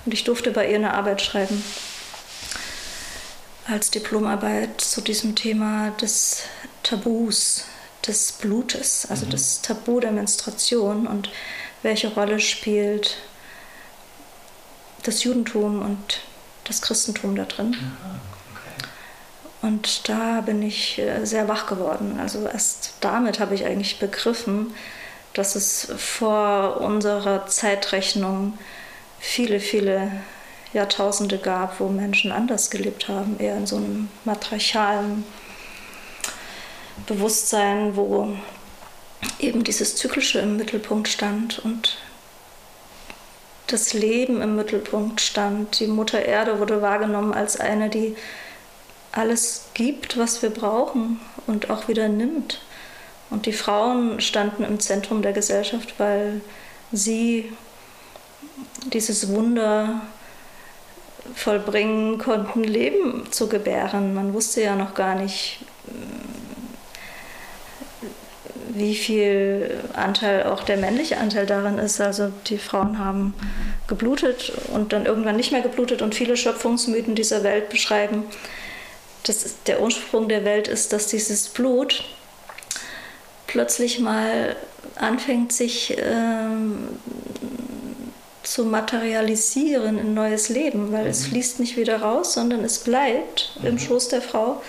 und 0.06 0.14
ich 0.14 0.24
durfte 0.24 0.52
bei 0.52 0.70
ihr 0.70 0.78
eine 0.78 0.94
Arbeit 0.94 1.22
schreiben 1.22 1.64
als 3.68 3.92
Diplomarbeit 3.92 4.82
zu 4.82 5.02
diesem 5.02 5.36
Thema 5.36 5.92
des 6.02 6.44
Tabus 6.84 7.66
des 8.08 8.32
Blutes, 8.34 9.08
also 9.10 9.26
mhm. 9.26 9.32
das 9.32 9.62
Tabu 9.62 10.00
der 10.00 10.12
Menstruation 10.12 11.08
und 11.08 11.30
welche 11.84 12.14
Rolle 12.14 12.40
spielt 12.40 13.18
das 15.04 15.24
Judentum 15.24 15.82
und 15.82 16.22
das 16.72 16.82
Christentum 16.82 17.36
da 17.36 17.44
drin. 17.44 17.76
Und 19.62 20.08
da 20.10 20.42
bin 20.42 20.62
ich 20.64 20.98
äh, 21.00 21.26
sehr 21.26 21.48
wach 21.48 21.68
geworden. 21.68 22.18
Also 22.20 22.48
erst 22.48 22.94
damit 23.02 23.40
habe 23.40 23.54
ich 23.54 23.66
eigentlich 23.66 24.00
begriffen, 24.00 24.74
dass 25.34 25.56
es 25.56 25.92
vor 25.98 26.78
unserer 26.82 27.46
Zeitrechnung 27.46 28.58
viele, 29.20 29.60
viele 29.60 30.12
Jahrtausende 30.74 31.38
gab, 31.38 31.80
wo 31.80 31.90
Menschen 31.90 32.32
anders 32.32 32.70
gelebt 32.70 33.10
haben, 33.10 33.38
eher 33.38 33.58
in 33.58 33.68
so 33.68 33.76
einem 33.76 34.10
matriarchalen 34.24 35.26
Bewusstsein, 37.06 37.96
wo 37.96 38.36
eben 39.40 39.64
dieses 39.64 39.96
Zyklische 39.98 40.40
im 40.40 40.56
Mittelpunkt 40.56 41.10
stand 41.10 41.60
und 41.60 41.98
das 43.72 43.94
Leben 43.94 44.42
im 44.42 44.56
Mittelpunkt 44.56 45.22
stand. 45.22 45.80
Die 45.80 45.88
Mutter 45.88 46.24
Erde 46.24 46.60
wurde 46.60 46.82
wahrgenommen 46.82 47.34
als 47.34 47.60
eine, 47.60 47.90
die 47.90 48.16
alles 49.12 49.66
gibt, 49.74 50.18
was 50.18 50.42
wir 50.42 50.50
brauchen 50.50 51.20
und 51.48 51.70
auch 51.70 51.88
wieder 51.88 52.08
nimmt. 52.08 52.62
Und 53.30 53.46
die 53.46 53.54
Frauen 53.54 54.20
standen 54.20 54.64
im 54.64 54.80
Zentrum 54.80 55.22
der 55.22 55.34
Gesellschaft, 55.34 55.96
weil 55.98 56.42
sie 56.92 57.52
dieses 58.92 59.30
Wunder 59.30 60.02
vollbringen 61.36 62.18
konnten, 62.18 62.64
Leben 62.64 63.32
zu 63.32 63.48
gebären. 63.48 64.14
Man 64.14 64.34
wusste 64.34 64.62
ja 64.62 64.76
noch 64.76 64.94
gar 64.94 65.16
nicht, 65.16 65.60
wie 68.74 68.96
viel 68.96 69.80
Anteil 69.94 70.44
auch 70.44 70.64
der 70.64 70.78
männliche 70.78 71.18
Anteil 71.18 71.46
darin 71.46 71.78
ist. 71.78 72.00
Also 72.02 72.32
die 72.48 72.58
Frauen 72.58 73.00
haben 73.00 73.34
geblutet 73.88 74.52
und 74.74 74.94
dann 74.94 75.06
irgendwann 75.06 75.36
nicht 75.36 75.52
mehr 75.52 75.62
geblutet 75.62 76.02
und 76.02 76.16
viele 76.16 76.38
Schöpfungsmythen 76.38 77.16
dieser 77.16 77.44
Welt 77.44 77.70
beschreiben, 77.70 78.24
dass 79.24 79.56
der 79.66 79.82
Ursprung 79.82 80.30
der 80.30 80.46
Welt 80.46 80.68
ist, 80.68 80.94
dass 80.94 81.08
dieses 81.08 81.50
Blut 81.50 82.04
plötzlich 83.48 84.00
mal 84.00 84.56
anfängt 84.96 85.52
sich 85.52 85.98
ähm, 86.00 86.88
zu 88.44 88.66
materialisieren 88.66 90.00
in 90.00 90.14
neues 90.14 90.50
Leben, 90.50 90.92
weil 90.92 91.04
mhm. 91.04 91.10
es 91.10 91.28
fließt 91.28 91.60
nicht 91.60 91.78
wieder 91.78 92.02
raus, 92.02 92.34
sondern 92.34 92.64
es 92.64 92.80
bleibt 92.80 93.58
mhm. 93.60 93.68
im 93.68 93.80
Schoß 93.80 94.10
der 94.10 94.22
Frau 94.22 94.62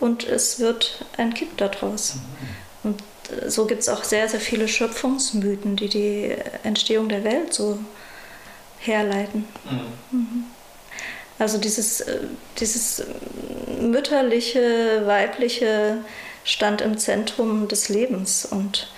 und 0.00 0.24
es 0.24 0.60
wird 0.60 1.04
ein 1.16 1.34
Kind 1.34 1.60
daraus. 1.60 2.14
Mhm. 2.14 2.90
Und 2.90 3.02
so 3.46 3.66
gibt 3.66 3.82
es 3.82 3.88
auch 3.88 4.04
sehr, 4.04 4.28
sehr 4.28 4.40
viele 4.40 4.68
Schöpfungsmythen, 4.68 5.76
die 5.76 5.88
die 5.88 6.36
Entstehung 6.62 7.08
der 7.08 7.24
Welt 7.24 7.52
so 7.52 7.78
herleiten. 8.78 9.46
Mhm. 9.64 10.18
Mhm. 10.18 10.44
Also 11.38 11.58
dieses, 11.58 12.00
äh, 12.00 12.20
dieses 12.58 13.04
mütterliche, 13.80 15.06
weibliche 15.06 15.98
stand 16.44 16.80
im 16.80 16.96
Zentrum 16.96 17.68
des 17.68 17.88
Lebens 17.88 18.46
und 18.46 18.88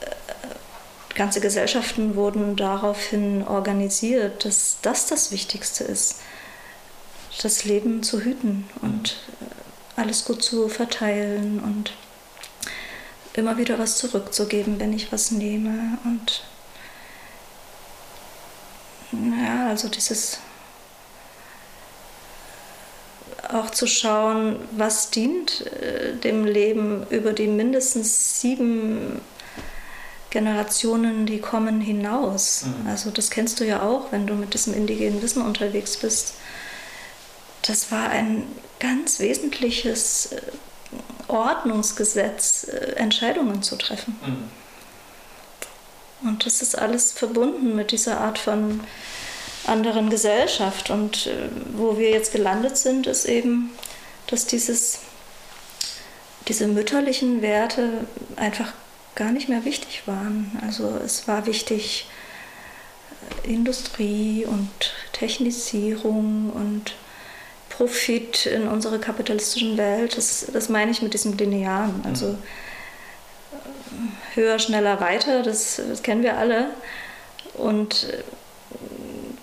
äh, 0.00 1.14
ganze 1.14 1.40
Gesellschaften 1.40 2.16
wurden 2.16 2.56
daraufhin 2.56 3.46
organisiert, 3.46 4.44
dass 4.44 4.78
das 4.82 5.06
das 5.06 5.30
Wichtigste 5.30 5.84
ist, 5.84 6.20
das 7.42 7.64
Leben 7.64 8.02
zu 8.02 8.20
hüten 8.20 8.68
und 8.82 9.16
äh, 9.40 10.00
alles 10.00 10.24
gut 10.24 10.42
zu 10.42 10.68
verteilen 10.68 11.60
und 11.60 11.92
immer 13.36 13.58
wieder 13.58 13.78
was 13.78 13.96
zurückzugeben, 13.98 14.80
wenn 14.80 14.92
ich 14.92 15.12
was 15.12 15.30
nehme. 15.30 15.98
Und 16.04 16.42
ja, 19.12 19.68
also 19.68 19.88
dieses 19.88 20.38
auch 23.48 23.70
zu 23.70 23.86
schauen, 23.86 24.56
was 24.72 25.10
dient 25.10 25.66
äh, 25.66 26.16
dem 26.16 26.44
Leben 26.44 27.06
über 27.10 27.32
die 27.32 27.46
mindestens 27.46 28.40
sieben 28.40 29.20
Generationen, 30.30 31.26
die 31.26 31.38
kommen, 31.38 31.80
hinaus. 31.80 32.64
Mhm. 32.64 32.90
Also 32.90 33.10
das 33.10 33.30
kennst 33.30 33.60
du 33.60 33.64
ja 33.64 33.82
auch, 33.82 34.12
wenn 34.12 34.26
du 34.26 34.34
mit 34.34 34.54
diesem 34.54 34.74
indigenen 34.74 35.22
Wissen 35.22 35.42
unterwegs 35.42 35.96
bist. 35.96 36.34
Das 37.62 37.92
war 37.92 38.10
ein 38.10 38.42
ganz 38.80 39.20
wesentliches 39.20 40.32
äh, 40.32 40.40
Ordnungsgesetz 41.28 42.64
äh, 42.64 42.92
Entscheidungen 42.96 43.62
zu 43.62 43.76
treffen. 43.76 44.18
Mhm. 44.24 46.28
Und 46.28 46.46
das 46.46 46.62
ist 46.62 46.78
alles 46.78 47.12
verbunden 47.12 47.76
mit 47.76 47.92
dieser 47.92 48.20
Art 48.20 48.38
von 48.38 48.80
anderen 49.66 50.10
Gesellschaft. 50.10 50.90
Und 50.90 51.26
äh, 51.26 51.48
wo 51.74 51.98
wir 51.98 52.10
jetzt 52.10 52.32
gelandet 52.32 52.76
sind, 52.76 53.06
ist 53.06 53.26
eben, 53.26 53.70
dass 54.28 54.46
dieses, 54.46 55.00
diese 56.48 56.68
mütterlichen 56.68 57.42
Werte 57.42 58.06
einfach 58.36 58.72
gar 59.14 59.32
nicht 59.32 59.48
mehr 59.48 59.64
wichtig 59.64 60.02
waren. 60.06 60.58
Also 60.64 60.98
es 61.04 61.28
war 61.28 61.46
wichtig 61.46 62.08
äh, 63.44 63.52
Industrie 63.52 64.46
und 64.46 64.70
Technisierung 65.12 66.50
und 66.50 66.94
Profit 67.76 68.46
in 68.46 68.68
unserer 68.68 68.98
kapitalistischen 68.98 69.76
Welt. 69.76 70.16
Das, 70.16 70.46
das 70.52 70.68
meine 70.68 70.90
ich 70.90 71.02
mit 71.02 71.12
diesem 71.12 71.36
Linearen. 71.36 72.02
Also 72.04 72.28
mhm. 73.90 74.12
höher, 74.34 74.58
schneller, 74.58 75.00
weiter, 75.00 75.42
das, 75.42 75.80
das 75.88 76.02
kennen 76.02 76.22
wir 76.22 76.38
alle. 76.38 76.70
Und 77.54 78.04
äh, 78.04 78.22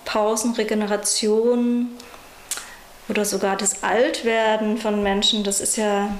Pausen, 0.05 0.53
Regeneration 0.53 1.89
oder 3.07 3.25
sogar 3.25 3.55
das 3.57 3.83
Altwerden 3.83 4.77
von 4.77 5.03
Menschen, 5.03 5.43
das 5.43 5.59
ist 5.59 5.77
ja 5.77 6.15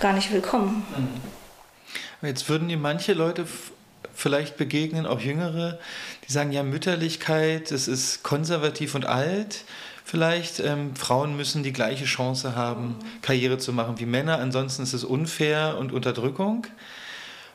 gar 0.00 0.12
nicht 0.12 0.32
willkommen. 0.32 0.86
Jetzt 2.22 2.48
würden 2.48 2.68
dir 2.68 2.76
manche 2.76 3.12
Leute 3.12 3.46
vielleicht 4.14 4.56
begegnen, 4.56 5.06
auch 5.06 5.20
Jüngere, 5.20 5.78
die 6.28 6.32
sagen, 6.32 6.52
ja, 6.52 6.62
Mütterlichkeit, 6.62 7.70
das 7.70 7.88
ist 7.88 8.22
konservativ 8.22 8.94
und 8.94 9.06
alt. 9.06 9.64
Vielleicht 10.04 10.60
ähm, 10.60 10.94
Frauen 10.94 11.36
müssen 11.36 11.62
die 11.62 11.72
gleiche 11.72 12.04
Chance 12.04 12.54
haben, 12.54 12.96
Karriere 13.22 13.58
zu 13.58 13.72
machen 13.72 13.98
wie 13.98 14.06
Männer, 14.06 14.38
ansonsten 14.38 14.82
ist 14.82 14.92
es 14.92 15.04
unfair 15.04 15.76
und 15.78 15.92
Unterdrückung. 15.92 16.66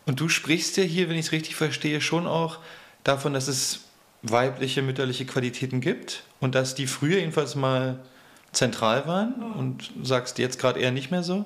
Und 0.06 0.20
du 0.20 0.28
sprichst 0.28 0.78
ja 0.78 0.84
hier, 0.84 1.08
wenn 1.10 1.18
ich 1.18 1.28
es 1.28 1.32
richtig 1.32 1.56
verstehe, 1.56 2.02
schon 2.02 2.28
auch 2.28 2.60
davon, 3.04 3.34
dass 3.34 3.48
es 3.48 3.82
weibliche 4.22 4.82
mütterliche 4.82 5.26
Qualitäten 5.26 5.82
gibt 5.82 6.24
und 6.40 6.56
dass 6.56 6.76
die 6.76 6.88
früher 6.88 7.20
jedenfalls 7.20 7.56
mal 7.56 8.00
zentral 8.54 9.08
waren 9.08 9.34
und 9.54 9.92
sagst 10.02 10.38
jetzt 10.40 10.60
gerade 10.60 10.80
eher 10.80 10.92
nicht 10.92 11.12
mehr 11.12 11.24
so. 11.24 11.46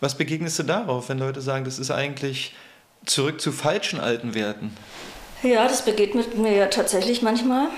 Was 0.00 0.16
begegnest 0.16 0.58
du 0.58 0.62
darauf, 0.62 1.08
wenn 1.08 1.18
Leute 1.18 1.40
sagen, 1.40 1.64
das 1.64 1.78
ist 1.78 1.90
eigentlich 1.90 2.54
zurück 3.04 3.40
zu 3.40 3.52
falschen 3.52 4.00
alten 4.00 4.34
Werten? 4.34 4.76
Ja, 5.42 5.66
das 5.66 5.84
begegnet 5.84 6.38
mir 6.38 6.52
ja 6.52 6.66
tatsächlich 6.66 7.22
manchmal. 7.22 7.68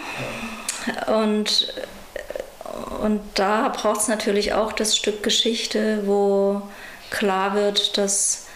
Und, 1.06 1.72
und 3.02 3.20
da 3.34 3.68
braucht 3.68 4.02
es 4.02 4.08
natürlich 4.08 4.52
auch 4.52 4.72
das 4.72 4.96
Stück 4.96 5.22
Geschichte, 5.22 6.02
wo 6.04 6.62
klar 7.10 7.54
wird, 7.54 7.96
dass 7.96 8.46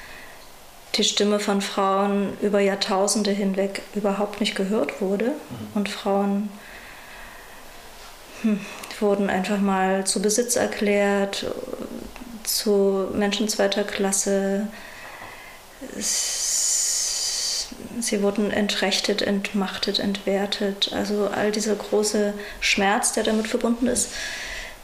die 0.94 1.04
Stimme 1.04 1.38
von 1.38 1.60
Frauen 1.62 2.36
über 2.40 2.60
Jahrtausende 2.60 3.30
hinweg 3.30 3.82
überhaupt 3.94 4.40
nicht 4.40 4.54
gehört 4.54 5.00
wurde 5.00 5.26
mhm. 5.26 5.68
und 5.74 5.88
Frauen 5.88 6.48
hm, 8.42 8.60
wurden 9.00 9.30
einfach 9.30 9.58
mal 9.58 10.06
zu 10.06 10.20
Besitz 10.20 10.56
erklärt, 10.56 11.46
zu 12.44 13.08
Menschen 13.12 13.48
zweiter 13.48 13.84
Klasse. 13.84 14.68
Sie 18.02 18.22
wurden 18.22 18.50
entrechtet, 18.50 19.22
entmachtet, 19.22 19.98
entwertet. 19.98 20.90
Also 20.92 21.28
all 21.28 21.50
dieser 21.50 21.74
große 21.74 22.34
Schmerz, 22.60 23.12
der 23.12 23.24
damit 23.24 23.46
verbunden 23.48 23.86
ist, 23.86 24.10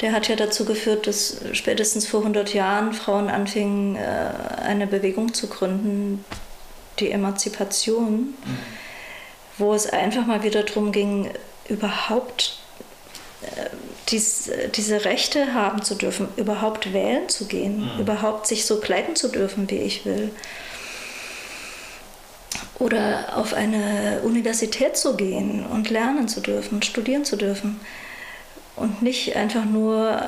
der 0.01 0.13
hat 0.13 0.29
ja 0.29 0.37
dazu 0.37 0.65
geführt, 0.65 1.07
dass 1.07 1.41
spätestens 1.53 2.07
vor 2.07 2.21
100 2.21 2.53
Jahren 2.53 2.93
Frauen 2.93 3.29
anfingen, 3.29 3.97
äh, 3.97 4.31
eine 4.63 4.87
Bewegung 4.87 5.35
zu 5.35 5.49
gründen, 5.49 6.25
die 6.99 7.11
Emanzipation, 7.11 8.13
mhm. 8.13 8.59
wo 9.59 9.73
es 9.75 9.89
einfach 9.89 10.27
mal 10.27 10.43
wieder 10.43 10.63
darum 10.63 10.93
ging, 10.93 11.31
überhaupt 11.69 12.59
äh, 13.43 13.71
dies, 14.09 14.51
diese 14.75 15.05
Rechte 15.05 15.55
haben 15.55 15.83
zu 15.83 15.95
dürfen, 15.95 16.29
überhaupt 16.37 16.93
wählen 16.93 17.29
zu 17.29 17.47
gehen, 17.47 17.95
mhm. 17.95 18.01
überhaupt 18.01 18.47
sich 18.47 18.67
so 18.67 18.81
kleiden 18.81 19.17
zu 19.17 19.29
dürfen, 19.29 19.71
wie 19.71 19.79
ich 19.79 20.05
will. 20.05 20.31
Oder 22.79 23.37
auf 23.37 23.55
eine 23.55 24.21
Universität 24.25 24.97
zu 24.97 25.17
gehen 25.17 25.65
und 25.67 25.91
lernen 25.91 26.29
zu 26.29 26.41
dürfen, 26.41 26.83
studieren 26.83 27.25
zu 27.25 27.37
dürfen. 27.37 27.81
Und 28.77 29.03
nicht 29.03 29.37
einfach 29.37 29.65
nur 29.65 30.21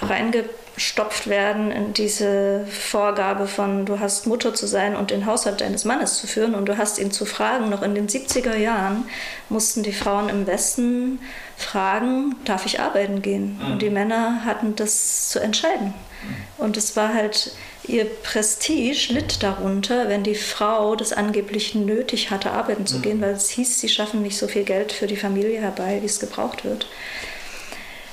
reingestopft 0.00 1.26
werden 1.28 1.70
in 1.70 1.92
diese 1.92 2.66
Vorgabe 2.70 3.46
von, 3.46 3.84
du 3.86 3.98
hast 3.98 4.26
Mutter 4.26 4.54
zu 4.54 4.66
sein 4.66 4.94
und 4.96 5.10
den 5.10 5.26
Haushalt 5.26 5.60
deines 5.60 5.84
Mannes 5.84 6.18
zu 6.18 6.26
führen 6.26 6.54
und 6.54 6.66
du 6.66 6.78
hast 6.78 6.98
ihn 6.98 7.10
zu 7.10 7.26
fragen. 7.26 7.68
Noch 7.68 7.82
in 7.82 7.94
den 7.94 8.08
70er 8.08 8.56
Jahren 8.56 9.04
mussten 9.48 9.82
die 9.82 9.92
Frauen 9.92 10.28
im 10.28 10.46
Westen 10.46 11.18
fragen, 11.56 12.36
darf 12.44 12.66
ich 12.66 12.80
arbeiten 12.80 13.20
gehen? 13.20 13.58
Mhm. 13.58 13.72
Und 13.72 13.82
die 13.82 13.90
Männer 13.90 14.44
hatten 14.44 14.76
das 14.76 15.28
zu 15.28 15.40
entscheiden. 15.40 15.88
Mhm. 15.88 16.64
Und 16.64 16.76
es 16.76 16.96
war 16.96 17.12
halt, 17.12 17.52
ihr 17.90 18.04
Prestige 18.04 19.12
litt 19.12 19.42
darunter, 19.42 20.08
wenn 20.08 20.22
die 20.22 20.34
Frau 20.34 20.96
das 20.96 21.12
angeblich 21.12 21.74
nötig 21.74 22.30
hatte, 22.30 22.50
arbeiten 22.52 22.86
zu 22.86 22.98
mhm. 22.98 23.02
gehen, 23.02 23.20
weil 23.20 23.32
es 23.32 23.50
hieß, 23.50 23.80
sie 23.80 23.88
schaffen 23.88 24.22
nicht 24.22 24.38
so 24.38 24.48
viel 24.48 24.64
Geld 24.64 24.92
für 24.92 25.06
die 25.06 25.16
Familie 25.16 25.60
herbei, 25.60 25.98
wie 26.00 26.06
es 26.06 26.20
gebraucht 26.20 26.64
wird. 26.64 26.86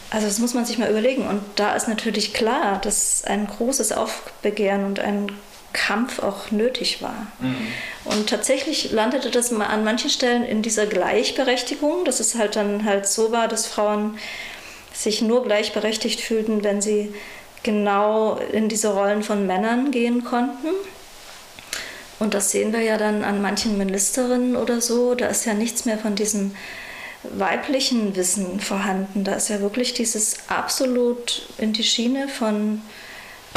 Also 0.09 0.27
das 0.27 0.39
muss 0.39 0.53
man 0.53 0.65
sich 0.65 0.77
mal 0.77 0.89
überlegen. 0.89 1.27
Und 1.27 1.41
da 1.55 1.75
ist 1.75 1.87
natürlich 1.87 2.33
klar, 2.33 2.79
dass 2.81 3.23
ein 3.25 3.47
großes 3.47 3.91
Aufbegehren 3.91 4.85
und 4.85 4.99
ein 4.99 5.31
Kampf 5.73 6.19
auch 6.19 6.51
nötig 6.51 7.01
war. 7.01 7.27
Mhm. 7.39 7.55
Und 8.05 8.29
tatsächlich 8.29 8.91
landete 8.91 9.29
das 9.29 9.51
an 9.51 9.83
manchen 9.83 10.09
Stellen 10.09 10.43
in 10.43 10.61
dieser 10.61 10.85
Gleichberechtigung, 10.85 12.05
dass 12.05 12.19
es 12.19 12.35
halt 12.35 12.55
dann 12.55 12.85
halt 12.85 13.07
so 13.07 13.31
war, 13.31 13.47
dass 13.47 13.67
Frauen 13.67 14.17
sich 14.93 15.21
nur 15.21 15.43
gleichberechtigt 15.43 16.21
fühlten, 16.21 16.63
wenn 16.63 16.81
sie 16.81 17.13
genau 17.67 18.37
in 18.53 18.69
diese 18.69 18.93
Rollen 18.93 19.23
von 19.23 19.45
Männern 19.45 19.91
gehen 19.91 20.23
konnten. 20.23 20.69
Und 22.17 22.33
das 22.33 22.49
sehen 22.51 22.71
wir 22.71 22.79
ja 22.79 22.97
dann 22.97 23.25
an 23.25 23.41
manchen 23.41 23.77
Ministerinnen 23.77 24.55
oder 24.55 24.79
so. 24.79 25.15
Da 25.15 25.27
ist 25.27 25.45
ja 25.45 25.53
nichts 25.53 25.83
mehr 25.83 25.97
von 25.97 26.15
diesem 26.15 26.55
weiblichen 27.23 28.15
Wissen 28.15 28.61
vorhanden. 28.61 29.25
Da 29.25 29.33
ist 29.33 29.49
ja 29.49 29.59
wirklich 29.59 29.93
dieses 29.93 30.37
absolut 30.47 31.49
in 31.57 31.73
die 31.73 31.83
Schiene 31.83 32.29
von 32.29 32.81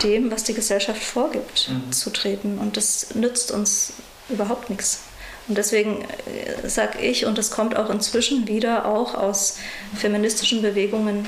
dem, 0.03 0.33
was 0.33 0.43
die 0.43 0.55
Gesellschaft 0.55 1.03
vorgibt, 1.03 1.71
mhm. 1.71 1.93
zu 1.93 2.11
treten. 2.11 2.59
Und 2.59 2.77
das 2.77 3.15
nützt 3.15 3.53
uns 3.53 3.93
überhaupt 4.29 4.71
nichts. 4.71 5.03
Und 5.47 5.57
deswegen 5.57 6.03
äh, 6.03 6.69
sage 6.69 6.99
ich, 6.99 7.27
und 7.27 7.39
das 7.39 7.53
kommt 7.53 7.77
auch 7.77 7.91
inzwischen 7.91 8.49
wieder 8.49 8.87
auch 8.87 9.15
aus 9.15 9.57
feministischen 9.95 10.63
Bewegungen, 10.63 11.27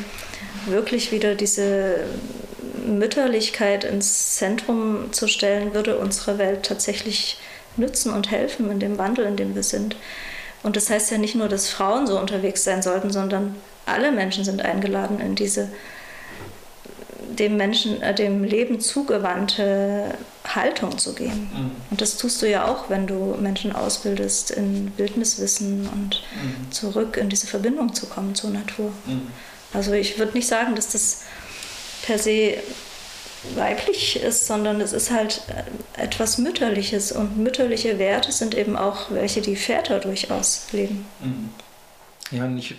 wirklich 0.66 1.12
wieder 1.12 1.37
diese 1.37 2.05
Mütterlichkeit 2.87 3.85
ins 3.85 4.37
Zentrum 4.37 5.12
zu 5.12 5.28
stellen, 5.28 5.74
würde 5.74 5.99
unsere 5.99 6.39
Welt 6.39 6.64
tatsächlich 6.64 7.39
nützen 7.76 8.12
und 8.12 8.30
helfen 8.30 8.70
in 8.70 8.80
dem 8.80 8.99
Wandel, 8.99 9.24
in 9.26 9.37
dem 9.37 9.55
wir 9.55 9.62
sind. 9.62 9.97
Und 10.62 10.76
das 10.76 10.91
heißt 10.91 11.11
ja 11.11 11.18
nicht 11.18 11.35
nur, 11.35 11.49
dass 11.49 11.68
Frauen 11.68 12.07
so 12.07 12.18
unterwegs 12.18 12.64
sein 12.64 12.83
sollten, 12.83 13.11
sondern 13.11 13.57
alle 13.87 14.12
Menschen 14.12 14.45
sind 14.45 14.62
eingeladen, 14.62 15.20
in 15.20 15.35
diese 15.35 15.68
dem 17.39 17.57
Menschen, 17.57 18.03
äh, 18.03 18.14
dem 18.14 18.45
Leben 18.45 18.80
zugewandte 18.80 20.14
Haltung 20.45 20.99
zu 20.99 21.14
gehen. 21.14 21.51
Mhm. 21.53 21.70
Und 21.91 22.01
das 22.01 22.16
tust 22.16 22.43
du 22.43 22.49
ja 22.49 22.66
auch, 22.66 22.91
wenn 22.91 23.07
du 23.07 23.37
Menschen 23.41 23.74
ausbildest 23.74 24.51
in 24.51 24.91
Bildniswissen 24.91 25.89
und 25.89 26.22
mhm. 26.35 26.70
zurück 26.70 27.16
in 27.16 27.28
diese 27.28 27.47
Verbindung 27.47 27.95
zu 27.95 28.07
kommen 28.07 28.35
zur 28.35 28.51
Natur. 28.51 28.93
Mhm. 29.07 29.28
Also 29.72 29.93
ich 29.93 30.18
würde 30.18 30.33
nicht 30.35 30.47
sagen, 30.47 30.74
dass 30.74 30.91
das 30.91 31.22
per 32.03 32.18
se 32.18 32.59
weiblich 33.55 34.22
ist, 34.22 34.46
sondern 34.46 34.80
es 34.80 34.92
ist 34.92 35.11
halt 35.11 35.42
äh, 35.48 36.03
etwas 36.03 36.38
Mütterliches. 36.38 37.12
Und 37.12 37.36
mütterliche 37.36 37.98
Werte 37.98 38.32
sind 38.32 38.55
eben 38.55 38.76
auch 38.76 39.11
welche, 39.11 39.40
die 39.40 39.57
Väter 39.57 39.98
durchaus 39.98 40.66
leben. 40.72 41.05
Mhm. 41.20 41.50
Ja, 42.30 42.46
nicht 42.46 42.76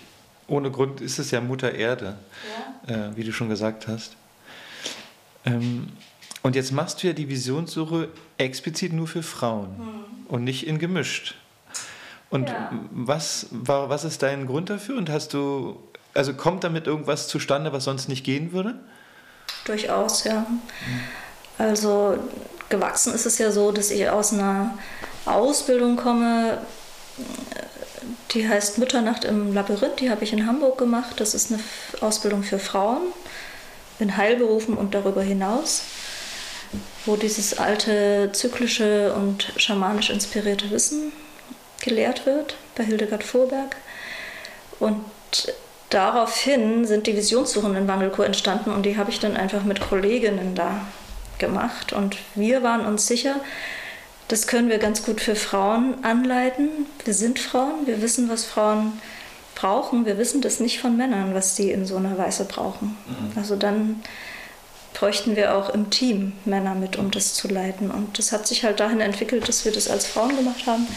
ohne 0.48 0.72
Grund 0.72 1.02
ist 1.02 1.20
es 1.20 1.32
ja 1.32 1.42
Mutter 1.42 1.74
Erde, 1.74 2.18
ja. 2.88 3.10
äh, 3.10 3.16
wie 3.16 3.24
du 3.24 3.32
schon 3.32 3.50
gesagt 3.50 3.88
hast. 3.88 4.16
Ähm, 5.46 5.88
und 6.42 6.56
jetzt 6.56 6.72
machst 6.72 7.02
du 7.02 7.08
ja 7.08 7.14
die 7.14 7.30
Visionssuche 7.30 8.10
explizit 8.38 8.94
nur 8.94 9.08
für 9.08 9.24
Frauen 9.24 9.78
mhm. 9.78 10.28
und 10.28 10.44
nicht 10.44 10.68
in 10.68 10.80
gemischt. 10.80 11.36
Und 12.30 12.50
ja. 12.50 12.72
was, 12.92 13.48
war, 13.52 13.90
was 13.90 14.04
ist 14.04 14.24
dein 14.24 14.48
Grund 14.48 14.70
dafür? 14.70 14.98
Und 14.98 15.10
hast 15.10 15.34
du, 15.34 15.80
also 16.14 16.34
kommt 16.34 16.64
damit 16.64 16.88
irgendwas 16.88 17.28
zustande, 17.28 17.72
was 17.72 17.84
sonst 17.84 18.10
nicht 18.10 18.24
gehen 18.24 18.52
würde? 18.52 18.80
Durchaus, 19.66 20.24
ja. 20.24 20.46
Also 21.58 22.18
gewachsen 22.70 23.14
ist 23.14 23.26
es 23.26 23.38
ja 23.38 23.52
so, 23.52 23.72
dass 23.72 23.92
ich 23.92 24.10
aus 24.10 24.34
einer 24.34 24.78
Ausbildung 25.26 25.96
komme, 25.96 26.58
die 28.32 28.48
heißt 28.48 28.78
Mütternacht 28.78 29.26
im 29.26 29.54
Labyrinth, 29.54 30.00
die 30.00 30.10
habe 30.10 30.24
ich 30.24 30.34
in 30.34 30.48
Hamburg 30.48 30.78
gemacht. 30.78 31.20
Das 31.20 31.34
ist 31.34 31.52
eine 31.52 31.62
Ausbildung 32.02 32.44
für 32.44 32.60
Frauen 32.60 33.02
in 34.00 34.18
Heilberufen 34.18 34.76
und 34.76 34.96
darüber 34.96 35.22
hinaus, 35.22 35.84
wo 37.06 37.16
dieses 37.16 37.58
alte 37.58 38.32
zyklische 38.34 39.14
und 39.14 39.54
schamanisch 39.58 40.10
inspirierte 40.10 40.72
Wissen 40.72 41.14
gelehrt 41.82 42.26
wird 42.26 42.56
bei 42.76 42.84
Hildegard 42.84 43.24
Vorberg. 43.24 43.76
Und 44.80 45.06
daraufhin 45.94 46.86
sind 46.86 47.08
die 47.08 47.16
Visionssuchen 47.16 47.76
in 47.76 47.88
Wangelkur 47.88 48.26
entstanden 48.26 48.72
und 48.72 48.86
die 48.86 48.98
habe 48.98 49.12
ich 49.12 49.20
dann 49.20 49.38
einfach 49.38 49.64
mit 49.64 49.80
Kolleginnen 49.82 50.56
da 50.56 50.82
gemacht. 51.40 51.94
Und 51.94 52.18
wir 52.36 52.64
waren 52.64 52.86
uns 52.86 53.08
sicher, 53.08 53.36
das 54.28 54.48
können 54.48 54.70
wir 54.70 54.78
ganz 54.78 55.04
gut 55.04 55.22
für 55.22 55.36
Frauen 55.36 56.04
anleiten. 56.04 56.70
Wir 57.04 57.14
sind 57.14 57.40
Frauen, 57.40 57.86
wir 57.86 58.02
wissen, 58.02 58.30
was 58.30 58.46
Frauen 58.46 58.94
brauchen. 59.56 60.06
Wir 60.06 60.18
wissen 60.18 60.42
das 60.42 60.60
nicht 60.60 60.80
von 60.80 60.98
Männern, 60.98 61.34
was 61.34 61.56
die 61.56 61.72
in 61.72 61.86
so 61.86 61.98
einer 61.98 62.18
Weise 62.18 62.46
brauchen. 62.46 62.98
Mhm. 63.08 63.38
Also 63.38 63.56
dann 63.56 64.02
bräuchten 64.94 65.36
wir 65.36 65.56
auch 65.56 65.70
im 65.70 65.90
Team 65.90 66.34
Männer 66.46 66.76
mit, 66.76 66.98
um 66.98 67.12
das 67.12 67.34
zu 67.34 67.48
leiten. 67.48 67.92
Und 67.92 68.18
das 68.18 68.32
hat 68.32 68.48
sich 68.48 68.64
halt 68.64 68.80
dahin 68.80 69.02
entwickelt, 69.02 69.48
dass 69.48 69.66
wir 69.66 69.72
das 69.72 69.90
als 69.90 70.06
Frauen 70.06 70.36
gemacht 70.36 70.66
haben. 70.66 70.88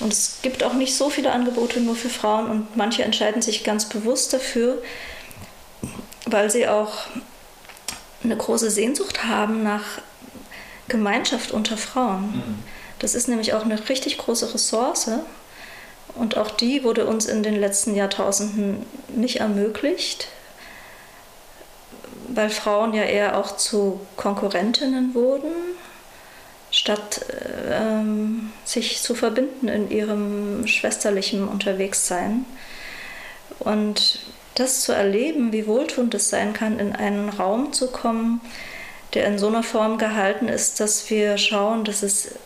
Und 0.00 0.12
es 0.12 0.38
gibt 0.42 0.62
auch 0.62 0.74
nicht 0.74 0.94
so 0.94 1.10
viele 1.10 1.32
Angebote 1.32 1.80
nur 1.80 1.96
für 1.96 2.08
Frauen 2.08 2.50
und 2.50 2.76
manche 2.76 3.02
entscheiden 3.02 3.42
sich 3.42 3.64
ganz 3.64 3.88
bewusst 3.88 4.32
dafür, 4.32 4.80
weil 6.26 6.50
sie 6.50 6.68
auch 6.68 7.06
eine 8.22 8.36
große 8.36 8.70
Sehnsucht 8.70 9.24
haben 9.24 9.62
nach 9.62 9.84
Gemeinschaft 10.88 11.50
unter 11.50 11.76
Frauen. 11.76 12.22
Mhm. 12.22 12.58
Das 12.98 13.14
ist 13.14 13.28
nämlich 13.28 13.54
auch 13.54 13.64
eine 13.64 13.88
richtig 13.88 14.18
große 14.18 14.52
Ressource. 14.54 15.10
Und 16.14 16.36
auch 16.36 16.50
die 16.50 16.82
wurde 16.82 17.06
uns 17.06 17.26
in 17.26 17.42
den 17.42 17.58
letzten 17.58 17.94
Jahrtausenden 17.94 18.84
nicht 19.08 19.36
ermöglicht, 19.36 20.28
weil 22.28 22.50
Frauen 22.50 22.92
ja 22.92 23.04
eher 23.04 23.38
auch 23.38 23.56
zu 23.56 24.00
Konkurrentinnen 24.16 25.14
wurden, 25.14 25.52
statt 26.78 27.24
ähm, 27.72 28.52
sich 28.64 29.02
zu 29.02 29.16
verbinden 29.16 29.66
in 29.66 29.90
ihrem 29.90 30.66
schwesterlichen 30.68 31.48
Unterwegssein. 31.48 32.44
Und 33.58 34.20
das 34.54 34.82
zu 34.82 34.92
erleben, 34.92 35.52
wie 35.52 35.66
wohltuend 35.66 36.14
es 36.14 36.30
sein 36.30 36.52
kann, 36.52 36.78
in 36.78 36.94
einen 36.94 37.30
Raum 37.30 37.72
zu 37.72 37.88
kommen, 37.88 38.40
der 39.14 39.26
in 39.26 39.38
so 39.38 39.48
einer 39.48 39.64
Form 39.64 39.98
gehalten 39.98 40.48
ist, 40.48 40.78
dass 40.78 41.10
wir 41.10 41.36
schauen, 41.36 41.82
dass 41.82 42.04
es 42.04 42.36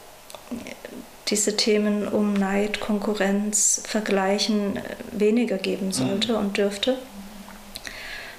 diese 1.28 1.54
Themen 1.56 2.08
um 2.08 2.32
Neid, 2.32 2.80
Konkurrenz, 2.80 3.82
Vergleichen 3.86 4.80
weniger 5.10 5.58
geben 5.58 5.86
mhm. 5.86 5.92
sollte 5.92 6.36
und 6.38 6.56
dürfte. 6.56 6.98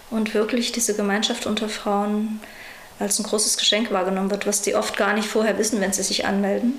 Und 0.09 0.33
wirklich 0.33 0.71
diese 0.71 0.95
Gemeinschaft 0.95 1.45
unter 1.45 1.69
Frauen 1.69 2.39
als 2.99 3.19
ein 3.19 3.23
großes 3.23 3.57
Geschenk 3.57 3.91
wahrgenommen 3.91 4.31
wird, 4.31 4.45
was 4.45 4.61
die 4.61 4.75
oft 4.75 4.97
gar 4.97 5.13
nicht 5.13 5.27
vorher 5.27 5.57
wissen, 5.57 5.81
wenn 5.81 5.93
sie 5.93 6.03
sich 6.03 6.25
anmelden. 6.25 6.73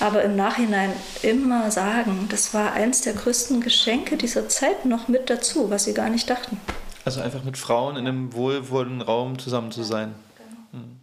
Aber 0.00 0.22
im 0.22 0.36
Nachhinein 0.36 0.92
immer 1.22 1.70
sagen, 1.70 2.26
das 2.30 2.54
war 2.54 2.72
eins 2.72 3.00
der 3.00 3.14
größten 3.14 3.60
Geschenke 3.60 4.16
dieser 4.16 4.48
Zeit 4.48 4.84
noch 4.84 5.08
mit 5.08 5.28
dazu, 5.28 5.70
was 5.70 5.84
sie 5.84 5.94
gar 5.94 6.08
nicht 6.08 6.30
dachten. 6.30 6.60
Also 7.04 7.20
einfach 7.20 7.42
mit 7.42 7.56
Frauen 7.56 7.96
in 7.96 8.06
einem 8.06 8.32
wohlwollenden 8.32 9.02
Raum 9.02 9.38
zusammen 9.38 9.72
zu 9.72 9.82
sein. 9.82 10.14
Mhm. 10.72 10.98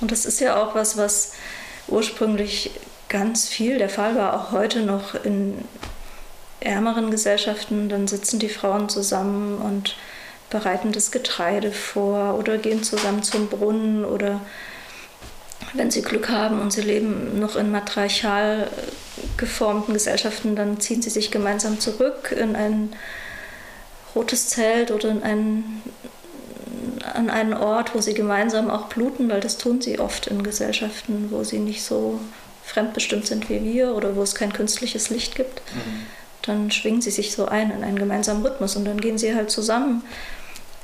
Und 0.00 0.12
das 0.12 0.24
ist 0.24 0.40
ja 0.40 0.62
auch 0.62 0.74
was, 0.74 0.96
was 0.96 1.32
ursprünglich 1.88 2.70
ganz 3.08 3.48
viel 3.48 3.78
der 3.78 3.88
Fall 3.88 4.14
war, 4.14 4.34
auch 4.34 4.52
heute 4.52 4.82
noch 4.82 5.14
in 5.24 5.64
ärmeren 6.60 7.10
Gesellschaften. 7.10 7.88
Dann 7.88 8.06
sitzen 8.06 8.38
die 8.38 8.48
Frauen 8.48 8.88
zusammen 8.88 9.58
und 9.58 9.96
bereiten 10.50 10.92
das 10.92 11.10
Getreide 11.10 11.72
vor 11.72 12.38
oder 12.38 12.58
gehen 12.58 12.82
zusammen 12.82 13.22
zum 13.22 13.48
Brunnen 13.48 14.04
oder 14.04 14.40
wenn 15.74 15.90
sie 15.90 16.02
Glück 16.02 16.28
haben 16.28 16.60
und 16.60 16.72
sie 16.72 16.80
leben 16.80 17.38
noch 17.38 17.56
in 17.56 17.70
matriarchal 17.70 18.70
geformten 19.36 19.94
Gesellschaften, 19.94 20.56
dann 20.56 20.80
ziehen 20.80 21.02
sie 21.02 21.10
sich 21.10 21.30
gemeinsam 21.30 21.78
zurück 21.80 22.34
in 22.38 22.56
ein 22.56 22.94
rotes 24.14 24.48
Zelt 24.48 24.90
oder 24.90 25.10
in 25.10 25.22
einen 25.22 25.82
an 27.14 27.30
einen 27.30 27.54
Ort, 27.54 27.94
wo 27.94 28.00
sie 28.00 28.14
gemeinsam 28.14 28.70
auch 28.70 28.86
bluten, 28.86 29.28
weil 29.28 29.40
das 29.40 29.56
tun 29.56 29.80
sie 29.80 29.98
oft 29.98 30.26
in 30.26 30.42
Gesellschaften, 30.42 31.28
wo 31.30 31.42
sie 31.44 31.58
nicht 31.58 31.82
so 31.82 32.20
fremdbestimmt 32.64 33.26
sind 33.26 33.48
wie 33.48 33.62
wir 33.62 33.94
oder 33.94 34.14
wo 34.14 34.22
es 34.22 34.34
kein 34.34 34.52
künstliches 34.52 35.10
Licht 35.10 35.34
gibt. 35.34 35.62
Mhm. 35.74 36.06
Dann 36.42 36.70
schwingen 36.70 37.00
sie 37.00 37.10
sich 37.10 37.32
so 37.32 37.46
ein 37.46 37.70
in 37.70 37.82
einen 37.82 37.98
gemeinsamen 37.98 38.44
Rhythmus 38.44 38.76
und 38.76 38.84
dann 38.84 39.00
gehen 39.00 39.18
sie 39.18 39.34
halt 39.34 39.50
zusammen 39.50 40.02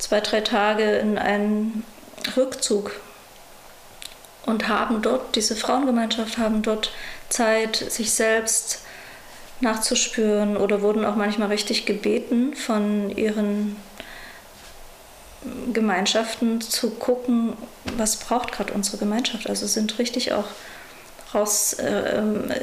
zwei, 0.05 0.21
drei 0.21 0.43
Tage 0.43 0.97
in 0.97 1.17
einen 1.17 1.83
Rückzug 2.37 2.93
und 4.45 4.69
haben 4.69 5.01
dort, 5.01 5.35
diese 5.35 5.57
Frauengemeinschaft, 5.57 6.37
haben 6.37 6.61
dort 6.61 6.93
Zeit, 7.31 7.77
sich 7.77 8.13
selbst 8.13 8.81
nachzuspüren 9.61 10.59
oder 10.59 10.83
wurden 10.83 11.07
auch 11.07 11.17
manchmal 11.17 11.49
richtig 11.49 11.87
gebeten 11.87 12.55
von 12.55 13.17
ihren 13.17 13.77
Gemeinschaften 15.73 16.61
zu 16.61 16.91
gucken, 16.91 17.55
was 17.97 18.17
braucht 18.17 18.53
gerade 18.53 18.75
unsere 18.75 18.99
Gemeinschaft. 18.99 19.49
Also 19.49 19.67
sind 19.67 19.99
richtig 19.99 20.35
auch 20.35 20.49
raus 21.33 21.73
äh, 21.73 22.19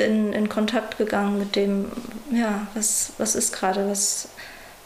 in, 0.05 0.31
in 0.31 0.47
Kontakt 0.47 0.99
gegangen 0.99 1.39
mit 1.39 1.55
dem, 1.55 1.91
ja, 2.31 2.67
was, 2.75 3.13
was 3.17 3.33
ist 3.33 3.51
gerade, 3.51 3.89
was, 3.89 4.27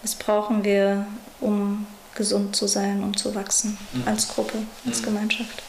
was 0.02 0.16
brauchen 0.16 0.64
wir, 0.64 1.06
um 1.42 1.86
gesund 2.16 2.56
zu 2.56 2.68
sein 2.68 3.04
und 3.04 3.20
zu 3.20 3.36
wachsen 3.36 3.78
mhm. 3.94 4.04
als 4.08 4.30
Gruppe, 4.30 4.60
als 4.86 5.02
mhm. 5.02 5.06
Gemeinschaft. 5.06 5.64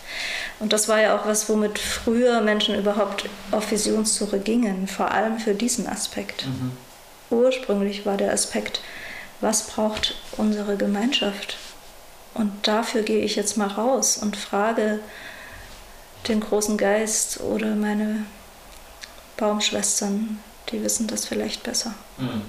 Und 0.59 0.73
das 0.73 0.89
war 0.89 1.01
ja 1.01 1.19
auch 1.19 1.27
was, 1.27 1.49
womit 1.49 1.79
früher 1.79 2.41
Menschen 2.41 2.79
überhaupt 2.79 3.29
auf 3.51 3.71
Visionssuche 3.71 4.39
gingen, 4.39 4.87
vor 4.87 5.11
allem 5.11 5.39
für 5.39 5.55
diesen 5.55 5.87
Aspekt. 5.87 6.47
Mhm. 6.47 6.73
Ursprünglich 7.31 8.07
war 8.07 8.17
der 8.17 8.33
Aspekt, 8.33 8.81
was 9.41 9.67
braucht 9.67 10.15
unsere 10.37 10.77
Gemeinschaft? 10.77 11.59
Und 12.35 12.53
dafür 12.63 13.03
gehe 13.03 13.25
ich 13.25 13.37
jetzt 13.37 13.57
mal 13.57 13.69
raus 13.69 14.17
und 14.17 14.37
frage 14.37 15.01
den 16.29 16.41
großen 16.41 16.77
Geist 16.77 17.41
oder 17.41 17.75
meine 17.75 18.25
Baumschwestern, 19.37 20.39
die 20.71 20.83
wissen 20.83 21.07
das 21.07 21.27
vielleicht 21.27 21.63
besser. 21.63 21.95
Mhm. 22.19 22.43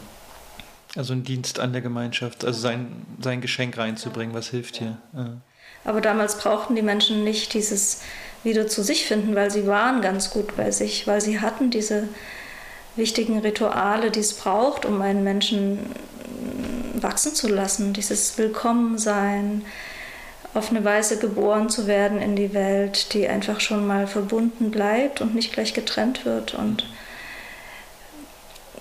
Also 0.98 1.14
ein 1.14 1.24
Dienst 1.24 1.60
an 1.60 1.74
der 1.74 1.82
Gemeinschaft, 1.82 2.43
also 2.43 2.60
sein, 2.60 3.06
sein 3.22 3.39
Geschenk 3.39 3.78
reinzubringen, 3.78 4.36
was 4.36 4.50
hilft 4.50 4.78
hier. 4.78 4.98
Ja. 5.16 5.38
Aber 5.86 6.02
damals 6.02 6.38
brauchten 6.38 6.76
die 6.76 6.82
Menschen 6.82 7.24
nicht 7.24 7.54
dieses 7.54 8.02
wieder 8.43 8.68
zu 8.68 8.84
sich 8.84 9.06
finden, 9.06 9.36
weil 9.36 9.52
sie 9.52 9.68
waren 9.68 10.02
ganz 10.02 10.32
gut 10.32 10.58
bei 10.58 10.72
sich, 10.72 11.06
weil 11.06 11.22
sie 11.22 11.39
hatten 11.39 11.70
diese 11.70 12.10
wichtigen 12.95 13.39
Rituale, 13.39 14.10
die 14.10 14.20
es 14.20 14.34
braucht, 14.34 14.86
um 14.86 15.02
einen 15.02 15.24
Menschen 15.24 15.80
wachsen 16.95 17.36
zu 17.36 17.48
lassen, 17.48 17.93
dieses 17.93 18.38
Willkommensein, 18.38 19.64
auf 20.54 20.72
eine 20.72 20.84
Weise 20.84 21.20
geboren 21.20 21.70
zu 21.70 21.86
werden 21.86 22.20
in 22.20 22.36
die 22.36 22.54
Welt, 22.54 23.14
die 23.14 23.28
einfach 23.28 23.60
schon 23.60 23.86
mal 23.86 24.08
verbunden 24.08 24.72
bleibt 24.72 25.22
und 25.22 25.36
nicht 25.36 25.54
gleich 25.54 25.74
getrennt 25.74 26.26
wird 26.26 26.56
und 26.56 26.86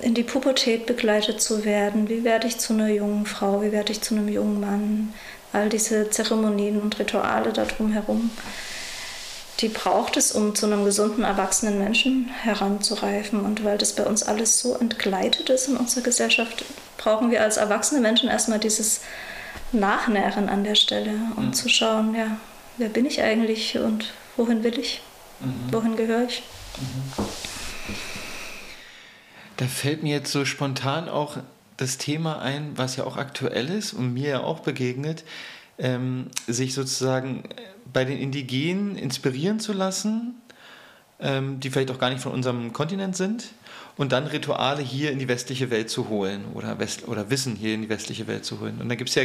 in 0.03 0.15
die 0.15 0.23
Pubertät 0.23 0.87
begleitet 0.87 1.41
zu 1.41 1.65
werden. 1.65 2.09
Wie 2.09 2.25
werde 2.25 2.47
ich 2.47 2.59
zu 2.59 2.73
einer 2.73 2.89
jungen 2.89 3.27
Frau? 3.27 3.63
Wie 3.63 3.73
werde 3.73 3.93
ich 3.93 4.03
zu 4.03 4.15
einem 4.15 4.29
jungen 4.29 4.61
Mann? 4.61 5.15
All 5.53 5.69
diese 5.69 6.11
Zeremonien 6.11 6.81
und 6.81 6.99
Rituale 6.99 7.53
darum 7.53 7.93
herum, 7.93 8.31
die 9.61 9.69
braucht 9.69 10.17
es, 10.17 10.33
um 10.33 10.55
zu 10.55 10.67
einem 10.67 10.85
gesunden, 10.85 11.25
erwachsenen 11.25 11.79
Menschen 11.79 12.29
heranzureifen. 12.43 13.41
Und 13.41 13.65
weil 13.65 13.79
das 13.79 13.95
bei 13.95 14.05
uns 14.05 14.23
alles 14.23 14.61
so 14.61 14.75
entgleitet 14.75 15.49
ist 15.49 15.69
in 15.69 15.77
unserer 15.77 16.03
Gesellschaft, 16.03 16.65
brauchen 16.99 17.31
wir 17.31 17.43
als 17.43 17.57
erwachsene 17.57 18.01
Menschen 18.01 18.29
erstmal 18.29 18.59
dieses 18.59 19.01
Nachnähren 19.73 20.49
an 20.49 20.65
der 20.65 20.75
Stelle 20.75 21.15
und 21.37 21.47
mhm. 21.47 21.53
zu 21.55 21.69
schauen, 21.69 22.15
ja, 22.15 22.37
wer 22.77 22.89
bin 22.89 23.07
ich 23.07 23.23
eigentlich 23.23 23.79
und 23.79 24.13
wohin 24.37 24.63
will 24.63 24.79
ich? 24.79 25.01
Mhm. 25.41 25.73
Wohin 25.73 25.97
gehöre 25.97 26.25
ich? 26.25 26.43
Mhm. 26.79 27.25
Da 29.57 29.67
fällt 29.67 30.03
mir 30.03 30.15
jetzt 30.15 30.33
so 30.33 30.45
spontan 30.45 31.09
auch 31.09 31.39
das 31.77 31.99
Thema 31.99 32.41
ein, 32.41 32.73
was 32.77 32.97
ja 32.97 33.05
auch 33.05 33.17
aktuell 33.17 33.69
ist 33.71 33.93
und 33.93 34.15
mir 34.15 34.29
ja 34.29 34.41
auch 34.41 34.61
begegnet, 34.61 35.25
ähm, 35.79 36.29
sich 36.47 36.75
sozusagen 36.75 37.45
bei 37.93 38.05
den 38.05 38.19
Indigenen 38.19 38.97
inspirieren 38.97 39.61
zu 39.61 39.73
lassen, 39.73 40.35
ähm, 41.21 41.61
die 41.61 41.71
vielleicht 41.71 41.91
auch 41.91 41.99
gar 41.99 42.11
nicht 42.11 42.23
von 42.23 42.33
unserem 42.33 42.73
Kontinent 42.73 43.17
sind, 43.17 43.51
und 43.97 44.13
dann 44.13 44.27
Rituale 44.27 44.83
hier 44.83 45.11
in 45.11 45.19
die 45.19 45.29
westliche 45.29 45.71
Welt 45.71 45.89
zu 45.89 46.09
holen 46.09 46.45
oder, 46.55 46.79
West 46.79 47.09
oder 47.09 47.31
Wissen 47.31 47.57
hier 47.57 47.75
in 47.75 47.83
die 47.83 47.89
westliche 47.89 48.27
Welt 48.27 48.45
zu 48.45 48.61
holen. 48.61 48.79
Und 48.81 48.89
da 48.89 48.95
gibt 48.95 49.09
es 49.09 49.15
ja, 49.15 49.23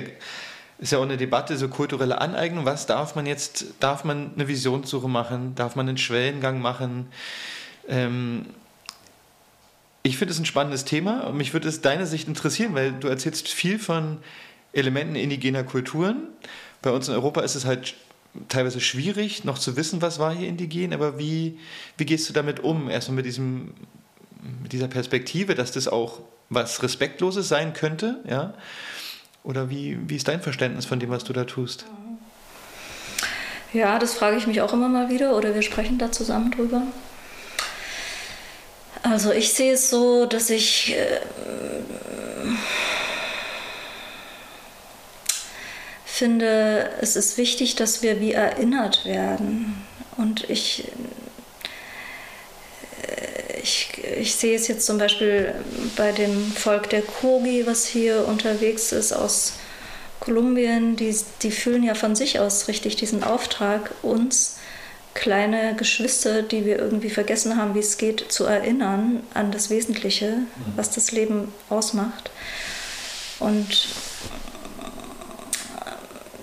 ist 0.80 0.94
ja 0.94 0.98
auch 0.98 1.04
eine 1.04 1.18
Debatte, 1.18 1.58
so 1.58 1.68
kulturelle 1.68 2.22
Aneignung. 2.22 2.66
Was 2.66 2.86
darf 2.86 3.16
man 3.16 3.26
jetzt, 3.26 3.66
darf 3.80 4.04
man 4.06 4.32
eine 4.34 4.48
Visionssuche 4.48 5.10
machen? 5.10 5.56
Darf 5.56 5.76
man 5.76 5.90
einen 5.90 5.98
Schwellengang 5.98 6.62
machen? 6.62 7.08
Ähm, 7.88 8.46
ich 10.04 10.18
finde 10.18 10.34
es 10.34 10.40
ein 10.40 10.46
spannendes 10.46 10.86
Thema 10.86 11.28
und 11.28 11.38
mich 11.38 11.54
würde 11.54 11.70
es 11.70 11.82
deine 11.82 12.08
Sicht 12.08 12.28
interessieren, 12.28 12.74
weil 12.74 12.92
du 12.94 13.08
erzählst 13.08 13.48
viel 13.48 13.80
von 13.80 14.18
Elementen 14.74 15.16
indigener 15.16 15.64
Kulturen. 15.64 16.28
Bei 16.82 16.92
uns 16.92 17.08
in 17.08 17.14
Europa 17.14 17.42
ist 17.42 17.56
es 17.56 17.66
halt 17.66 17.96
teilweise 18.48 18.80
schwierig, 18.80 19.44
noch 19.44 19.60
zu 19.60 19.76
wissen, 19.76 20.02
was 20.02 20.18
war 20.18 20.34
hier 20.34 20.48
indigen, 20.48 20.94
aber 20.94 21.20
wie, 21.20 21.60
wie 21.98 22.06
gehst 22.06 22.30
du 22.30 22.34
damit 22.34 22.62
um? 22.62 22.90
Erstmal 22.90 23.18
mit 23.18 23.26
diesem 23.26 23.74
mit 24.62 24.74
dieser 24.74 24.88
Perspektive, 24.88 25.56
dass 25.56 25.72
das 25.72 25.88
auch 25.88 26.20
was 26.50 26.82
Respektloses 26.82 27.48
sein 27.48 27.74
könnte, 27.74 28.20
ja? 28.28 28.54
Oder 29.44 29.70
wie, 29.70 29.98
wie 30.08 30.16
ist 30.16 30.28
dein 30.28 30.42
Verständnis 30.42 30.86
von 30.86 31.00
dem, 31.00 31.10
was 31.10 31.24
du 31.24 31.34
da 31.34 31.46
tust? 31.46 31.86
Ja, 33.74 33.98
das 33.98 34.14
frage 34.14 34.38
ich 34.38 34.48
mich 34.48 34.62
auch 34.62 34.74
immer 34.74 34.90
mal 34.90 35.10
wieder 35.10 35.36
oder 35.36 35.56
wir 35.56 35.62
sprechen 35.62 35.98
da 35.98 36.12
zusammen 36.12 36.52
drüber. 36.52 36.84
Also 39.04 39.32
ich 39.32 39.54
sehe 39.54 39.74
es 39.74 39.90
so, 39.90 40.26
dass 40.26 40.50
ich 40.50 40.96
äh, 40.96 41.20
finde, 46.06 46.90
es 47.02 47.16
ist 47.16 47.38
wichtig, 47.38 47.76
dass 47.76 48.04
wir 48.04 48.20
wie 48.20 48.34
erinnert 48.34 49.06
werden. 49.06 49.86
Und 50.18 50.50
ich 50.50 50.86
ich, 53.62 53.90
ich 54.20 54.36
sehe 54.36 54.56
es 54.56 54.68
jetzt 54.68 54.86
zum 54.86 54.98
Beispiel 54.98 55.54
bei 55.96 56.12
dem 56.12 56.52
Volk 56.52 56.90
der 56.90 57.02
Kogi, 57.02 57.66
was 57.66 57.86
hier 57.86 58.28
unterwegs 58.28 58.92
ist 58.92 59.14
aus 59.14 59.54
Kolumbien, 60.20 60.96
die, 60.96 61.16
die 61.42 61.52
fühlen 61.52 61.84
ja 61.84 61.96
von 61.96 62.16
sich 62.16 62.40
aus 62.40 62.68
richtig 62.68 62.96
diesen 62.96 63.24
Auftrag, 63.24 63.92
uns 64.04 64.58
kleine 65.14 65.76
Geschwister, 65.76 66.42
die 66.42 66.66
wir 66.66 66.80
irgendwie 66.80 67.10
vergessen 67.10 67.58
haben, 67.58 67.76
wie 67.76 67.80
es 67.80 67.98
geht, 67.98 68.32
zu 68.32 68.46
erinnern 68.46 69.24
an 69.34 69.52
das 69.52 69.70
Wesentliche, 69.70 70.38
was 70.76 70.92
das 70.92 71.12
Leben 71.12 71.54
ausmacht. 71.70 72.32
Und 73.40 73.88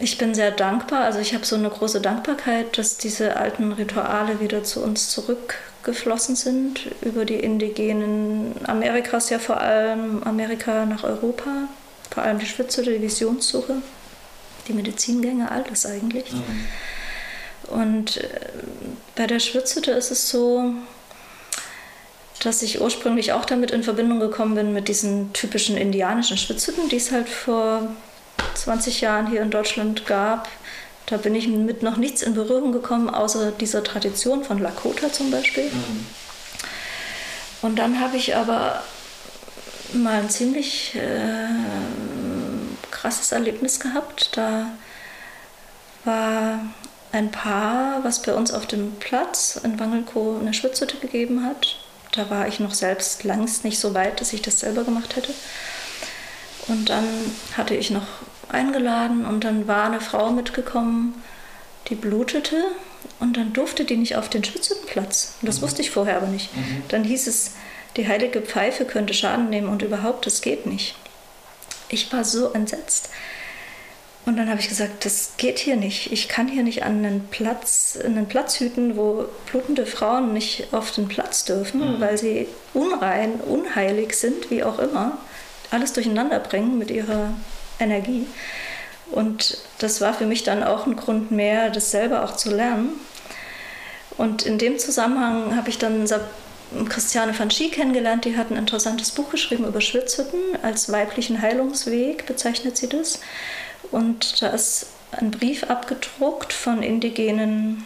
ich 0.01 0.19
bin 0.19 0.35
sehr 0.35 0.51
dankbar, 0.51 1.05
also 1.05 1.19
ich 1.19 1.35
habe 1.35 1.45
so 1.45 1.57
eine 1.57 1.71
große 1.71 2.01
Dankbarkeit, 2.01 2.79
dass 2.79 2.99
diese 2.99 3.37
alten 3.37 3.73
Rituale 3.73 4.41
wieder 4.41 4.63
zu 4.63 4.83
uns 4.83 5.09
zurückgeflossen 5.11 6.37
sind, 6.37 6.91
über 7.01 7.25
die 7.25 7.41
indigenen 7.41 8.55
Amerikas 8.65 9.31
ja 9.31 9.39
vor 9.39 9.61
allem, 9.61 10.23
Amerika 10.23 10.87
nach 10.87 11.05
Europa, 11.05 11.69
vor 12.11 12.23
allem 12.23 12.39
die 12.39 12.47
Schwitzer, 12.47 12.83
die 12.83 13.01
Visionssuche, 13.01 13.77
die 14.69 14.73
Medizingänge, 14.73 15.51
all 15.51 15.65
das 15.65 15.87
eigentlich. 15.87 16.33
Mhm. 16.33 16.67
Und 17.69 18.19
äh, 18.19 18.29
bei 19.15 19.27
der 19.27 19.41
Schwitzhütte 19.41 19.91
ist 19.93 20.11
es 20.11 20.29
so, 20.29 20.75
dass 22.41 22.63
ich 22.63 22.81
ursprünglich 22.81 23.33
auch 23.33 23.45
damit 23.45 23.71
in 23.71 23.83
Verbindung 23.83 24.21
gekommen 24.21 24.55
bin 24.55 24.73
mit 24.73 24.89
diesen 24.89 25.33
typischen 25.33 25.77
indianischen 25.77 26.39
Schwitzhütten, 26.39 26.89
die 26.89 26.97
es 26.97 27.11
halt 27.11 27.29
vor 27.29 27.89
20 28.55 29.01
Jahren 29.01 29.27
hier 29.27 29.43
in 29.43 29.51
Deutschland 29.51 30.07
gab. 30.07 30.49
Da 31.07 31.17
bin 31.17 31.35
ich 31.35 31.49
mit 31.49 31.83
noch 31.83 31.97
nichts 31.97 32.23
in 32.23 32.35
Berührung 32.35 32.71
gekommen, 32.73 33.09
außer 33.09 33.51
dieser 33.53 33.83
Tradition 33.83 34.45
von 34.45 34.59
Lakota 34.59 35.13
zum 35.13 35.31
Beispiel. 35.31 35.65
Mhm. 35.65 36.07
Und 37.63 37.79
dann 37.79 38.01
habe 38.01 38.17
ich 38.17 38.37
aber 38.37 38.83
mal 39.95 40.21
ein 40.21 40.31
ziemlich 40.31 40.95
äh, 40.95 41.49
krasses 42.91 43.33
Erlebnis 43.33 43.81
gehabt. 43.81 44.37
Da 44.37 44.67
war 46.05 46.61
ein 47.13 47.31
Paar, 47.31 48.05
was 48.05 48.23
bei 48.23 48.35
uns 48.35 48.53
auf 48.53 48.67
dem 48.67 48.93
Platz 48.97 49.59
in 49.63 49.81
Wangelkow 49.81 50.41
eine 50.41 50.55
Schwitzhütte 50.55 50.99
gegeben 50.99 51.45
hat. 51.45 51.77
Da 52.13 52.31
war 52.31 52.49
ich 52.49 52.61
noch 52.61 52.75
selbst 52.75 53.25
längst 53.25 53.65
nicht 53.65 53.79
so 53.79 53.95
weit, 53.95 54.21
dass 54.21 54.33
ich 54.33 54.43
das 54.43 54.61
selber 54.61 54.85
gemacht 54.85 55.17
hätte. 55.17 55.33
Und 56.69 56.91
dann 56.91 57.07
hatte 57.57 57.75
ich 57.75 57.91
noch 57.91 58.07
eingeladen 58.49 59.25
und 59.25 59.45
dann 59.45 59.69
war 59.69 59.87
eine 59.87 60.01
Frau 60.01 60.31
mitgekommen, 60.31 61.23
die 61.89 61.95
blutete 61.95 62.65
und 63.21 63.37
dann 63.37 63.53
durfte 63.53 63.85
die 63.85 63.97
nicht 63.97 64.17
auf 64.17 64.29
den 64.29 64.45
Schwitzhüttenplatz. 64.45 65.35
Und 65.41 65.49
das 65.49 65.59
mhm. 65.59 65.63
wusste 65.63 65.83
ich 65.83 65.91
vorher 65.91 66.17
aber 66.17 66.27
nicht. 66.27 66.55
Mhm. 66.55 66.83
Dann 66.89 67.05
hieß 67.05 67.27
es, 67.27 67.53
die 67.97 68.07
heilige 68.07 68.43
Pfeife 68.43 68.85
könnte 68.85 69.15
Schaden 69.15 69.51
nehmen 69.51 69.69
und 69.69 69.83
überhaupt, 69.83 70.27
das 70.27 70.41
geht 70.41 70.67
nicht. 70.67 70.95
Ich 71.89 72.13
war 72.13 72.25
so 72.25 72.53
entsetzt. 72.53 73.11
Und 74.27 74.37
dann 74.37 74.51
habe 74.51 74.61
ich 74.61 74.69
gesagt, 74.69 75.05
das 75.05 75.33
geht 75.39 75.59
hier 75.59 75.77
nicht. 75.77 76.13
Ich 76.13 76.29
kann 76.29 76.49
hier 76.49 76.63
nicht 76.63 76.83
an 76.83 77.05
einen 77.05 77.29
Platz, 77.31 77.99
einen 78.05 78.27
Platz 78.27 78.61
hüten, 78.61 78.97
wo 78.97 79.25
blutende 79.51 79.87
Frauen 79.87 80.35
nicht 80.35 80.69
auf 80.73 80.91
den 80.91 81.09
Platz 81.09 81.45
dürfen, 81.45 81.97
mhm. 81.97 82.01
weil 82.01 82.19
sie 82.19 82.47
unrein, 82.75 83.41
unheilig 83.41 84.15
sind, 84.15 84.51
wie 84.51 84.63
auch 84.63 84.79
immer. 84.79 85.17
Alles 85.71 85.95
durcheinander 85.95 86.41
bringen 86.41 86.79
mit 86.79 86.91
ihrer 86.91 87.33
Energie. 87.81 88.27
Und 89.11 89.59
das 89.79 90.01
war 90.01 90.13
für 90.13 90.27
mich 90.27 90.43
dann 90.43 90.63
auch 90.63 90.87
ein 90.87 90.97
Grund 90.97 91.31
mehr, 91.31 91.71
das 91.71 91.91
selber 91.91 92.25
auch 92.25 92.37
zu 92.37 92.51
lernen. 92.55 92.91
Und 94.19 94.45
in 94.45 94.59
dem 94.59 94.79
Zusammenhang 94.79 95.57
habe 95.57 95.71
ich 95.71 95.79
dann 95.79 96.07
Christiane 96.89 97.39
van 97.39 97.51
Schie 97.51 97.71
kennengelernt, 97.71 98.25
die 98.25 98.37
hat 98.37 98.51
ein 98.51 98.57
interessantes 98.57 99.13
Buch 99.13 99.31
geschrieben 99.31 99.65
über 99.65 99.81
Schwitzhütten. 99.81 100.41
Als 100.63 100.93
weiblichen 100.93 101.41
Heilungsweg 101.41 102.27
bezeichnet 102.27 102.77
sie 102.77 102.89
das. 102.89 103.21
Und 103.91 104.43
da 104.43 104.49
ist 104.49 104.87
ein 105.13 105.31
Brief 105.31 105.65
abgedruckt 105.65 106.53
von 106.53 106.83
indigenen 106.83 107.85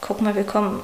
guck 0.00 0.22
mal, 0.22 0.34
wir 0.34 0.44
kommen 0.44 0.82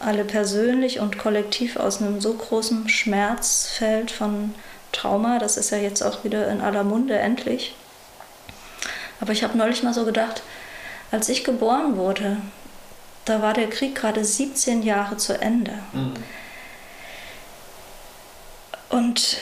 alle 0.00 0.24
persönlich 0.24 0.98
und 1.00 1.18
kollektiv 1.18 1.76
aus 1.76 2.02
einem 2.02 2.20
so 2.20 2.34
großen 2.34 2.88
Schmerzfeld 2.88 4.10
von 4.10 4.54
Trauma. 5.04 5.38
Das 5.38 5.56
ist 5.56 5.70
ja 5.70 5.78
jetzt 5.78 6.02
auch 6.02 6.24
wieder 6.24 6.48
in 6.48 6.60
aller 6.60 6.82
Munde 6.82 7.18
endlich. 7.18 7.74
Aber 9.20 9.32
ich 9.32 9.42
habe 9.42 9.56
neulich 9.56 9.82
mal 9.82 9.94
so 9.94 10.04
gedacht, 10.04 10.42
als 11.10 11.28
ich 11.28 11.44
geboren 11.44 11.96
wurde, 11.96 12.38
da 13.26 13.42
war 13.42 13.52
der 13.52 13.68
Krieg 13.68 13.94
gerade 13.94 14.24
17 14.24 14.82
Jahre 14.82 15.16
zu 15.16 15.40
Ende. 15.40 15.72
Mhm. 15.92 16.14
Und 18.88 19.38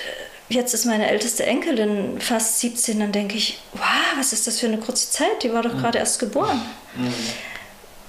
jetzt 0.48 0.74
ist 0.74 0.84
meine 0.84 1.08
älteste 1.08 1.46
Enkelin 1.46 2.20
fast 2.20 2.60
17, 2.60 3.00
dann 3.00 3.12
denke 3.12 3.36
ich, 3.36 3.60
wow, 3.72 3.82
was 4.16 4.32
ist 4.32 4.46
das 4.46 4.60
für 4.60 4.66
eine 4.66 4.78
kurze 4.78 5.10
Zeit? 5.10 5.42
Die 5.42 5.52
war 5.52 5.62
doch 5.62 5.74
mhm. 5.74 5.80
gerade 5.80 5.98
erst 5.98 6.18
geboren. 6.18 6.60
Mhm. 6.96 7.14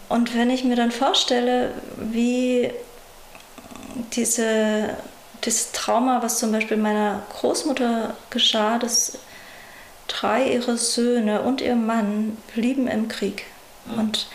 Und 0.10 0.36
wenn 0.36 0.49
ich 0.49 0.64
mir 0.64 0.76
dann 0.76 0.91
vorstelle, 0.91 1.72
wie 1.97 2.72
diese 4.16 4.95
das 5.46 5.72
Trauma, 5.72 6.22
was 6.22 6.39
zum 6.39 6.52
Beispiel 6.52 6.78
meiner 6.78 7.24
Großmutter 7.34 8.16
geschah, 8.30 8.80
dass 8.80 9.18
drei 10.08 10.54
ihrer 10.54 10.78
Söhne 10.78 11.41
und 11.41 11.62
ihr 11.62 11.76
Mann 11.76 12.38
blieben 12.54 12.88
im 12.88 13.08
Krieg. 13.08 13.46
Mhm. 13.86 14.00
Und, 14.00 14.28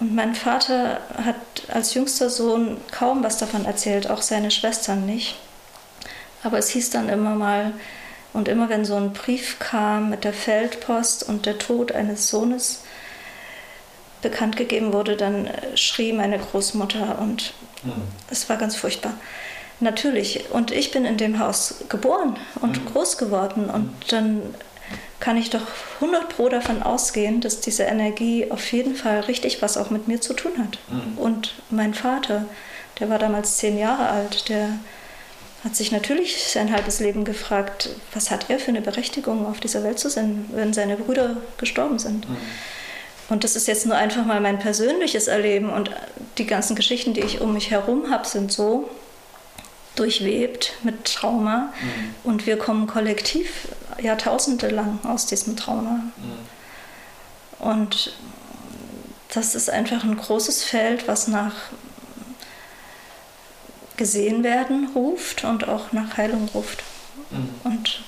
und 0.00 0.14
mein 0.14 0.34
Vater 0.34 1.00
hat 1.24 1.36
als 1.68 1.94
jüngster 1.94 2.30
Sohn 2.30 2.78
kaum 2.90 3.22
was 3.22 3.38
davon 3.38 3.64
erzählt, 3.64 4.10
auch 4.10 4.22
seine 4.22 4.50
Schwestern 4.50 5.06
nicht. 5.06 5.36
Aber 6.42 6.58
es 6.58 6.68
hieß 6.70 6.90
dann 6.90 7.08
immer 7.08 7.34
mal, 7.34 7.72
und 8.36 8.48
immer 8.48 8.68
wenn 8.68 8.84
so 8.84 8.96
ein 8.96 9.14
Brief 9.14 9.58
kam 9.58 10.10
mit 10.10 10.24
der 10.24 10.34
Feldpost 10.34 11.26
und 11.26 11.46
der 11.46 11.58
Tod 11.58 11.92
eines 11.92 12.28
Sohnes 12.28 12.82
bekannt 14.20 14.58
gegeben 14.58 14.92
wurde, 14.92 15.16
dann 15.16 15.48
schrie 15.74 16.12
meine 16.12 16.38
Großmutter 16.38 17.18
und 17.18 17.54
mhm. 17.82 18.02
es 18.30 18.46
war 18.50 18.58
ganz 18.58 18.76
furchtbar. 18.76 19.14
Natürlich. 19.80 20.50
Und 20.50 20.70
ich 20.70 20.90
bin 20.90 21.04
in 21.04 21.16
dem 21.16 21.38
Haus 21.38 21.84
geboren 21.88 22.36
und 22.60 22.82
mhm. 22.82 22.92
groß 22.92 23.18
geworden. 23.18 23.68
Und 23.68 23.90
dann 24.08 24.54
kann 25.20 25.36
ich 25.36 25.50
doch 25.50 25.62
100 26.00 26.28
Pro 26.28 26.48
davon 26.48 26.82
ausgehen, 26.82 27.40
dass 27.40 27.60
diese 27.60 27.84
Energie 27.84 28.50
auf 28.50 28.72
jeden 28.72 28.94
Fall 28.94 29.20
richtig 29.20 29.62
was 29.62 29.76
auch 29.76 29.90
mit 29.90 30.08
mir 30.08 30.20
zu 30.20 30.34
tun 30.34 30.52
hat. 30.58 30.78
Mhm. 30.88 31.18
Und 31.18 31.54
mein 31.70 31.94
Vater, 31.94 32.44
der 33.00 33.10
war 33.10 33.18
damals 33.18 33.56
zehn 33.56 33.78
Jahre 33.78 34.08
alt, 34.08 34.48
der 34.48 34.70
hat 35.64 35.74
sich 35.74 35.90
natürlich 35.90 36.44
sein 36.44 36.72
halbes 36.72 37.00
Leben 37.00 37.24
gefragt, 37.24 37.90
was 38.12 38.30
hat 38.30 38.50
er 38.50 38.58
für 38.58 38.68
eine 38.68 38.82
Berechtigung, 38.82 39.46
auf 39.46 39.58
dieser 39.58 39.82
Welt 39.82 39.98
zu 39.98 40.08
sein, 40.08 40.48
wenn 40.52 40.72
seine 40.72 40.96
Brüder 40.96 41.38
gestorben 41.58 41.98
sind. 41.98 42.28
Mhm. 42.28 42.36
Und 43.28 43.42
das 43.42 43.56
ist 43.56 43.66
jetzt 43.66 43.86
nur 43.86 43.96
einfach 43.96 44.24
mal 44.24 44.40
mein 44.40 44.58
persönliches 44.58 45.26
Erleben 45.26 45.70
und 45.70 45.90
die 46.38 46.46
ganzen 46.46 46.76
Geschichten, 46.76 47.12
die 47.14 47.22
ich 47.22 47.40
um 47.40 47.54
mich 47.54 47.70
herum 47.70 48.10
habe, 48.10 48.28
sind 48.28 48.52
so, 48.52 48.88
durchwebt 49.96 50.74
mit 50.82 51.04
Trauma 51.04 51.72
mhm. 51.80 52.14
und 52.24 52.46
wir 52.46 52.58
kommen 52.58 52.86
kollektiv 52.86 53.68
Jahrtausende 54.00 54.68
lang 54.68 54.98
aus 55.04 55.26
diesem 55.26 55.56
Trauma. 55.56 56.00
Mhm. 56.16 57.66
Und 57.66 58.16
das 59.32 59.54
ist 59.54 59.70
einfach 59.70 60.04
ein 60.04 60.16
großes 60.16 60.64
Feld, 60.64 61.08
was 61.08 61.28
nach 61.28 61.54
gesehen 63.96 64.44
werden 64.44 64.90
ruft 64.94 65.44
und 65.44 65.68
auch 65.68 65.92
nach 65.92 66.16
Heilung 66.16 66.48
ruft. 66.54 66.84
Mhm. 67.30 67.48
Und 67.64 68.04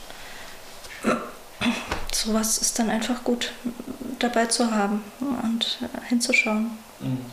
sowas 2.12 2.58
ist 2.58 2.78
dann 2.78 2.90
einfach 2.90 3.24
gut 3.24 3.52
dabei 4.18 4.46
zu 4.46 4.70
haben 4.70 5.02
und 5.44 5.78
hinzuschauen. 6.08 6.70
Mhm. 7.00 7.24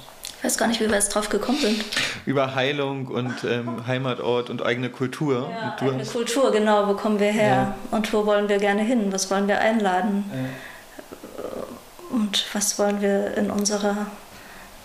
Ich 0.46 0.52
weiß 0.52 0.58
gar 0.60 0.68
nicht, 0.68 0.80
wie 0.80 0.86
wir 0.86 0.94
jetzt 0.94 1.10
drauf 1.10 1.30
gekommen 1.30 1.58
sind. 1.58 1.84
Über 2.28 2.54
Heilung 2.54 3.08
und 3.08 3.34
ähm, 3.46 3.88
Heimatort 3.88 4.52
und 4.52 4.64
eigene 4.64 4.92
Kultur. 4.92 5.50
Ja, 5.50 5.76
eigene 5.80 6.02
hast... 6.02 6.12
Kultur, 6.12 6.52
genau. 6.52 6.88
Wo 6.88 6.94
kommen 6.94 7.20
wir 7.20 7.32
her? 7.32 7.74
Ja. 7.74 7.76
Und 7.90 8.14
wo 8.14 8.28
wollen 8.28 8.48
wir 8.48 8.60
gerne 8.60 8.84
hin? 8.84 9.12
Was 9.12 9.32
wollen 9.32 9.48
wir 9.48 9.60
einladen? 9.60 10.24
Ja. 10.32 12.16
Und 12.16 12.46
was 12.54 12.78
wollen 12.78 13.02
wir 13.02 13.36
in 13.36 13.50
unserer 13.50 14.06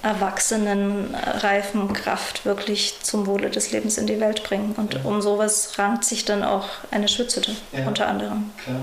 erwachsenen, 0.02 1.14
reifen 1.14 1.92
Kraft 1.92 2.46
wirklich 2.46 2.94
zum 3.02 3.26
Wohle 3.26 3.50
des 3.50 3.70
Lebens 3.70 3.98
in 3.98 4.06
die 4.06 4.18
Welt 4.18 4.42
bringen? 4.44 4.72
Und 4.78 5.04
um 5.04 5.20
sowas 5.20 5.78
rankt 5.78 6.06
sich 6.06 6.24
dann 6.24 6.42
auch 6.42 6.68
eine 6.90 7.06
Schwitzhütte 7.06 7.54
unter 7.86 8.08
anderem. 8.08 8.50
Klar. 8.64 8.80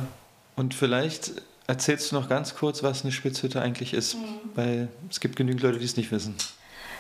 Und 0.56 0.76
vielleicht 0.76 1.32
erzählst 1.66 2.12
du 2.12 2.16
noch 2.18 2.30
ganz 2.30 2.54
kurz, 2.54 2.84
was 2.84 3.02
eine 3.02 3.12
Schwitzhütte 3.12 3.64
eigentlich 3.64 3.96
ist, 3.96 4.14
mhm. 4.14 4.20
weil 4.54 4.88
es 5.10 5.20
gibt 5.20 5.38
genügend 5.38 5.64
Leute, 5.64 5.80
die 5.80 5.86
es 5.86 5.98
nicht 5.98 6.12
wissen. 6.12 6.36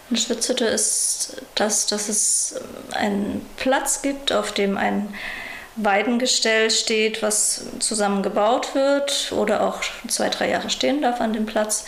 Eine 0.09 0.19
Schwitzhütte 0.19 0.65
ist 0.65 1.41
das, 1.55 1.85
dass 1.87 2.07
es 2.07 2.55
einen 2.93 3.45
Platz 3.57 4.01
gibt, 4.01 4.31
auf 4.31 4.51
dem 4.53 4.77
ein 4.77 5.13
Weidengestell 5.75 6.71
steht, 6.71 7.21
was 7.21 7.65
zusammengebaut 7.79 8.73
wird 8.73 9.31
oder 9.31 9.61
auch 9.61 9.81
zwei, 10.07 10.29
drei 10.29 10.49
Jahre 10.49 10.69
stehen 10.69 11.01
darf 11.01 11.21
an 11.21 11.33
dem 11.33 11.45
Platz. 11.45 11.85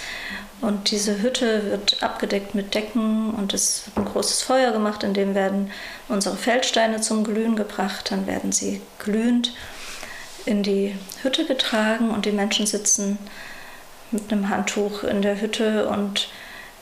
Und 0.62 0.92
diese 0.92 1.22
Hütte 1.22 1.72
wird 1.72 2.04
abgedeckt 2.04 2.54
mit 2.54 2.76
Decken 2.76 3.32
und 3.32 3.54
es 3.54 3.84
wird 3.86 3.98
ein 3.98 4.12
großes 4.12 4.42
Feuer 4.42 4.72
gemacht, 4.72 5.04
in 5.04 5.14
dem 5.14 5.34
werden 5.34 5.72
unsere 6.10 6.36
Feldsteine 6.36 7.00
zum 7.00 7.24
Glühen 7.24 7.56
gebracht, 7.56 8.12
dann 8.12 8.28
werden 8.28 8.52
sie 8.52 8.82
glühend 9.00 9.54
in 10.46 10.62
die 10.62 10.96
Hütte 11.24 11.46
getragen 11.46 12.12
und 12.12 12.26
die 12.26 12.32
Menschen 12.32 12.68
sitzen 12.68 13.18
mit 14.12 14.32
einem 14.32 14.50
Handtuch 14.50 15.04
in 15.04 15.22
der 15.22 15.40
Hütte 15.40 15.88
und 15.88 16.28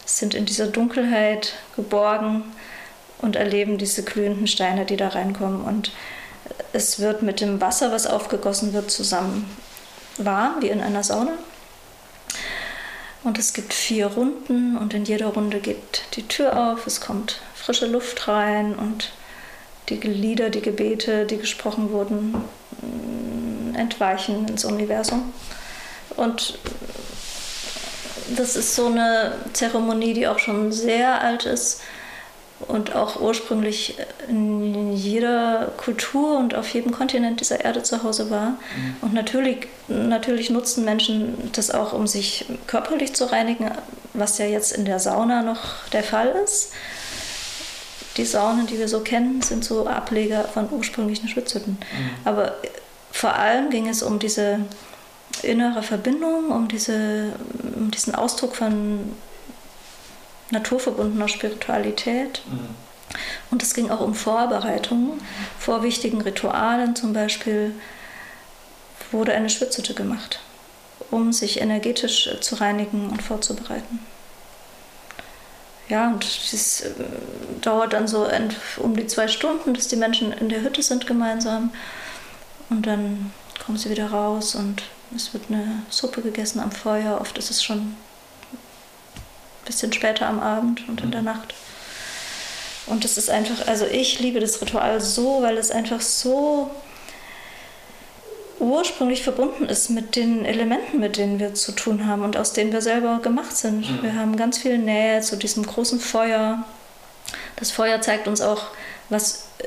sind 0.08 0.34
in 0.34 0.45
dieser 0.45 0.68
Dunkelheit 0.68 1.53
geborgen 1.76 2.43
und 3.20 3.36
erleben 3.36 3.78
diese 3.78 4.03
glühenden 4.03 4.47
Steine, 4.47 4.86
die 4.86 4.97
da 4.97 5.10
reinkommen. 5.10 5.62
Und 5.62 5.91
es 6.74 6.99
wird 6.99 7.22
mit 7.22 7.41
dem 7.41 7.62
Wasser, 7.62 7.91
was 7.91 8.08
aufgegossen 8.08 8.74
wird, 8.74 8.89
zusammen 8.89 9.49
warm, 10.18 10.62
wie 10.62 10.70
in 10.70 10.82
einer 10.82 11.03
Sauna. 11.03 11.34
Und 13.24 13.38
es 13.38 13.53
gibt 13.53 13.74
vier 13.74 14.08
Runden 14.08 14.78
und 14.78 14.93
in 14.93 15.03
jeder 15.03 15.28
Runde 15.28 15.60
geht 15.60 16.03
die 16.14 16.28
Tür 16.28 16.72
auf, 16.72 16.88
es 16.88 17.01
kommt 17.01 17.41
frische 17.55 17.88
Luft 17.88 18.28
rein 18.28 18.76
und 18.76 19.12
die 19.89 19.95
Lieder, 19.95 20.49
die 20.49 20.62
Gebete, 20.62 21.26
die 21.26 21.38
gesprochen 21.38 21.91
wurden, 21.91 22.36
entweichen 23.74 24.47
ins 24.47 24.64
Universum. 24.66 25.34
Und 26.16 26.58
das 28.36 28.55
ist 28.55 28.75
so 28.75 28.88
eine 28.88 29.34
Zeremonie, 29.53 30.13
die 30.13 30.28
auch 30.28 30.39
schon 30.39 30.71
sehr 30.71 31.21
alt 31.21 31.45
ist 31.45 31.82
und 32.59 32.95
auch 32.95 33.21
ursprünglich 33.21 33.97
in 34.28 34.93
jeder 34.93 35.71
Kultur 35.78 36.38
und 36.39 36.55
auf 36.55 36.67
jedem 36.69 36.91
Kontinent 36.91 37.39
dieser 37.39 37.63
Erde 37.63 37.84
zu 37.84 38.03
Hause 38.03 38.32
war. 38.32 38.49
Mhm. 38.49 38.95
Und 39.01 39.13
natürlich, 39.13 39.67
natürlich 39.88 40.49
nutzen 40.49 40.84
Menschen 40.84 41.51
das 41.53 41.69
auch, 41.69 41.93
um 41.93 42.07
sich 42.07 42.45
körperlich 42.65 43.13
zu 43.13 43.32
reinigen, 43.32 43.71
was 44.13 44.39
ja 44.39 44.45
jetzt 44.45 44.71
in 44.71 44.86
der 44.86 44.99
Sauna 44.99 45.43
noch 45.43 45.86
der 45.93 46.03
Fall 46.03 46.30
ist. 46.43 46.71
Die 48.17 48.25
Saunen, 48.25 48.65
die 48.65 48.80
wir 48.80 48.88
so 48.88 49.01
kennen, 49.01 49.43
sind 49.43 49.63
so 49.63 49.86
Ableger 49.86 50.45
von 50.45 50.67
ursprünglichen 50.71 51.30
Schwitzhütten. 51.30 51.73
Mhm. 51.73 52.09
Aber 52.25 52.55
vor 53.11 53.36
allem 53.36 53.69
ging 53.69 53.88
es 53.88 54.01
um 54.01 54.17
diese 54.17 54.61
innere 55.44 55.84
Verbindung, 55.84 56.52
um, 56.52 56.68
diese, 56.68 57.34
um 57.76 57.92
diesen 57.92 58.16
Ausdruck 58.16 58.56
von 58.56 59.14
naturverbundener 60.52 61.28
Spiritualität. 61.28 62.42
Mhm. 62.50 62.70
Und 63.52 63.64
es 63.64 63.74
ging 63.74 63.90
auch 63.90 64.02
um 64.02 64.14
Vorbereitungen. 64.14 65.22
Vor 65.60 65.84
wichtigen 65.84 66.22
Ritualen 66.22 66.96
zum 66.96 67.14
Beispiel 67.14 67.74
wurde 69.12 69.34
eine 69.34 69.50
Schwitzhütte 69.50 69.94
gemacht, 69.94 70.40
um 71.12 71.32
sich 71.32 71.62
energetisch 71.62 72.30
zu 72.42 72.56
reinigen 72.56 73.10
und 73.10 73.22
vorzubereiten. 73.22 74.00
Ja, 75.90 76.10
und 76.10 76.26
das 76.52 76.82
äh, 76.82 76.92
dauert 77.62 77.94
dann 77.94 78.10
so 78.10 78.28
um 78.78 78.96
die 78.98 79.08
zwei 79.08 79.30
Stunden, 79.30 79.74
dass 79.74 79.88
die 79.88 79.96
Menschen 79.96 80.34
in 80.34 80.50
der 80.50 80.62
Hütte 80.62 80.84
sind 80.84 81.08
gemeinsam. 81.08 81.72
Und 82.70 82.86
dann 82.86 83.32
kommen 83.66 83.78
sie 83.78 83.90
wieder 83.90 84.12
raus 84.12 84.56
und 84.56 84.84
es 85.16 85.34
wird 85.34 85.45
eine 85.49 85.84
Suppe 85.89 86.22
gegessen 86.22 86.60
am 86.60 86.72
Feuer. 86.72 87.20
Oft 87.22 87.38
ist 87.38 87.51
es 87.51 87.64
schon 87.64 87.78
ein 87.80 87.97
bisschen 89.66 89.93
später 89.93 90.28
am 90.28 90.39
Abend 90.39 90.88
und 90.88 91.01
in 91.01 91.12
der 91.12 91.22
mhm. 91.22 91.28
Nacht. 91.28 91.53
Und 92.88 93.03
es 93.03 93.18
ist 93.18 93.30
einfach, 93.30 93.68
also 93.68 93.86
ich 93.86 94.20
liebe 94.20 94.39
das 94.39 94.62
Ritual 94.62 95.01
so, 95.01 95.41
weil 95.41 95.58
es 95.58 95.72
einfach 95.72 96.01
so 96.01 96.72
ursprünglich 98.60 99.24
verbunden 99.24 99.66
ist 99.66 99.89
mit 99.89 100.16
den 100.16 100.45
Elementen, 100.45 100.99
mit 100.99 101.18
denen 101.18 101.39
wir 101.39 101.53
zu 101.53 101.74
tun 101.74 102.08
haben 102.08 102.24
und 102.24 102.38
aus 102.38 102.53
denen 102.53 102.72
wir 102.72 102.82
selber 102.82 103.20
gemacht 103.22 103.55
sind. 103.55 103.89
Mhm. 103.89 104.03
Wir 104.03 104.16
haben 104.16 104.36
ganz 104.36 104.58
viel 104.58 104.78
Nähe 104.78 105.22
zu 105.22 105.36
diesem 105.36 105.66
großen 105.66 105.99
Feuer. 105.99 106.64
Das 107.58 107.72
Feuer 107.72 108.01
zeigt 108.01 108.28
uns 108.28 108.41
auch, 108.41 108.68
was 109.10 109.49
äh, 109.60 109.66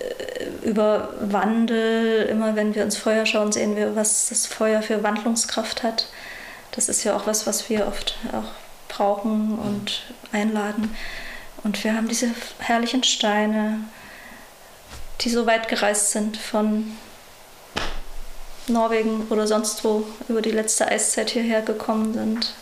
über 0.63 1.11
Wandel, 1.21 2.27
immer 2.27 2.57
wenn 2.57 2.75
wir 2.75 2.83
ins 2.83 2.97
Feuer 2.97 3.27
schauen, 3.27 3.53
sehen 3.53 3.77
wir, 3.77 3.97
was 3.97 4.29
das 4.29 4.47
Feuer 4.47 4.83
für 4.83 5.03
Wandlungskraft 5.03 5.83
hat. 5.83 6.09
Das 6.73 6.89
ist 6.89 7.05
ja 7.05 7.17
auch 7.17 7.27
was, 7.27 7.47
was 7.47 7.69
wir 7.69 7.87
oft 7.87 8.17
auch 8.33 8.53
brauchen 8.89 9.59
und 9.59 10.03
einladen. 10.33 10.95
Und 11.63 11.83
wir 11.85 11.95
haben 11.95 12.09
diese 12.09 12.31
herrlichen 12.59 13.05
Steine, 13.05 13.81
die 15.21 15.31
so 15.31 15.47
weit 15.47 15.69
gereist 15.69 16.11
sind 16.11 16.37
von 16.37 16.97
Norwegen 18.69 19.27
oder 19.29 19.47
sonst 19.47 19.85
wo 19.85 20.05
über 20.29 20.43
die 20.43 20.51
letzte 20.51 20.89
Eiszeit 20.89 21.31
hierher 21.31 21.63
gekommen 21.63 22.15
sind. 22.15 22.55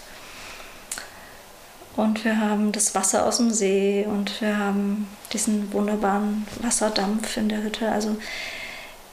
Und 1.98 2.24
wir 2.24 2.40
haben 2.40 2.70
das 2.70 2.94
Wasser 2.94 3.26
aus 3.26 3.38
dem 3.38 3.50
See 3.50 4.06
und 4.08 4.40
wir 4.40 4.56
haben 4.56 5.08
diesen 5.32 5.72
wunderbaren 5.72 6.46
Wasserdampf 6.62 7.36
in 7.36 7.48
der 7.48 7.64
Hütte. 7.64 7.90
Also 7.90 8.16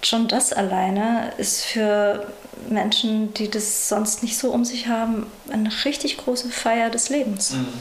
schon 0.03 0.27
das 0.27 0.53
alleine 0.53 1.33
ist 1.39 1.65
für 1.65 2.31
Menschen, 2.69 3.33
die 3.33 3.49
das 3.49 3.89
sonst 3.89 4.21
nicht 4.21 4.37
so 4.37 4.51
um 4.51 4.65
sich 4.65 4.87
haben, 4.87 5.25
eine 5.49 5.71
richtig 5.83 6.17
große 6.17 6.49
Feier 6.49 6.91
des 6.91 7.09
Lebens. 7.09 7.53
Mhm. 7.53 7.73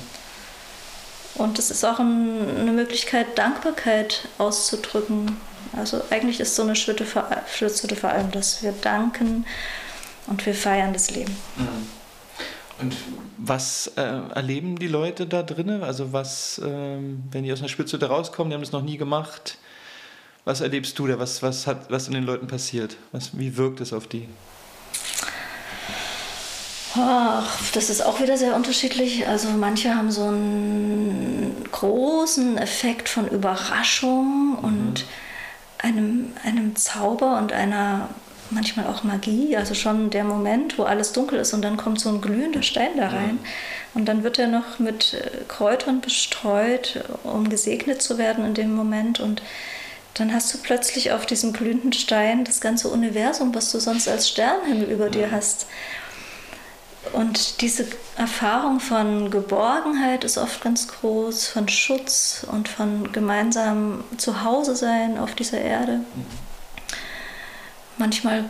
Und 1.34 1.58
es 1.58 1.70
ist 1.70 1.84
auch 1.84 1.98
ein, 1.98 2.58
eine 2.60 2.72
Möglichkeit, 2.72 3.36
Dankbarkeit 3.36 4.26
auszudrücken. 4.38 5.36
Also 5.76 6.00
eigentlich 6.08 6.40
ist 6.40 6.56
so 6.56 6.62
eine 6.62 6.76
Schritte 6.76 7.04
vor, 7.04 7.28
vor 7.46 8.10
allem, 8.10 8.30
dass 8.30 8.62
wir 8.62 8.72
danken 8.72 9.44
und 10.28 10.46
wir 10.46 10.54
feiern 10.54 10.94
das 10.94 11.10
Leben. 11.10 11.36
Mhm. 11.56 12.03
Und 12.84 12.96
was 13.38 13.92
äh, 13.96 14.02
erleben 14.02 14.76
die 14.78 14.88
Leute 14.88 15.26
da 15.26 15.42
drinnen? 15.42 15.82
Also 15.82 16.12
was, 16.12 16.60
ähm, 16.62 17.22
wenn 17.30 17.44
die 17.44 17.52
aus 17.52 17.60
einer 17.60 17.70
Spitzhütte 17.70 18.06
rauskommen, 18.06 18.50
die 18.50 18.54
haben 18.54 18.62
das 18.62 18.72
noch 18.72 18.82
nie 18.82 18.98
gemacht. 18.98 19.56
Was 20.44 20.60
erlebst 20.60 20.98
du 20.98 21.06
da? 21.06 21.18
Was, 21.18 21.42
was, 21.42 21.66
hat, 21.66 21.90
was 21.90 22.08
in 22.08 22.14
den 22.14 22.24
Leuten 22.24 22.46
passiert? 22.46 22.96
Was, 23.12 23.38
wie 23.38 23.56
wirkt 23.56 23.80
es 23.80 23.94
auf 23.94 24.06
die? 24.06 24.28
Ach, 26.94 27.70
das 27.72 27.88
ist 27.88 28.04
auch 28.04 28.20
wieder 28.20 28.36
sehr 28.36 28.54
unterschiedlich. 28.54 29.26
Also 29.26 29.48
manche 29.48 29.94
haben 29.94 30.10
so 30.10 30.24
einen 30.24 31.64
großen 31.72 32.58
Effekt 32.58 33.08
von 33.08 33.26
Überraschung 33.28 34.58
mhm. 34.58 34.58
und 34.58 35.04
einem, 35.78 36.34
einem 36.44 36.76
Zauber 36.76 37.38
und 37.38 37.54
einer 37.54 38.10
manchmal 38.54 38.86
auch 38.86 39.02
Magie, 39.02 39.56
also 39.56 39.74
schon 39.74 40.10
der 40.10 40.24
Moment, 40.24 40.78
wo 40.78 40.84
alles 40.84 41.12
dunkel 41.12 41.40
ist 41.40 41.52
und 41.52 41.62
dann 41.62 41.76
kommt 41.76 42.00
so 42.00 42.08
ein 42.08 42.20
glühender 42.20 42.62
Stein 42.62 42.96
da 42.96 43.08
rein. 43.08 43.38
Und 43.94 44.06
dann 44.06 44.22
wird 44.22 44.38
er 44.38 44.48
noch 44.48 44.78
mit 44.78 45.14
äh, 45.14 45.44
Kräutern 45.46 46.00
bestreut, 46.00 47.04
um 47.22 47.48
gesegnet 47.48 48.02
zu 48.02 48.18
werden 48.18 48.44
in 48.44 48.54
dem 48.54 48.74
Moment. 48.74 49.20
Und 49.20 49.42
dann 50.14 50.32
hast 50.32 50.52
du 50.54 50.58
plötzlich 50.58 51.12
auf 51.12 51.26
diesem 51.26 51.52
glühenden 51.52 51.92
Stein 51.92 52.44
das 52.44 52.60
ganze 52.60 52.88
Universum, 52.88 53.54
was 53.54 53.70
du 53.72 53.80
sonst 53.80 54.08
als 54.08 54.28
Sternenhimmel 54.28 54.90
über 54.90 55.10
dir 55.10 55.30
hast. 55.30 55.66
Und 57.12 57.60
diese 57.60 57.86
Erfahrung 58.16 58.80
von 58.80 59.30
Geborgenheit 59.30 60.24
ist 60.24 60.38
oft 60.38 60.62
ganz 60.62 60.88
groß, 60.88 61.48
von 61.48 61.68
Schutz 61.68 62.46
und 62.50 62.68
von 62.68 63.12
gemeinsam 63.12 64.02
Zuhause 64.16 64.74
sein 64.74 65.18
auf 65.18 65.34
dieser 65.34 65.60
Erde. 65.60 66.00
Manchmal 68.04 68.44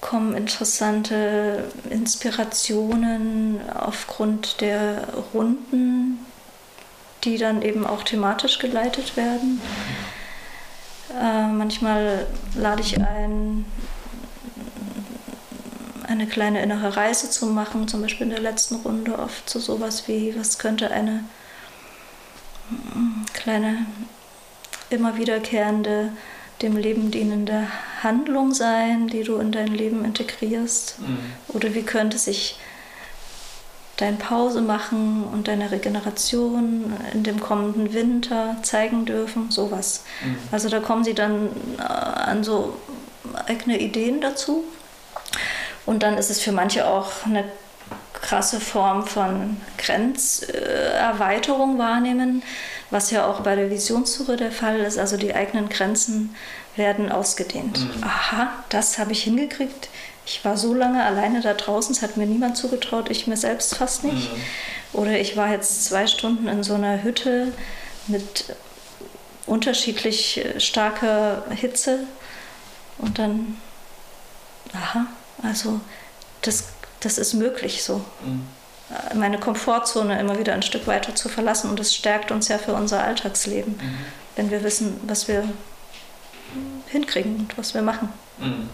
kommen 0.00 0.32
interessante 0.36 1.72
Inspirationen 1.90 3.58
aufgrund 3.68 4.60
der 4.60 5.08
Runden, 5.34 6.24
die 7.24 7.36
dann 7.36 7.62
eben 7.62 7.84
auch 7.84 8.04
thematisch 8.04 8.60
geleitet 8.60 9.16
werden. 9.16 9.60
Äh, 11.20 11.48
manchmal 11.48 12.28
lade 12.54 12.82
ich 12.82 12.96
ein, 13.00 13.64
eine 16.06 16.28
kleine 16.28 16.62
innere 16.62 16.96
Reise 16.96 17.28
zu 17.28 17.46
machen, 17.46 17.88
zum 17.88 18.02
Beispiel 18.02 18.28
in 18.28 18.30
der 18.30 18.38
letzten 18.38 18.76
Runde 18.76 19.18
oft 19.18 19.50
zu 19.50 19.58
sowas 19.58 20.06
wie, 20.06 20.32
was 20.38 20.60
könnte 20.60 20.92
eine 20.92 21.24
mm, 22.70 23.24
kleine, 23.32 23.84
immer 24.90 25.16
wiederkehrende, 25.16 26.12
dem 26.62 26.76
Leben 26.76 27.10
dienende 27.10 27.66
Handlung 28.02 28.52
sein, 28.52 29.08
die 29.08 29.22
du 29.22 29.38
in 29.38 29.52
dein 29.52 29.68
Leben 29.68 30.04
integrierst? 30.04 31.00
Mhm. 31.00 31.18
Oder 31.48 31.74
wie 31.74 31.82
könnte 31.82 32.18
sich 32.18 32.58
dein 33.96 34.18
Pause 34.18 34.62
machen 34.62 35.24
und 35.24 35.48
deine 35.48 35.70
Regeneration 35.70 36.94
in 37.12 37.22
dem 37.22 37.40
kommenden 37.40 37.92
Winter 37.92 38.56
zeigen 38.62 39.04
dürfen? 39.04 39.50
Sowas. 39.50 40.04
Mhm. 40.24 40.36
Also 40.50 40.68
da 40.68 40.80
kommen 40.80 41.04
sie 41.04 41.14
dann 41.14 41.48
äh, 41.78 41.82
an 41.82 42.44
so 42.44 42.76
eigene 43.46 43.80
Ideen 43.80 44.20
dazu. 44.20 44.64
Und 45.86 46.02
dann 46.02 46.18
ist 46.18 46.30
es 46.30 46.40
für 46.40 46.52
manche 46.52 46.86
auch 46.86 47.24
eine 47.24 47.44
krasse 48.12 48.60
Form 48.60 49.06
von 49.06 49.56
Grenzerweiterung 49.78 51.78
wahrnehmen, 51.78 52.42
was 52.90 53.10
ja 53.10 53.26
auch 53.26 53.40
bei 53.40 53.54
der 53.54 53.70
Visionssuche 53.70 54.36
der 54.36 54.52
Fall 54.52 54.80
ist. 54.80 54.98
Also 54.98 55.16
die 55.16 55.34
eigenen 55.34 55.68
Grenzen 55.68 56.34
werden 56.76 57.10
ausgedehnt. 57.10 57.80
Mhm. 57.80 58.04
Aha, 58.04 58.52
das 58.68 58.98
habe 58.98 59.12
ich 59.12 59.22
hingekriegt. 59.24 59.88
Ich 60.26 60.44
war 60.44 60.56
so 60.56 60.74
lange 60.74 61.04
alleine 61.04 61.40
da 61.40 61.54
draußen, 61.54 61.94
es 61.94 62.02
hat 62.02 62.16
mir 62.16 62.26
niemand 62.26 62.56
zugetraut, 62.56 63.10
ich 63.10 63.26
mir 63.26 63.36
selbst 63.36 63.74
fast 63.74 64.04
nicht. 64.04 64.32
Mhm. 64.32 64.40
Oder 64.92 65.18
ich 65.18 65.36
war 65.36 65.50
jetzt 65.50 65.84
zwei 65.84 66.06
Stunden 66.06 66.48
in 66.48 66.62
so 66.62 66.74
einer 66.74 67.02
Hütte 67.02 67.52
mit 68.06 68.44
unterschiedlich 69.46 70.44
starker 70.58 71.44
Hitze 71.50 72.00
und 72.98 73.18
dann, 73.18 73.56
aha, 74.72 75.06
also 75.42 75.80
das, 76.42 76.64
das 77.00 77.18
ist 77.18 77.34
möglich 77.34 77.82
so. 77.82 78.04
Mhm. 78.24 78.46
Meine 79.14 79.38
Komfortzone 79.38 80.18
immer 80.18 80.38
wieder 80.38 80.52
ein 80.52 80.62
Stück 80.62 80.86
weiter 80.86 81.14
zu 81.14 81.28
verlassen 81.28 81.70
und 81.70 81.78
das 81.78 81.94
stärkt 81.94 82.32
uns 82.32 82.48
ja 82.48 82.58
für 82.58 82.72
unser 82.74 83.02
Alltagsleben, 83.04 83.74
mhm. 83.74 83.98
wenn 84.36 84.50
wir 84.50 84.64
wissen, 84.64 85.00
was 85.06 85.28
wir 85.28 85.44
hinkriegen 86.88 87.36
und 87.36 87.58
was 87.58 87.74
wir 87.74 87.82
machen. 87.82 88.08
Mhm. 88.38 88.68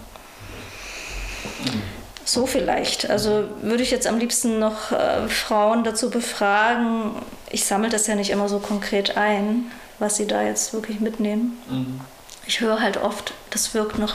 So 2.25 2.47
vielleicht. 2.47 3.09
Also 3.09 3.45
würde 3.63 3.83
ich 3.83 3.91
jetzt 3.91 4.07
am 4.07 4.19
liebsten 4.19 4.59
noch 4.59 4.91
äh, 4.91 5.29
Frauen 5.29 5.85
dazu 5.85 6.11
befragen. 6.11 7.13
Ich 7.51 7.65
sammle 7.65 7.89
das 7.89 8.07
ja 8.09 8.17
nicht 8.17 8.31
immer 8.31 8.49
so 8.49 8.59
konkret 8.59 9.17
ein, 9.17 9.71
was 9.99 10.17
sie 10.17 10.27
da 10.27 10.43
jetzt 10.43 10.73
wirklich 10.73 11.01
mitnehmen. 11.01 11.57
Mhm. 11.69 12.01
Ich 12.47 12.61
höre 12.61 12.81
halt 12.81 12.97
oft, 12.97 13.35
das 13.51 13.75
wirkt 13.75 13.99
noch 13.99 14.15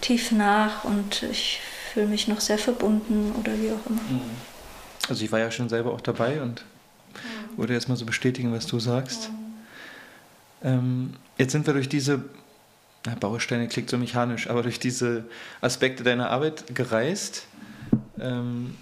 tief 0.00 0.30
nach 0.30 0.84
und 0.84 1.22
ich 1.24 1.60
fühle 1.92 2.06
mich 2.06 2.28
noch 2.28 2.40
sehr 2.40 2.58
verbunden 2.58 3.34
oder 3.38 3.52
wie 3.54 3.70
auch 3.70 3.90
immer. 3.90 4.00
Also 5.08 5.24
ich 5.24 5.32
war 5.32 5.38
ja 5.38 5.50
schon 5.50 5.68
selber 5.68 5.92
auch 5.92 6.00
dabei 6.00 6.40
und 6.42 6.64
mhm. 7.14 7.58
würde 7.58 7.74
jetzt 7.74 7.88
mal 7.88 7.96
so 7.96 8.06
bestätigen, 8.06 8.52
was 8.52 8.66
du 8.66 8.78
sagst. 8.78 9.30
Mhm. 9.30 9.42
Ähm, 10.64 11.14
jetzt 11.38 11.52
sind 11.52 11.66
wir 11.66 11.74
durch 11.74 11.88
diese 11.88 12.24
na, 13.04 13.14
Bausteine 13.16 13.68
klingt 13.68 13.90
so 13.90 13.98
mechanisch, 13.98 14.48
aber 14.48 14.62
durch 14.62 14.78
diese 14.78 15.24
Aspekte 15.60 16.04
deiner 16.04 16.30
Arbeit 16.30 16.74
gereist. 16.74 17.46
Ähm, 18.20 18.76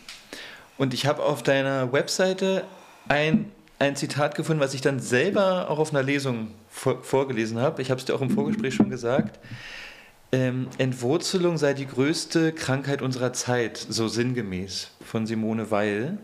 und 0.76 0.94
ich 0.94 1.06
habe 1.06 1.22
auf 1.22 1.42
deiner 1.42 1.92
Webseite 1.92 2.64
ein, 3.08 3.50
ein 3.78 3.96
Zitat 3.96 4.34
gefunden, 4.34 4.60
was 4.60 4.74
ich 4.74 4.80
dann 4.82 5.00
selber 5.00 5.70
auch 5.70 5.78
auf 5.78 5.90
einer 5.90 6.02
Lesung 6.02 6.48
vor, 6.68 7.02
vorgelesen 7.02 7.58
habe. 7.58 7.80
Ich 7.82 7.90
habe 7.90 7.98
es 7.98 8.04
dir 8.04 8.14
auch 8.14 8.20
im 8.20 8.30
Vorgespräch 8.30 8.74
schon 8.74 8.90
gesagt. 8.90 9.38
Ähm, 10.32 10.68
Entwurzelung 10.78 11.58
sei 11.58 11.74
die 11.74 11.86
größte 11.86 12.52
Krankheit 12.52 13.02
unserer 13.02 13.32
Zeit, 13.32 13.76
so 13.76 14.06
sinngemäß 14.06 14.90
von 15.04 15.26
Simone 15.26 15.70
Weil. 15.70 16.18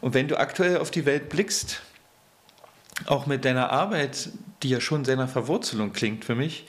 Und 0.00 0.14
wenn 0.14 0.28
du 0.28 0.38
aktuell 0.38 0.78
auf 0.78 0.90
die 0.90 1.04
Welt 1.04 1.28
blickst, 1.28 1.82
auch 3.06 3.26
mit 3.26 3.44
deiner 3.44 3.70
Arbeit, 3.70 4.30
die 4.62 4.70
ja 4.70 4.80
schon 4.80 5.04
sehr 5.04 5.16
nach 5.16 5.28
Verwurzelung 5.28 5.92
klingt 5.92 6.24
für 6.24 6.34
mich, 6.34 6.66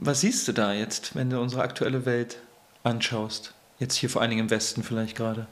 was 0.00 0.20
siehst 0.20 0.46
du 0.48 0.52
da 0.52 0.72
jetzt, 0.72 1.14
wenn 1.16 1.30
du 1.30 1.40
unsere 1.40 1.62
aktuelle 1.62 2.04
Welt 2.04 2.38
anschaust? 2.82 3.54
Jetzt 3.78 3.94
hier 3.94 4.10
vor 4.10 4.22
allen 4.22 4.30
Dingen 4.30 4.46
im 4.46 4.50
Westen 4.50 4.82
vielleicht 4.82 5.16
gerade. 5.16 5.46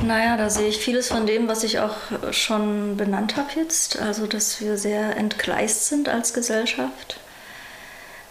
Naja, 0.00 0.36
da 0.36 0.48
sehe 0.48 0.68
ich 0.68 0.78
vieles 0.78 1.08
von 1.08 1.26
dem, 1.26 1.48
was 1.48 1.64
ich 1.64 1.80
auch 1.80 1.96
schon 2.30 2.96
benannt 2.96 3.36
habe 3.36 3.48
jetzt. 3.56 3.98
Also, 3.98 4.26
dass 4.26 4.60
wir 4.60 4.78
sehr 4.78 5.16
entgleist 5.16 5.86
sind 5.86 6.08
als 6.08 6.32
Gesellschaft. 6.32 7.18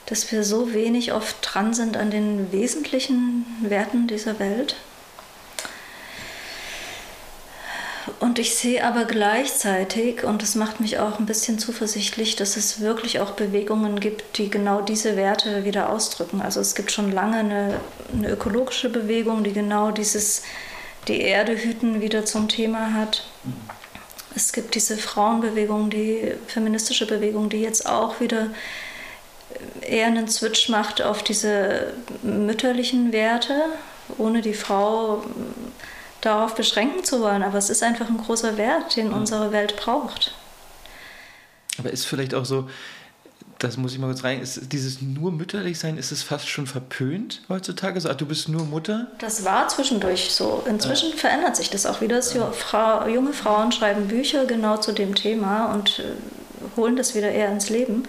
Dass 0.06 0.32
wir 0.32 0.44
so 0.44 0.74
wenig 0.74 1.12
oft 1.12 1.38
dran 1.42 1.74
sind 1.74 1.98
an 1.98 2.10
den 2.10 2.52
wesentlichen 2.54 3.46
Werten 3.62 4.08
dieser 4.08 4.40
Welt. 4.40 4.78
Und 8.20 8.40
ich 8.40 8.56
sehe 8.56 8.86
aber 8.86 9.04
gleichzeitig, 9.04 10.24
und 10.24 10.42
das 10.42 10.56
macht 10.56 10.80
mich 10.80 10.98
auch 10.98 11.20
ein 11.20 11.26
bisschen 11.26 11.60
zuversichtlich, 11.60 12.38
dass 12.38 12.56
es 12.56 12.80
wirklich 12.80 13.20
auch 13.20 13.32
Bewegungen 13.32 14.00
gibt, 14.00 14.38
die 14.38 14.50
genau 14.50 14.82
diese 14.82 15.18
Werte 15.18 15.66
wieder 15.66 15.90
ausdrücken. 15.90 16.42
Also 16.42 16.62
es 16.62 16.74
gibt 16.74 16.92
schon 16.92 17.12
lange 17.12 17.38
eine, 17.38 17.80
eine 18.14 18.30
ökologische 18.30 18.90
Bewegung, 18.90 19.44
die 19.44 19.54
genau 19.54 19.92
dieses, 19.92 20.44
die 21.08 21.22
Erde 21.22 21.58
hüten 21.58 22.02
wieder 22.02 22.26
zum 22.26 22.48
Thema 22.48 22.94
hat. 22.94 23.26
Es 24.36 24.54
gibt 24.54 24.76
diese 24.76 24.98
Frauenbewegung, 24.98 25.90
die 25.90 26.34
feministische 26.48 27.08
Bewegung, 27.08 27.50
die 27.50 27.62
jetzt 27.62 27.88
auch 27.88 28.20
wieder 28.20 28.50
eher 29.82 30.08
einen 30.08 30.28
Switch 30.28 30.70
macht 30.70 31.02
auf 31.02 31.24
diese 31.24 31.94
mütterlichen 32.22 33.12
Werte, 33.12 33.54
ohne 34.18 34.42
die 34.42 34.54
Frau 34.54 35.24
darauf 36.22 36.56
beschränken 36.56 37.04
zu 37.04 37.22
wollen, 37.22 37.44
aber 37.44 37.58
es 37.58 37.70
ist 37.70 37.84
einfach 37.84 38.10
ein 38.10 38.18
großer 38.18 38.58
Wert, 38.58 38.96
den 38.96 39.12
unsere 39.12 39.52
Welt 39.52 39.76
braucht. 39.78 40.36
Aber 41.80 41.92
ist 41.92 42.06
vielleicht 42.06 42.34
auch 42.34 42.46
so, 42.46 42.70
das 43.60 43.78
muss 43.78 43.94
ich 43.94 44.00
mal 44.00 44.08
kurz 44.08 44.24
rein, 44.24 44.42
ist 44.42 44.72
dieses 44.72 45.02
nur 45.02 45.32
mütterlich 45.32 45.80
sein, 45.80 45.98
ist 45.98 46.12
es 46.12 46.24
fast 46.24 46.48
schon 46.48 46.68
verpönt 46.68 47.42
heutzutage? 47.50 48.00
So, 48.00 48.10
ach, 48.10 48.16
du 48.16 48.26
bist 48.26 48.50
nur 48.50 48.66
Mutter? 48.66 49.08
Das 49.20 49.46
war 49.46 49.68
zwischendurch 49.68 50.32
so. 50.32 50.64
Inzwischen 50.68 51.12
ja. 51.12 51.18
verändert 51.18 51.56
sich 51.56 51.70
das 51.70 51.86
auch 51.86 52.02
wieder. 52.02 52.20
Ja. 52.20 52.52
Frau, 52.52 53.08
junge 53.08 53.34
Frauen 53.34 53.72
schreiben 53.72 54.08
Bücher 54.08 54.46
genau 54.46 54.78
zu 54.78 54.92
dem 54.92 55.16
Thema 55.16 55.74
und 55.74 56.00
äh, 56.00 56.04
holen 56.76 56.96
das 56.96 57.16
wieder 57.16 57.32
eher 57.32 57.52
ins 57.52 57.70
Leben. 57.70 57.98
Mhm. 57.98 58.06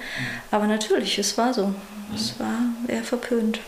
Aber 0.50 0.66
natürlich, 0.66 1.18
es 1.18 1.38
war 1.38 1.54
so. 1.54 1.68
Mhm. 1.68 1.76
Es 2.14 2.38
war 2.38 2.58
eher 2.86 3.04
verpönt 3.04 3.60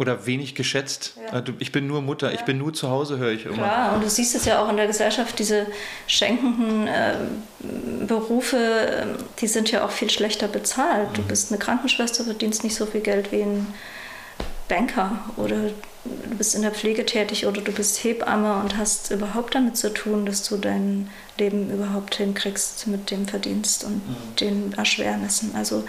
oder 0.00 0.24
wenig 0.24 0.54
geschätzt. 0.54 1.12
Ja. 1.16 1.34
Also, 1.34 1.52
ich 1.58 1.72
bin 1.72 1.86
nur 1.86 2.00
Mutter, 2.00 2.28
ja. 2.28 2.34
ich 2.34 2.46
bin 2.46 2.56
nur 2.56 2.72
zu 2.72 2.88
Hause, 2.88 3.18
höre 3.18 3.32
ich 3.32 3.44
immer. 3.44 3.56
Klar, 3.56 3.94
und 3.94 4.02
du 4.02 4.08
siehst 4.08 4.34
es 4.34 4.46
ja 4.46 4.64
auch 4.64 4.70
in 4.70 4.78
der 4.78 4.86
Gesellschaft, 4.86 5.38
diese 5.38 5.66
schenkenden 6.06 6.88
äh, 6.88 7.16
Berufe, 8.06 8.56
ähm, 8.56 9.08
die 9.40 9.46
sind 9.46 9.70
ja 9.70 9.84
auch 9.84 9.90
viel 9.90 10.08
schlechter 10.08 10.48
bezahlt. 10.48 11.10
Mhm. 11.10 11.14
Du 11.14 11.22
bist 11.24 11.52
eine 11.52 11.58
Krankenschwester, 11.58 12.24
verdienst 12.24 12.64
nicht 12.64 12.74
so 12.74 12.86
viel 12.86 13.02
Geld 13.02 13.30
wie 13.30 13.42
ein 13.42 13.66
Banker 14.68 15.18
oder 15.36 15.56
du 16.04 16.36
bist 16.38 16.54
in 16.54 16.62
der 16.62 16.70
Pflege 16.70 17.04
tätig 17.04 17.44
oder 17.44 17.60
du 17.60 17.72
bist 17.72 18.02
Hebamme 18.02 18.54
und 18.62 18.78
hast 18.78 19.10
überhaupt 19.10 19.54
damit 19.54 19.76
zu 19.76 19.92
tun, 19.92 20.24
dass 20.24 20.48
du 20.48 20.56
dein 20.56 21.10
Leben 21.38 21.70
überhaupt 21.70 22.14
hinkriegst 22.14 22.86
mit 22.86 23.10
dem 23.10 23.26
Verdienst 23.26 23.84
und 23.84 23.96
mhm. 23.96 24.36
den 24.40 24.72
Erschwernissen. 24.72 25.54
Also 25.54 25.84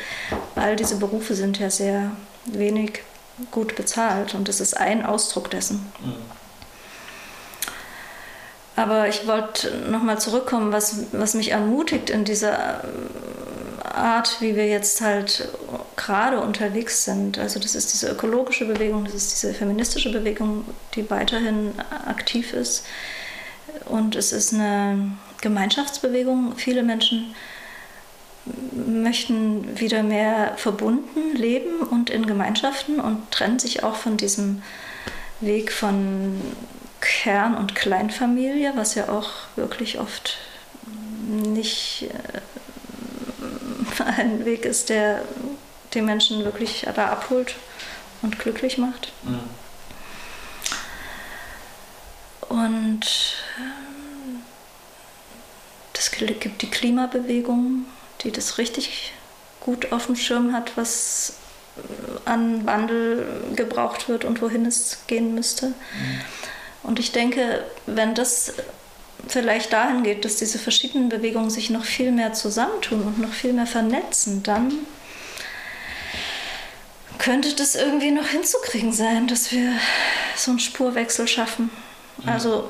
all 0.55 0.76
diese 0.76 0.97
Berufe 0.97 1.34
sind 1.34 1.59
ja 1.59 1.70
sehr 1.70 2.12
wenig 2.45 3.03
gut 3.50 3.76
bezahlt 3.76 4.34
und 4.34 4.48
das 4.48 4.60
ist 4.60 4.76
ein 4.76 5.06
Ausdruck 5.06 5.50
dessen. 5.50 5.92
Mhm. 6.04 6.16
Aber 8.76 9.08
ich 9.08 9.28
wollte 9.28 9.76
nochmal 9.89 10.20
zurückkommen, 10.20 10.72
was, 10.72 11.06
was 11.12 11.34
mich 11.34 11.52
ermutigt 11.52 12.10
in 12.10 12.24
dieser 12.24 12.84
Art, 13.84 14.38
wie 14.39 14.56
wir 14.56 14.68
jetzt 14.68 15.02
halt 15.02 15.50
gerade 15.96 16.39
unterwegs 16.39 17.04
sind. 17.06 17.38
Also 17.38 17.60
das 17.60 17.76
ist 17.76 17.94
diese 17.94 18.10
ökologische 18.10 18.66
Bewegung, 18.66 19.06
das 19.06 19.14
ist 19.14 19.34
diese 19.34 19.54
feministische 19.54 20.12
Bewegung, 20.12 20.66
die 20.96 21.10
weiterhin 21.10 21.74
aktiv 22.08 22.54
ist. 22.54 22.86
Und 23.86 24.16
es 24.16 24.32
ist 24.32 24.54
eine 24.54 25.12
Gemeinschaftsbewegung. 25.42 26.54
Viele 26.56 26.84
Menschen 26.84 27.36
möchten 28.74 29.80
wieder 29.80 30.04
mehr 30.04 30.54
verbunden 30.58 31.36
leben 31.36 31.82
und 31.82 32.10
in 32.10 32.26
Gemeinschaften 32.26 33.00
und 33.00 33.32
trennen 33.32 33.60
sich 33.60 33.84
auch 33.84 33.96
von 33.96 34.18
diesem 34.18 34.64
Weg 35.42 35.72
von 35.72 36.42
Kern- 37.02 37.56
und 37.56 37.76
Kleinfamilie, 37.76 38.74
was 38.76 38.96
ja 38.96 39.10
auch 39.10 39.30
wirklich 39.56 40.00
oft 40.00 40.38
nicht 41.28 42.10
äh, 44.00 44.04
ein 44.04 44.46
Weg 44.46 44.66
ist, 44.66 44.89
der 44.89 45.24
die 45.94 46.02
Menschen 46.02 46.44
wirklich 46.44 46.88
da 46.96 47.08
abholt 47.08 47.56
und 48.22 48.39
glücklich 48.39 48.78
macht. 48.78 49.12
Mhm. 49.24 49.39
Und 52.50 53.06
es 55.94 56.12
ähm, 56.20 56.39
gibt 56.39 56.62
die 56.62 56.70
Klimabewegung, 56.70 57.86
die 58.24 58.32
das 58.32 58.57
richtig 58.57 59.13
gut 59.59 59.91
auf 59.91 60.07
dem 60.07 60.15
Schirm 60.15 60.53
hat, 60.53 60.76
was 60.76 61.34
an 62.26 62.65
Wandel 62.65 63.26
gebraucht 63.55 64.09
wird 64.09 64.26
und 64.26 64.41
wohin 64.41 64.65
es 64.65 64.99
gehen 65.07 65.34
müsste. 65.36 65.67
Mhm. 65.67 65.74
Und 66.84 66.99
ich 66.99 67.11
denke, 67.11 67.63
wenn 67.86 68.15
das 68.15 68.53
vielleicht 69.28 69.72
dahin 69.72 70.03
geht, 70.03 70.26
dass 70.26 70.38
diese 70.38 70.57
verschiedenen 70.57 71.09
Bewegungen 71.09 71.49
sich 71.49 71.69
noch 71.69 71.86
viel 71.86 72.11
mehr 72.11 72.34
zusammentun 72.34 73.03
und 73.03 73.19
noch 73.19 73.34
viel 73.34 73.53
mehr 73.53 73.67
vernetzen, 73.67 74.43
dann 74.43 74.74
könnte 77.19 77.55
das 77.55 77.76
irgendwie 77.76 78.11
noch 78.11 78.28
hinzukriegen 78.28 78.91
sein, 78.91 79.28
dass 79.28 79.51
wir 79.51 79.74
so 80.36 80.51
einen 80.51 80.59
Spurwechsel 80.59 81.28
schaffen. 81.28 81.69
Mhm. 82.17 82.30
Also 82.30 82.69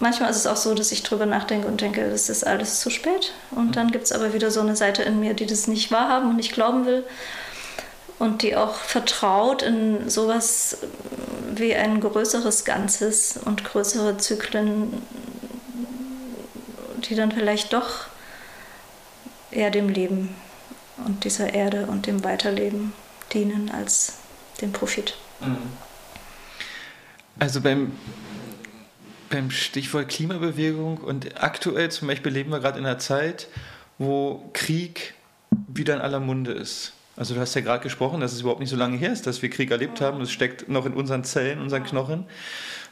manchmal 0.00 0.30
ist 0.30 0.36
es 0.36 0.46
auch 0.46 0.56
so, 0.56 0.74
dass 0.74 0.92
ich 0.92 1.02
drüber 1.02 1.26
nachdenke 1.26 1.66
und 1.66 1.80
denke, 1.80 2.08
das 2.10 2.28
ist 2.28 2.46
alles 2.46 2.80
zu 2.80 2.90
spät. 2.90 3.32
Und 3.50 3.76
dann 3.76 3.90
gibt 3.90 4.04
es 4.04 4.12
aber 4.12 4.32
wieder 4.32 4.50
so 4.50 4.60
eine 4.60 4.76
Seite 4.76 5.02
in 5.02 5.20
mir, 5.20 5.34
die 5.34 5.46
das 5.46 5.66
nicht 5.66 5.90
wahrhaben 5.90 6.30
und 6.30 6.36
nicht 6.36 6.52
glauben 6.52 6.86
will. 6.86 7.04
Und 8.18 8.42
die 8.42 8.56
auch 8.56 8.74
vertraut 8.74 9.62
in 9.62 10.08
sowas 10.10 10.78
wie 11.54 11.74
ein 11.74 12.00
größeres 12.00 12.64
Ganzes 12.64 13.38
und 13.44 13.64
größere 13.64 14.18
Zyklen, 14.18 15.02
die 17.08 17.14
dann 17.14 17.30
vielleicht 17.30 17.72
doch 17.72 18.06
eher 19.50 19.70
dem 19.70 19.88
Leben 19.88 20.34
und 21.06 21.24
dieser 21.24 21.54
Erde 21.54 21.86
und 21.86 22.06
dem 22.06 22.24
Weiterleben 22.24 22.92
dienen 23.32 23.70
als 23.70 24.14
dem 24.60 24.72
Profit. 24.72 25.16
Mhm. 25.40 25.58
Also 27.38 27.60
beim 27.60 27.92
beim 29.30 29.50
Stichwort 29.50 30.08
Klimabewegung 30.08 30.98
und 30.98 31.42
aktuell 31.42 31.90
zum 31.90 32.08
Beispiel 32.08 32.32
leben 32.32 32.50
wir 32.50 32.60
gerade 32.60 32.78
in 32.78 32.86
einer 32.86 32.98
Zeit, 32.98 33.48
wo 33.98 34.50
Krieg 34.52 35.14
wieder 35.66 35.94
in 35.94 36.00
aller 36.00 36.20
Munde 36.20 36.52
ist. 36.52 36.92
Also 37.16 37.34
du 37.34 37.40
hast 37.40 37.54
ja 37.54 37.62
gerade 37.62 37.82
gesprochen, 37.82 38.20
dass 38.20 38.32
es 38.32 38.42
überhaupt 38.42 38.60
nicht 38.60 38.70
so 38.70 38.76
lange 38.76 38.96
her 38.96 39.12
ist, 39.12 39.26
dass 39.26 39.42
wir 39.42 39.50
Krieg 39.50 39.70
erlebt 39.70 40.00
haben. 40.00 40.20
Es 40.20 40.30
steckt 40.30 40.68
noch 40.68 40.86
in 40.86 40.94
unseren 40.94 41.24
Zellen, 41.24 41.60
unseren 41.60 41.82
Knochen. 41.82 42.26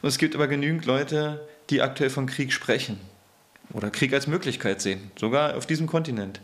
Und 0.01 0.09
es 0.09 0.17
gibt 0.17 0.35
aber 0.35 0.47
genügend 0.47 0.85
Leute, 0.85 1.47
die 1.69 1.81
aktuell 1.81 2.09
von 2.09 2.25
Krieg 2.25 2.51
sprechen 2.51 2.99
oder 3.71 3.89
Krieg 3.89 4.13
als 4.13 4.27
Möglichkeit 4.27 4.81
sehen, 4.81 5.11
sogar 5.17 5.55
auf 5.55 5.65
diesem 5.65 5.87
Kontinent. 5.87 6.41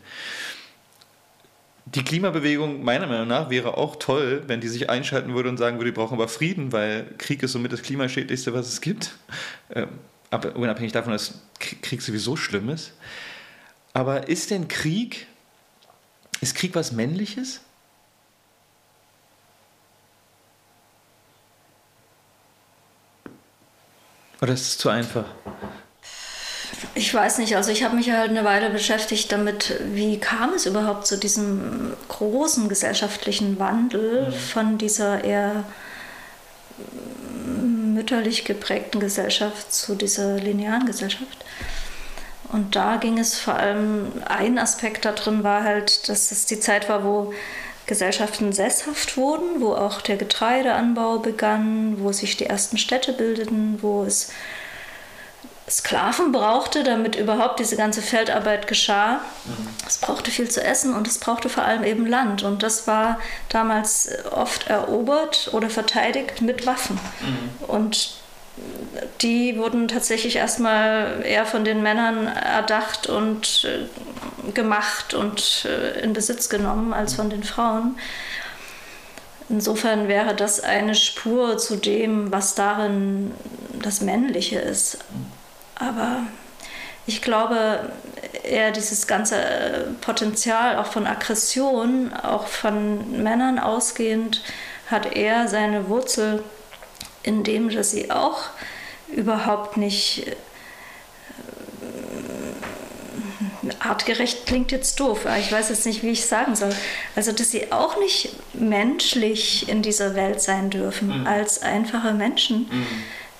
Die 1.86 2.02
Klimabewegung 2.02 2.82
meiner 2.82 3.06
Meinung 3.06 3.28
nach 3.28 3.50
wäre 3.50 3.76
auch 3.76 3.96
toll, 3.96 4.42
wenn 4.46 4.60
die 4.60 4.68
sich 4.68 4.88
einschalten 4.88 5.34
würde 5.34 5.50
und 5.50 5.58
sagen 5.58 5.76
würde, 5.76 5.90
wir 5.90 5.94
brauchen 5.94 6.14
aber 6.14 6.28
Frieden, 6.28 6.72
weil 6.72 7.06
Krieg 7.18 7.42
ist 7.42 7.52
somit 7.52 7.72
das 7.72 7.82
Klimaschädlichste, 7.82 8.54
was 8.54 8.68
es 8.68 8.80
gibt. 8.80 9.16
Ähm, 9.74 9.88
aber 10.30 10.56
unabhängig 10.56 10.92
davon, 10.92 11.12
dass 11.12 11.42
Krieg 11.58 12.00
sowieso 12.00 12.36
schlimm 12.36 12.70
ist. 12.70 12.94
Aber 13.92 14.28
ist 14.28 14.50
denn 14.50 14.66
Krieg, 14.66 15.26
ist 16.40 16.56
Krieg 16.56 16.74
was 16.74 16.90
Männliches? 16.90 17.60
Oder 24.40 24.54
ist 24.54 24.62
es 24.62 24.78
zu 24.78 24.88
einfach? 24.88 25.26
Ich 26.96 27.12
weiß 27.12 27.38
nicht, 27.38 27.56
also 27.56 27.72
ich 27.72 27.82
habe 27.82 27.96
mich 27.96 28.10
halt 28.12 28.30
eine 28.30 28.44
Weile 28.44 28.70
beschäftigt 28.70 29.32
damit, 29.32 29.80
wie 29.92 30.18
kam 30.20 30.54
es 30.54 30.64
überhaupt 30.64 31.06
zu 31.06 31.18
diesem 31.18 31.92
großen 32.08 32.68
gesellschaftlichen 32.68 33.58
Wandel 33.58 34.28
mhm. 34.28 34.32
von 34.32 34.78
dieser 34.78 35.24
eher 35.24 35.64
mütterlich 37.94 38.44
geprägten 38.44 39.00
Gesellschaft 39.00 39.72
zu 39.72 39.96
dieser 39.96 40.36
linearen 40.36 40.86
Gesellschaft. 40.86 41.44
Und 42.52 42.76
da 42.76 42.96
ging 42.96 43.18
es 43.18 43.38
vor 43.38 43.54
allem, 43.54 44.12
ein 44.26 44.58
Aspekt 44.58 45.04
da 45.04 45.12
drin 45.12 45.42
war 45.42 45.64
halt, 45.64 46.08
dass 46.08 46.30
es 46.30 46.46
die 46.46 46.60
Zeit 46.60 46.88
war, 46.88 47.02
wo 47.02 47.32
Gesellschaften 47.86 48.52
sesshaft 48.52 49.16
wurden, 49.16 49.60
wo 49.60 49.72
auch 49.72 50.00
der 50.00 50.16
Getreideanbau 50.16 51.18
begann, 51.18 51.96
wo 51.98 52.12
sich 52.12 52.36
die 52.36 52.46
ersten 52.46 52.78
Städte 52.78 53.12
bildeten, 53.12 53.78
wo 53.82 54.04
es 54.04 54.30
Sklaven 55.68 56.30
brauchte, 56.30 56.84
damit 56.84 57.16
überhaupt 57.16 57.58
diese 57.58 57.76
ganze 57.76 58.02
Feldarbeit 58.02 58.66
geschah. 58.66 59.20
Mhm. 59.44 59.68
Es 59.86 59.96
brauchte 59.98 60.30
viel 60.30 60.50
zu 60.50 60.62
essen 60.62 60.94
und 60.94 61.08
es 61.08 61.18
brauchte 61.18 61.48
vor 61.48 61.64
allem 61.64 61.84
eben 61.84 62.06
Land. 62.06 62.42
Und 62.42 62.62
das 62.62 62.86
war 62.86 63.18
damals 63.48 64.10
oft 64.30 64.68
erobert 64.68 65.50
oder 65.52 65.70
verteidigt 65.70 66.42
mit 66.42 66.66
Waffen. 66.66 67.00
Mhm. 67.20 67.64
Und 67.66 68.14
die 69.22 69.58
wurden 69.58 69.88
tatsächlich 69.88 70.36
erstmal 70.36 71.22
eher 71.24 71.46
von 71.46 71.64
den 71.64 71.82
Männern 71.82 72.26
erdacht 72.26 73.08
und 73.08 73.64
äh, 73.64 74.52
gemacht 74.52 75.14
und 75.14 75.66
äh, 75.66 76.00
in 76.00 76.12
Besitz 76.12 76.48
genommen 76.48 76.92
als 76.92 77.14
von 77.14 77.30
den 77.30 77.42
Frauen. 77.42 77.98
Insofern 79.48 80.08
wäre 80.08 80.34
das 80.34 80.60
eine 80.60 80.94
Spur 80.94 81.58
zu 81.58 81.76
dem, 81.76 82.30
was 82.32 82.54
darin 82.54 83.32
das 83.82 84.00
Männliche 84.00 84.58
ist. 84.58 84.98
Aber 85.74 86.22
ich 87.06 87.20
glaube, 87.22 87.92
eher 88.44 88.70
dieses 88.72 89.06
ganze 89.06 89.94
Potenzial 90.00 90.78
auch 90.78 90.86
von 90.86 91.06
Aggression, 91.06 92.12
auch 92.12 92.46
von 92.46 93.22
Männern 93.22 93.58
ausgehend, 93.58 94.42
hat 94.90 95.14
er 95.14 95.48
seine 95.48 95.88
Wurzel 95.88 96.42
in 97.22 97.42
dem, 97.42 97.70
dass 97.70 97.90
sie 97.90 98.10
auch 98.10 98.42
überhaupt 99.08 99.76
nicht 99.76 100.26
äh, 100.26 100.32
artgerecht 103.80 104.46
klingt 104.46 104.72
jetzt 104.72 105.00
doof, 105.00 105.26
ich 105.38 105.50
weiß 105.50 105.70
jetzt 105.70 105.86
nicht, 105.86 106.02
wie 106.02 106.10
ich 106.10 106.26
sagen 106.26 106.54
soll. 106.54 106.74
Also, 107.16 107.32
dass 107.32 107.50
sie 107.50 107.72
auch 107.72 107.98
nicht 107.98 108.36
menschlich 108.54 109.68
in 109.68 109.82
dieser 109.82 110.14
Welt 110.14 110.40
sein 110.40 110.70
dürfen, 110.70 111.20
mhm. 111.20 111.26
als 111.26 111.62
einfache 111.62 112.12
Menschen, 112.12 112.68
mhm. 112.70 112.86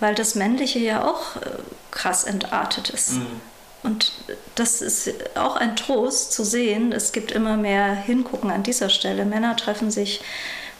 Weil 0.05 0.14
das 0.14 0.34
Männliche 0.34 0.80
ja 0.80 1.02
auch 1.02 1.36
äh, 1.36 1.40
krass 1.90 2.24
entartet 2.24 2.90
ist. 2.90 3.12
Mhm. 3.12 3.40
Und 3.82 4.12
das 4.55 4.82
ist 4.82 5.11
auch 5.34 5.57
ein 5.57 5.76
Trost 5.76 6.34
zu 6.34 6.44
sehen, 6.44 6.92
es 6.92 7.12
gibt 7.12 7.32
immer 7.32 7.57
mehr 7.57 7.94
Hingucken 7.94 8.50
an 8.50 8.62
dieser 8.62 8.90
Stelle. 8.90 9.24
Männer 9.24 9.57
treffen 9.57 9.90
sich 9.90 10.20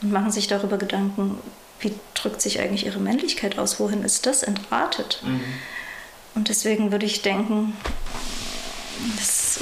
und 0.03 0.13
machen 0.13 0.31
sich 0.31 0.47
darüber 0.47 0.77
Gedanken, 0.77 1.39
wie 1.81 1.95
drückt 2.13 2.43
sich 2.43 2.61
eigentlich 2.61 2.85
ihre 2.85 2.99
Männlichkeit 2.99 3.59
aus, 3.59 3.81
wohin 3.81 4.05
ist 4.05 4.27
das 4.27 4.43
entartet? 4.43 5.23
Mhm. 5.25 5.41
Und 6.35 6.51
deswegen 6.51 6.93
würde 6.93 7.07
ich 7.07 7.23
denken, 7.23 7.75
es, 9.19 9.59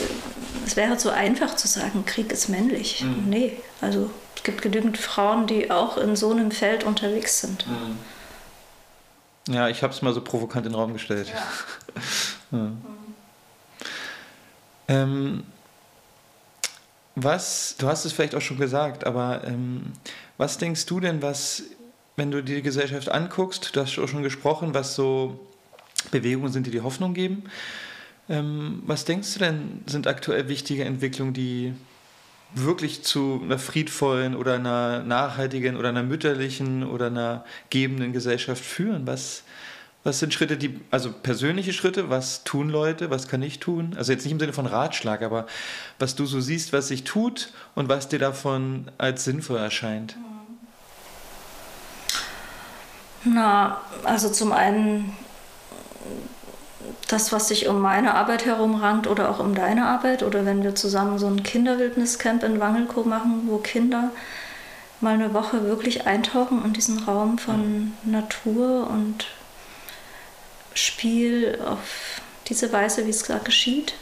es 0.67 0.75
wäre 0.75 0.97
zu 0.97 1.11
einfach 1.11 1.55
zu 1.55 1.69
sagen, 1.69 2.05
Krieg 2.05 2.33
ist 2.33 2.49
männlich. 2.49 3.03
Mhm. 3.05 3.29
Nee, 3.29 3.61
also 3.81 4.11
es 4.35 4.43
gibt 4.43 4.61
genügend 4.61 4.99
Frauen, 4.99 5.47
die 5.47 5.71
auch 5.71 5.99
in 5.99 6.17
so 6.17 6.33
einem 6.33 6.51
Feld 6.51 6.83
unterwegs 6.83 7.41
sind. 7.43 7.69
Mhm. 7.69 7.99
Ja, 9.49 9.69
ich 9.69 9.83
habe 9.83 9.93
es 9.93 10.03
mal 10.03 10.13
so 10.13 10.21
provokant 10.21 10.67
in 10.67 10.73
den 10.73 10.79
Raum 10.79 10.93
gestellt. 10.93 11.29
Ja. 11.29 11.43
ja. 12.53 12.59
Mhm. 12.59 12.77
Ähm, 14.89 15.45
was, 17.15 17.77
du 17.79 17.89
hast 17.89 18.05
es 18.05 18.13
vielleicht 18.13 18.35
auch 18.35 18.41
schon 18.41 18.59
gesagt, 18.59 19.05
aber 19.05 19.43
ähm, 19.45 19.93
was 20.39 20.59
denkst 20.59 20.87
du 20.87 21.01
denn, 21.01 21.23
was, 21.23 21.65
wenn 22.17 22.31
du 22.31 22.43
die 22.43 22.63
Gesellschaft 22.63 23.11
anguckst, 23.11 23.77
du 23.77 23.81
hast 23.81 23.99
auch 23.99 24.09
schon 24.09 24.23
gesprochen, 24.23 24.75
was 24.75 24.95
so 24.95 25.39
Bewegungen 26.11 26.53
sind, 26.53 26.67
die 26.67 26.71
die 26.71 26.81
Hoffnung 26.81 27.15
geben. 27.15 27.45
Ähm, 28.29 28.83
was 28.87 29.05
denkst 29.05 29.35
du 29.35 29.39
denn, 29.41 29.83
sind 29.87 30.07
aktuell 30.07 30.49
wichtige 30.49 30.85
Entwicklungen, 30.85 31.35
die 31.35 31.75
wirklich 32.55 33.03
zu 33.03 33.41
einer 33.43 33.59
friedvollen 33.59 34.37
oder 34.37 34.55
einer 34.55 35.03
nachhaltigen 35.03 35.77
oder 35.77 35.89
einer 35.89 36.03
mütterlichen 36.03 36.85
oder 36.85 37.07
einer 37.07 37.45
gebenden 37.71 38.13
Gesellschaft 38.13 38.65
führen? 38.65 39.07
Was, 39.07 39.43
was 40.05 40.19
sind 40.19 40.35
Schritte, 40.35 40.57
die, 40.57 40.81
also 40.91 41.13
persönliche 41.13 41.73
Schritte, 41.73 42.11
was 42.11 42.45
tun 42.45 42.69
Leute, 42.69 43.11
was 43.11 43.29
kann 43.29 43.43
ich 43.43 43.61
tun? 43.61 43.95
Also 43.97 44.13
jetzt 44.13 44.25
nicht 44.25 44.33
im 44.33 44.41
Sinne 44.41 44.53
von 44.53 44.67
Ratschlag, 44.67 45.23
aber 45.23 45.47
was 45.99 46.15
du 46.15 46.27
so 46.27 46.41
siehst, 46.41 46.73
was 46.73 46.89
sich 46.89 47.05
tut 47.05 47.53
und 47.75 47.89
was 47.89 48.09
dir 48.09 48.19
davon 48.19 48.91
als 48.99 49.25
sinnvoll 49.25 49.59
erscheint. 49.59 50.17
Na, 53.25 53.81
also 54.03 54.29
zum 54.31 54.51
einen 54.53 55.17
das, 57.09 57.33
was 57.33 57.49
sich 57.49 57.69
um 57.69 57.81
meine 57.81 58.15
Arbeit 58.15 58.47
herumrankt 58.47 59.07
oder 59.07 59.31
auch 59.31 59.39
um 59.39 59.55
deine 59.55 59.87
Arbeit 59.87 60.23
oder 60.23 60.45
wenn 60.47 60.63
wir 60.63 60.75
zusammen 60.75 61.19
so 61.19 61.27
ein 61.27 61.43
Kinderwildniscamp 61.43 62.43
in 62.43 62.61
Wangelko 62.61 63.03
machen, 63.05 63.43
wo 63.47 63.59
Kinder 63.59 64.11
mal 65.01 65.15
eine 65.15 65.35
Woche 65.35 65.65
wirklich 65.65 66.07
eintauchen 66.07 66.65
in 66.65 66.73
diesen 66.73 67.01
Raum 67.01 67.39
von 67.39 67.93
Natur 68.05 68.89
und 68.89 69.27
Spiel 70.75 71.59
auf 71.67 72.21
diese 72.49 72.73
Weise, 72.73 73.05
wie 73.07 73.11
es 73.11 73.25
gerade 73.25 73.45
geschieht. 73.45 73.95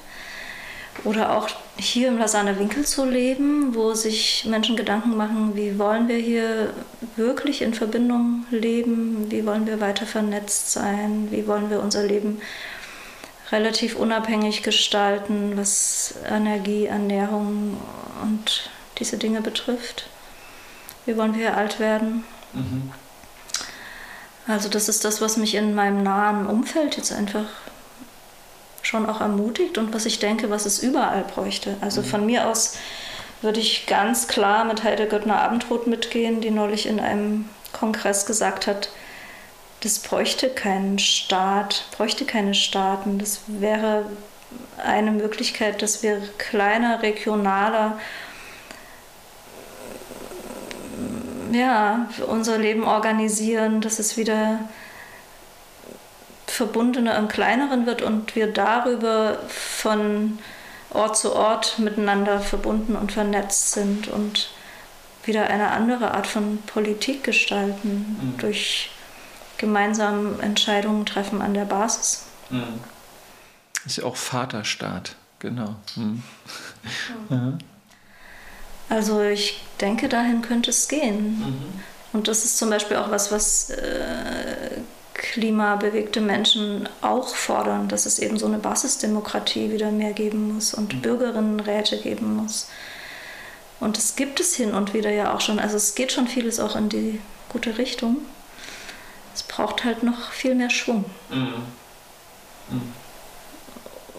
Oder 1.05 1.37
auch 1.37 1.49
hier 1.79 2.09
im 2.09 2.19
Lausanne 2.19 2.59
Winkel 2.59 2.85
zu 2.85 3.05
leben, 3.05 3.75
wo 3.75 3.95
sich 3.95 4.45
Menschen 4.45 4.77
Gedanken 4.77 5.17
machen, 5.17 5.57
wie 5.57 5.79
wollen 5.79 6.09
wir 6.09 6.19
hier 6.19 6.75
wirklich 7.17 7.63
in 7.63 7.73
Verbindung 7.73 8.45
leben, 8.51 9.31
wie 9.31 9.47
wollen 9.47 9.67
wir 9.67 9.81
weiter 9.81 10.05
vernetzt 10.05 10.73
sein, 10.73 11.29
wie 11.31 11.47
wollen 11.47 11.71
wir 11.71 11.81
unser 11.81 12.03
Leben 12.03 12.41
relativ 13.51 13.97
unabhängig 13.97 14.63
gestalten, 14.63 15.53
was 15.57 16.15
Energie, 16.29 16.87
Ernährung 16.87 17.77
und 18.23 18.71
diese 18.99 19.17
Dinge 19.17 19.41
betrifft. 19.41 20.07
Wie 21.07 21.17
wollen 21.17 21.33
wir 21.33 21.41
hier 21.41 21.57
alt 21.57 21.81
werden? 21.81 22.25
Mhm. 22.53 22.93
Also 24.47 24.69
das 24.69 24.89
ist 24.89 25.05
das, 25.05 25.21
was 25.21 25.37
mich 25.37 25.55
in 25.55 25.75
meinem 25.75 26.03
nahen 26.03 26.47
Umfeld 26.47 26.97
jetzt 26.97 27.13
einfach 27.13 27.47
schon 28.91 29.09
auch 29.09 29.21
ermutigt 29.21 29.79
und 29.79 29.95
was 29.95 30.05
ich 30.05 30.19
denke, 30.19 30.51
was 30.51 30.67
es 30.67 30.83
überall 30.83 31.23
bräuchte. 31.23 31.77
Also 31.81 32.01
mhm. 32.01 32.07
von 32.07 32.27
mir 32.27 32.49
aus 32.49 32.77
würde 33.41 33.61
ich 33.61 33.87
ganz 33.87 34.27
klar 34.27 34.65
mit 34.65 34.83
Heide 34.83 35.07
Göttner 35.07 35.41
Abendrot 35.41 35.87
mitgehen, 35.87 36.41
die 36.41 36.51
neulich 36.51 36.87
in 36.87 36.99
einem 36.99 37.49
Kongress 37.73 38.27
gesagt 38.27 38.67
hat, 38.67 38.91
das 39.83 40.01
bräuchte 40.01 40.51
keinen 40.51 40.99
Staat, 40.99 41.85
bräuchte 41.97 42.27
keine 42.27 42.53
Staaten. 42.53 43.19
Das 43.19 43.41
wäre 43.47 44.05
eine 44.85 45.13
Möglichkeit, 45.13 45.81
dass 45.81 46.03
wir 46.03 46.21
kleiner, 46.37 47.01
regionaler 47.03 47.99
ja, 51.53 52.09
unser 52.29 52.59
Leben 52.59 52.85
organisieren, 52.85 53.81
dass 53.81 53.99
es 54.01 54.17
wieder 54.17 54.59
verbundener 56.51 57.17
im 57.17 57.29
Kleineren 57.29 57.87
wird 57.87 58.03
und 58.03 58.35
wir 58.35 58.53
darüber 58.53 59.39
von 59.49 60.39
Ort 60.91 61.17
zu 61.17 61.35
Ort 61.35 61.79
miteinander 61.79 62.41
verbunden 62.41 62.97
und 62.97 63.13
vernetzt 63.13 63.73
sind 63.73 64.09
und 64.09 64.51
wieder 65.25 65.47
eine 65.49 65.71
andere 65.71 66.13
Art 66.13 66.27
von 66.27 66.59
Politik 66.63 67.25
gestalten 67.25 68.19
mhm. 68.21 68.39
durch 68.39 68.91
gemeinsam 69.59 70.41
Entscheidungen 70.41 71.07
treffen 71.07 71.43
an 71.43 71.55
der 71.55 71.67
Basis. 71.67 72.25
Mhm. 72.49 72.81
Ist 73.85 73.99
ja 73.99 74.05
auch 74.05 74.17
Vaterstaat, 74.17 75.15
genau. 75.39 75.77
Mhm. 75.97 76.23
Ja. 77.29 77.59
Also 78.89 79.23
ich 79.23 79.63
denke, 79.81 80.09
dahin 80.09 80.43
könnte 80.43 80.71
es 80.71 80.89
gehen. 80.89 81.39
Mhm. 81.39 81.83
Und 82.13 82.27
das 82.27 82.45
ist 82.45 82.59
zum 82.59 82.71
Beispiel 82.71 82.97
auch 82.97 83.11
was, 83.11 83.31
was 83.31 83.71
äh, 83.71 84.79
klimabewegte 85.31 86.21
Menschen 86.21 86.89
auch 87.03 87.37
fordern, 87.37 87.87
dass 87.87 88.05
es 88.05 88.19
eben 88.19 88.37
so 88.37 88.47
eine 88.47 88.59
Basisdemokratie 88.59 89.71
wieder 89.71 89.93
mehr 89.93 90.13
geben 90.13 90.53
muss 90.53 90.75
und 90.75 90.93
mhm. 90.93 91.03
Bürgerinnenräte 91.03 91.99
geben 91.99 92.35
muss. 92.35 92.69
Und 93.79 93.97
das 93.97 94.17
gibt 94.17 94.41
es 94.41 94.57
hin 94.57 94.75
und 94.75 94.93
wieder 94.93 95.11
ja 95.11 95.33
auch 95.33 95.41
schon. 95.41 95.61
Also 95.61 95.77
es 95.77 95.95
geht 95.95 96.11
schon 96.11 96.27
vieles 96.27 96.59
auch 96.59 96.75
in 96.75 96.89
die 96.89 97.21
gute 97.49 97.79
Richtung. 97.79 98.17
Es 99.33 99.45
braucht 99.45 99.85
halt 99.85 100.03
noch 100.03 100.33
viel 100.33 100.57
mehr 100.57 100.69
Schwung. 100.69 101.05
Mhm. 101.31 101.55
Mhm. 102.69 102.93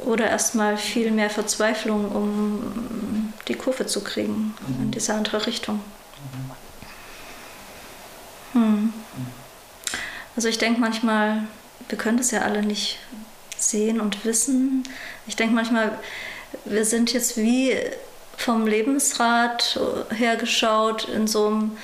Oder 0.05 0.29
erstmal 0.29 0.77
viel 0.77 1.11
mehr 1.11 1.29
Verzweiflung, 1.29 2.09
um 2.09 3.33
die 3.49 3.55
Kurve 3.55 3.85
zu 3.85 4.01
kriegen 4.01 4.55
in 4.65 4.85
mhm. 4.87 4.91
diese 4.91 5.13
andere 5.13 5.45
Richtung. 5.45 5.81
Mhm. 8.53 8.61
Hm. 8.61 8.93
Also 10.35 10.47
ich 10.47 10.57
denke 10.57 10.79
manchmal, 10.79 11.43
wir 11.89 11.97
können 11.97 12.17
das 12.17 12.31
ja 12.31 12.41
alle 12.41 12.63
nicht 12.63 12.99
sehen 13.57 13.99
und 13.99 14.23
wissen. 14.25 14.83
Ich 15.27 15.35
denke 15.35 15.53
manchmal, 15.53 15.97
wir 16.65 16.85
sind 16.85 17.13
jetzt 17.13 17.37
wie 17.37 17.75
vom 18.37 18.65
Lebensrad 18.65 19.79
hergeschaut 20.09 21.07
in 21.09 21.27
so 21.27 21.47
einem 21.47 21.77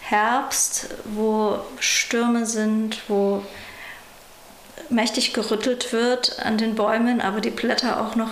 Herbst, 0.00 0.88
wo 1.04 1.58
Stürme 1.80 2.46
sind, 2.46 3.02
wo 3.08 3.42
mächtig 4.88 5.34
gerüttelt 5.34 5.92
wird 5.92 6.38
an 6.40 6.56
den 6.56 6.74
Bäumen, 6.74 7.20
aber 7.20 7.40
die 7.40 7.50
Blätter 7.50 8.00
auch 8.00 8.16
noch 8.16 8.30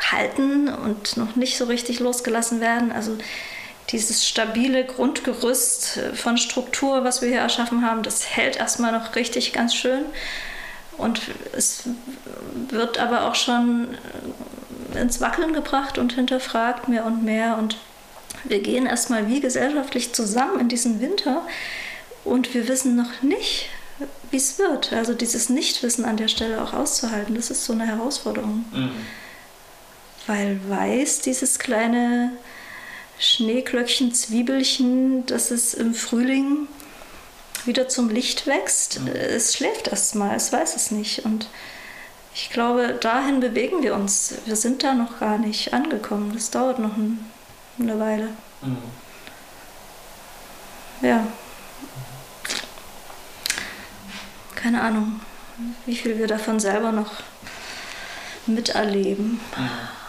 halten 0.00 0.68
und 0.68 1.18
noch 1.18 1.36
nicht 1.36 1.58
so 1.58 1.66
richtig 1.66 2.00
losgelassen 2.00 2.60
werden. 2.60 2.90
Also 2.90 3.18
dieses 3.92 4.26
stabile 4.26 4.84
Grundgerüst 4.84 5.98
von 6.14 6.38
Struktur, 6.38 7.04
was 7.04 7.22
wir 7.22 7.28
hier 7.28 7.40
erschaffen 7.40 7.84
haben, 7.84 8.02
das 8.02 8.36
hält 8.36 8.56
erstmal 8.56 8.92
noch 8.92 9.16
richtig 9.16 9.52
ganz 9.52 9.74
schön. 9.74 10.04
Und 10.96 11.22
es 11.52 11.84
wird 12.68 12.98
aber 12.98 13.26
auch 13.26 13.34
schon 13.34 13.96
ins 14.94 15.20
Wackeln 15.20 15.52
gebracht 15.52 15.98
und 15.98 16.12
hinterfragt 16.12 16.88
mehr 16.88 17.06
und 17.06 17.24
mehr. 17.24 17.56
Und 17.58 17.78
wir 18.44 18.60
gehen 18.60 18.86
erstmal 18.86 19.28
wie 19.28 19.40
gesellschaftlich 19.40 20.12
zusammen 20.12 20.60
in 20.60 20.68
diesen 20.68 21.00
Winter 21.00 21.42
und 22.24 22.54
wir 22.54 22.68
wissen 22.68 22.96
noch 22.96 23.22
nicht, 23.22 23.68
wie 24.30 24.36
es 24.36 24.58
wird. 24.58 24.92
Also 24.92 25.14
dieses 25.14 25.48
Nichtwissen 25.48 26.04
an 26.04 26.16
der 26.16 26.28
Stelle 26.28 26.62
auch 26.62 26.74
auszuhalten, 26.74 27.34
das 27.34 27.50
ist 27.50 27.64
so 27.64 27.72
eine 27.72 27.86
Herausforderung. 27.86 28.64
Mhm. 28.72 28.90
Weil 30.26 30.60
weiß, 30.68 31.20
dieses 31.22 31.58
kleine 31.58 32.32
Schneeglöckchen, 33.20 34.14
Zwiebelchen, 34.14 35.26
dass 35.26 35.50
es 35.50 35.74
im 35.74 35.94
Frühling 35.94 36.66
wieder 37.66 37.86
zum 37.86 38.08
Licht 38.08 38.46
wächst. 38.46 39.00
Mhm. 39.00 39.08
Es 39.08 39.54
schläft 39.54 39.88
erst 39.88 40.14
mal, 40.14 40.34
es 40.34 40.50
weiß 40.52 40.74
es 40.74 40.90
nicht. 40.90 41.26
Und 41.26 41.48
ich 42.34 42.48
glaube, 42.48 42.98
dahin 42.98 43.40
bewegen 43.40 43.82
wir 43.82 43.94
uns. 43.94 44.34
Wir 44.46 44.56
sind 44.56 44.82
da 44.82 44.94
noch 44.94 45.20
gar 45.20 45.36
nicht 45.36 45.74
angekommen. 45.74 46.32
Das 46.32 46.50
dauert 46.50 46.78
noch 46.78 46.96
ein, 46.96 47.30
eine 47.78 48.00
Weile. 48.00 48.28
Mhm. 48.62 48.78
Ja. 51.02 51.26
Keine 54.54 54.80
Ahnung, 54.80 55.20
wie 55.84 55.96
viel 55.96 56.18
wir 56.18 56.26
davon 56.26 56.58
selber 56.58 56.90
noch 56.90 57.12
miterleben. 58.46 59.40
Mhm. 59.56 59.99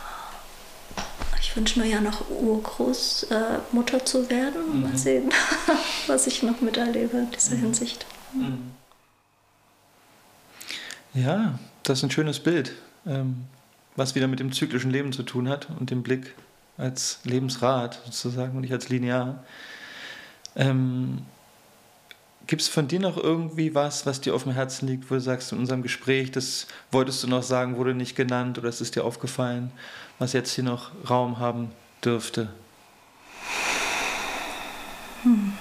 Ich 1.52 1.58
wünsche 1.58 1.82
mir 1.82 1.86
ja 1.86 2.00
noch 2.00 2.30
Urgroßmutter 2.30 3.98
äh, 3.98 4.06
zu 4.06 4.30
werden. 4.30 4.74
Mhm. 4.74 4.82
Mal 4.84 4.98
sehen, 4.98 5.30
was 6.08 6.26
ich 6.26 6.44
noch 6.44 6.62
miterlebe 6.62 7.18
in 7.18 7.32
dieser 7.32 7.58
mhm. 7.58 7.60
Hinsicht. 7.60 8.06
Mhm. 8.34 8.72
Ja, 11.14 11.60
das 11.84 11.98
ist 11.98 12.04
ein 12.06 12.12
schönes 12.12 12.40
Bild, 12.40 12.72
ähm, 13.06 13.44
was 13.98 14.16
wieder 14.16 14.30
mit 14.30 14.40
dem 14.40 14.54
zyklischen 14.54 14.92
Leben 14.92 15.12
zu 15.12 15.24
tun 15.24 15.50
hat 15.50 15.68
und 15.78 15.90
dem 15.90 16.04
Blick 16.04 16.36
als 16.78 17.20
Lebensrad 17.26 18.00
sozusagen 18.06 18.56
und 18.56 18.62
nicht 18.62 18.72
als 18.72 18.88
linear. 18.88 19.44
Ähm, 20.56 21.18
Gibt 22.48 22.62
es 22.62 22.68
von 22.68 22.88
dir 22.88 23.00
noch 23.00 23.18
irgendwie 23.18 23.76
was, 23.76 24.06
was 24.06 24.20
dir 24.20 24.36
auf 24.36 24.44
dem 24.44 24.52
Herzen 24.52 24.88
liegt, 24.88 25.10
wo 25.10 25.16
du 25.16 25.22
sagst, 25.22 25.52
in 25.52 25.60
unserem 25.60 25.84
Gespräch, 25.84 26.32
das 26.32 26.68
wolltest 26.92 27.24
du 27.24 27.28
noch 27.28 27.44
sagen, 27.44 27.78
wurde 27.78 27.94
nicht 27.94 28.16
genannt 28.16 28.58
oder 28.58 28.70
ist 28.70 28.82
es 28.82 28.92
dir 28.92 29.06
aufgefallen, 29.06 29.72
was 30.20 30.34
jetzt 30.34 30.54
hier 30.54 30.64
noch 30.64 30.92
Raum 31.10 31.40
haben 31.40 31.72
dürfte? 32.04 32.50
Hm. 35.24 35.54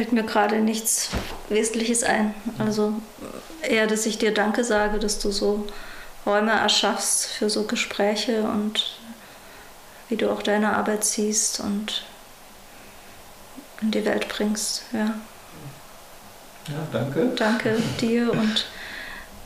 Fällt 0.00 0.12
mir 0.14 0.22
gerade 0.22 0.60
nichts 0.60 1.10
Wesentliches 1.50 2.04
ein. 2.04 2.34
Also 2.58 2.94
eher, 3.60 3.86
dass 3.86 4.06
ich 4.06 4.16
dir 4.16 4.32
Danke 4.32 4.64
sage, 4.64 4.98
dass 4.98 5.18
du 5.18 5.30
so 5.30 5.66
Räume 6.24 6.52
erschaffst 6.52 7.26
für 7.26 7.50
so 7.50 7.64
Gespräche 7.64 8.44
und 8.44 8.98
wie 10.08 10.16
du 10.16 10.32
auch 10.32 10.42
deine 10.42 10.74
Arbeit 10.74 11.04
siehst 11.04 11.60
und 11.60 12.06
in 13.82 13.90
die 13.90 14.06
Welt 14.06 14.26
bringst. 14.30 14.84
Ja. 14.94 15.14
Ja, 16.68 16.86
danke. 16.92 17.32
Danke 17.36 17.76
dir 18.00 18.32
und 18.32 18.68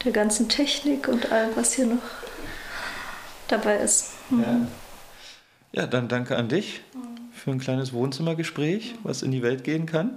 der 0.04 0.12
ganzen 0.12 0.48
Technik 0.48 1.08
und 1.08 1.32
allem, 1.32 1.50
was 1.56 1.72
hier 1.72 1.86
noch 1.86 2.02
dabei 3.48 3.78
ist. 3.78 4.10
Mhm. 4.30 4.42
Ja. 5.72 5.80
ja, 5.82 5.86
dann 5.88 6.06
danke 6.06 6.36
an 6.36 6.48
dich. 6.48 6.80
Für 7.44 7.50
ein 7.50 7.58
kleines 7.58 7.92
Wohnzimmergespräch, 7.92 8.94
was 9.02 9.22
in 9.22 9.30
die 9.30 9.42
Welt 9.42 9.64
gehen 9.64 9.84
kann. 9.84 10.12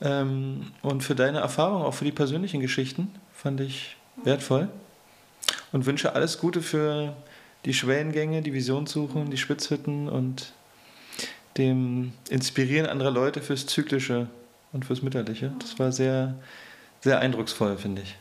Ähm, 0.00 0.72
und 0.80 1.02
für 1.02 1.14
deine 1.14 1.40
Erfahrung, 1.40 1.82
auch 1.82 1.92
für 1.92 2.06
die 2.06 2.12
persönlichen 2.12 2.60
Geschichten, 2.60 3.10
fand 3.34 3.60
ich 3.60 3.96
wertvoll. 4.24 4.70
Und 5.72 5.84
wünsche 5.84 6.14
alles 6.14 6.38
Gute 6.38 6.62
für 6.62 7.14
die 7.66 7.74
Schwellengänge, 7.74 8.40
die 8.40 8.54
Visionssuchen, 8.54 9.30
die 9.30 9.36
Spitzhütten 9.36 10.08
und 10.08 10.54
dem 11.58 12.14
Inspirieren 12.30 12.86
anderer 12.86 13.10
Leute 13.10 13.42
fürs 13.42 13.66
Zyklische 13.66 14.28
und 14.72 14.86
fürs 14.86 15.02
Mütterliche. 15.02 15.52
Das 15.58 15.78
war 15.78 15.92
sehr, 15.92 16.34
sehr 17.00 17.18
eindrucksvoll, 17.20 17.76
finde 17.76 18.00
ich. 18.00 18.16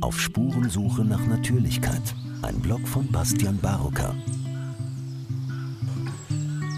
Auf 0.00 0.20
Spurensuche 0.20 1.04
nach 1.04 1.26
Natürlichkeit. 1.26 2.02
Ein 2.42 2.60
Blog 2.60 2.86
von 2.86 3.10
Bastian 3.10 3.58
Barocker. 3.58 4.14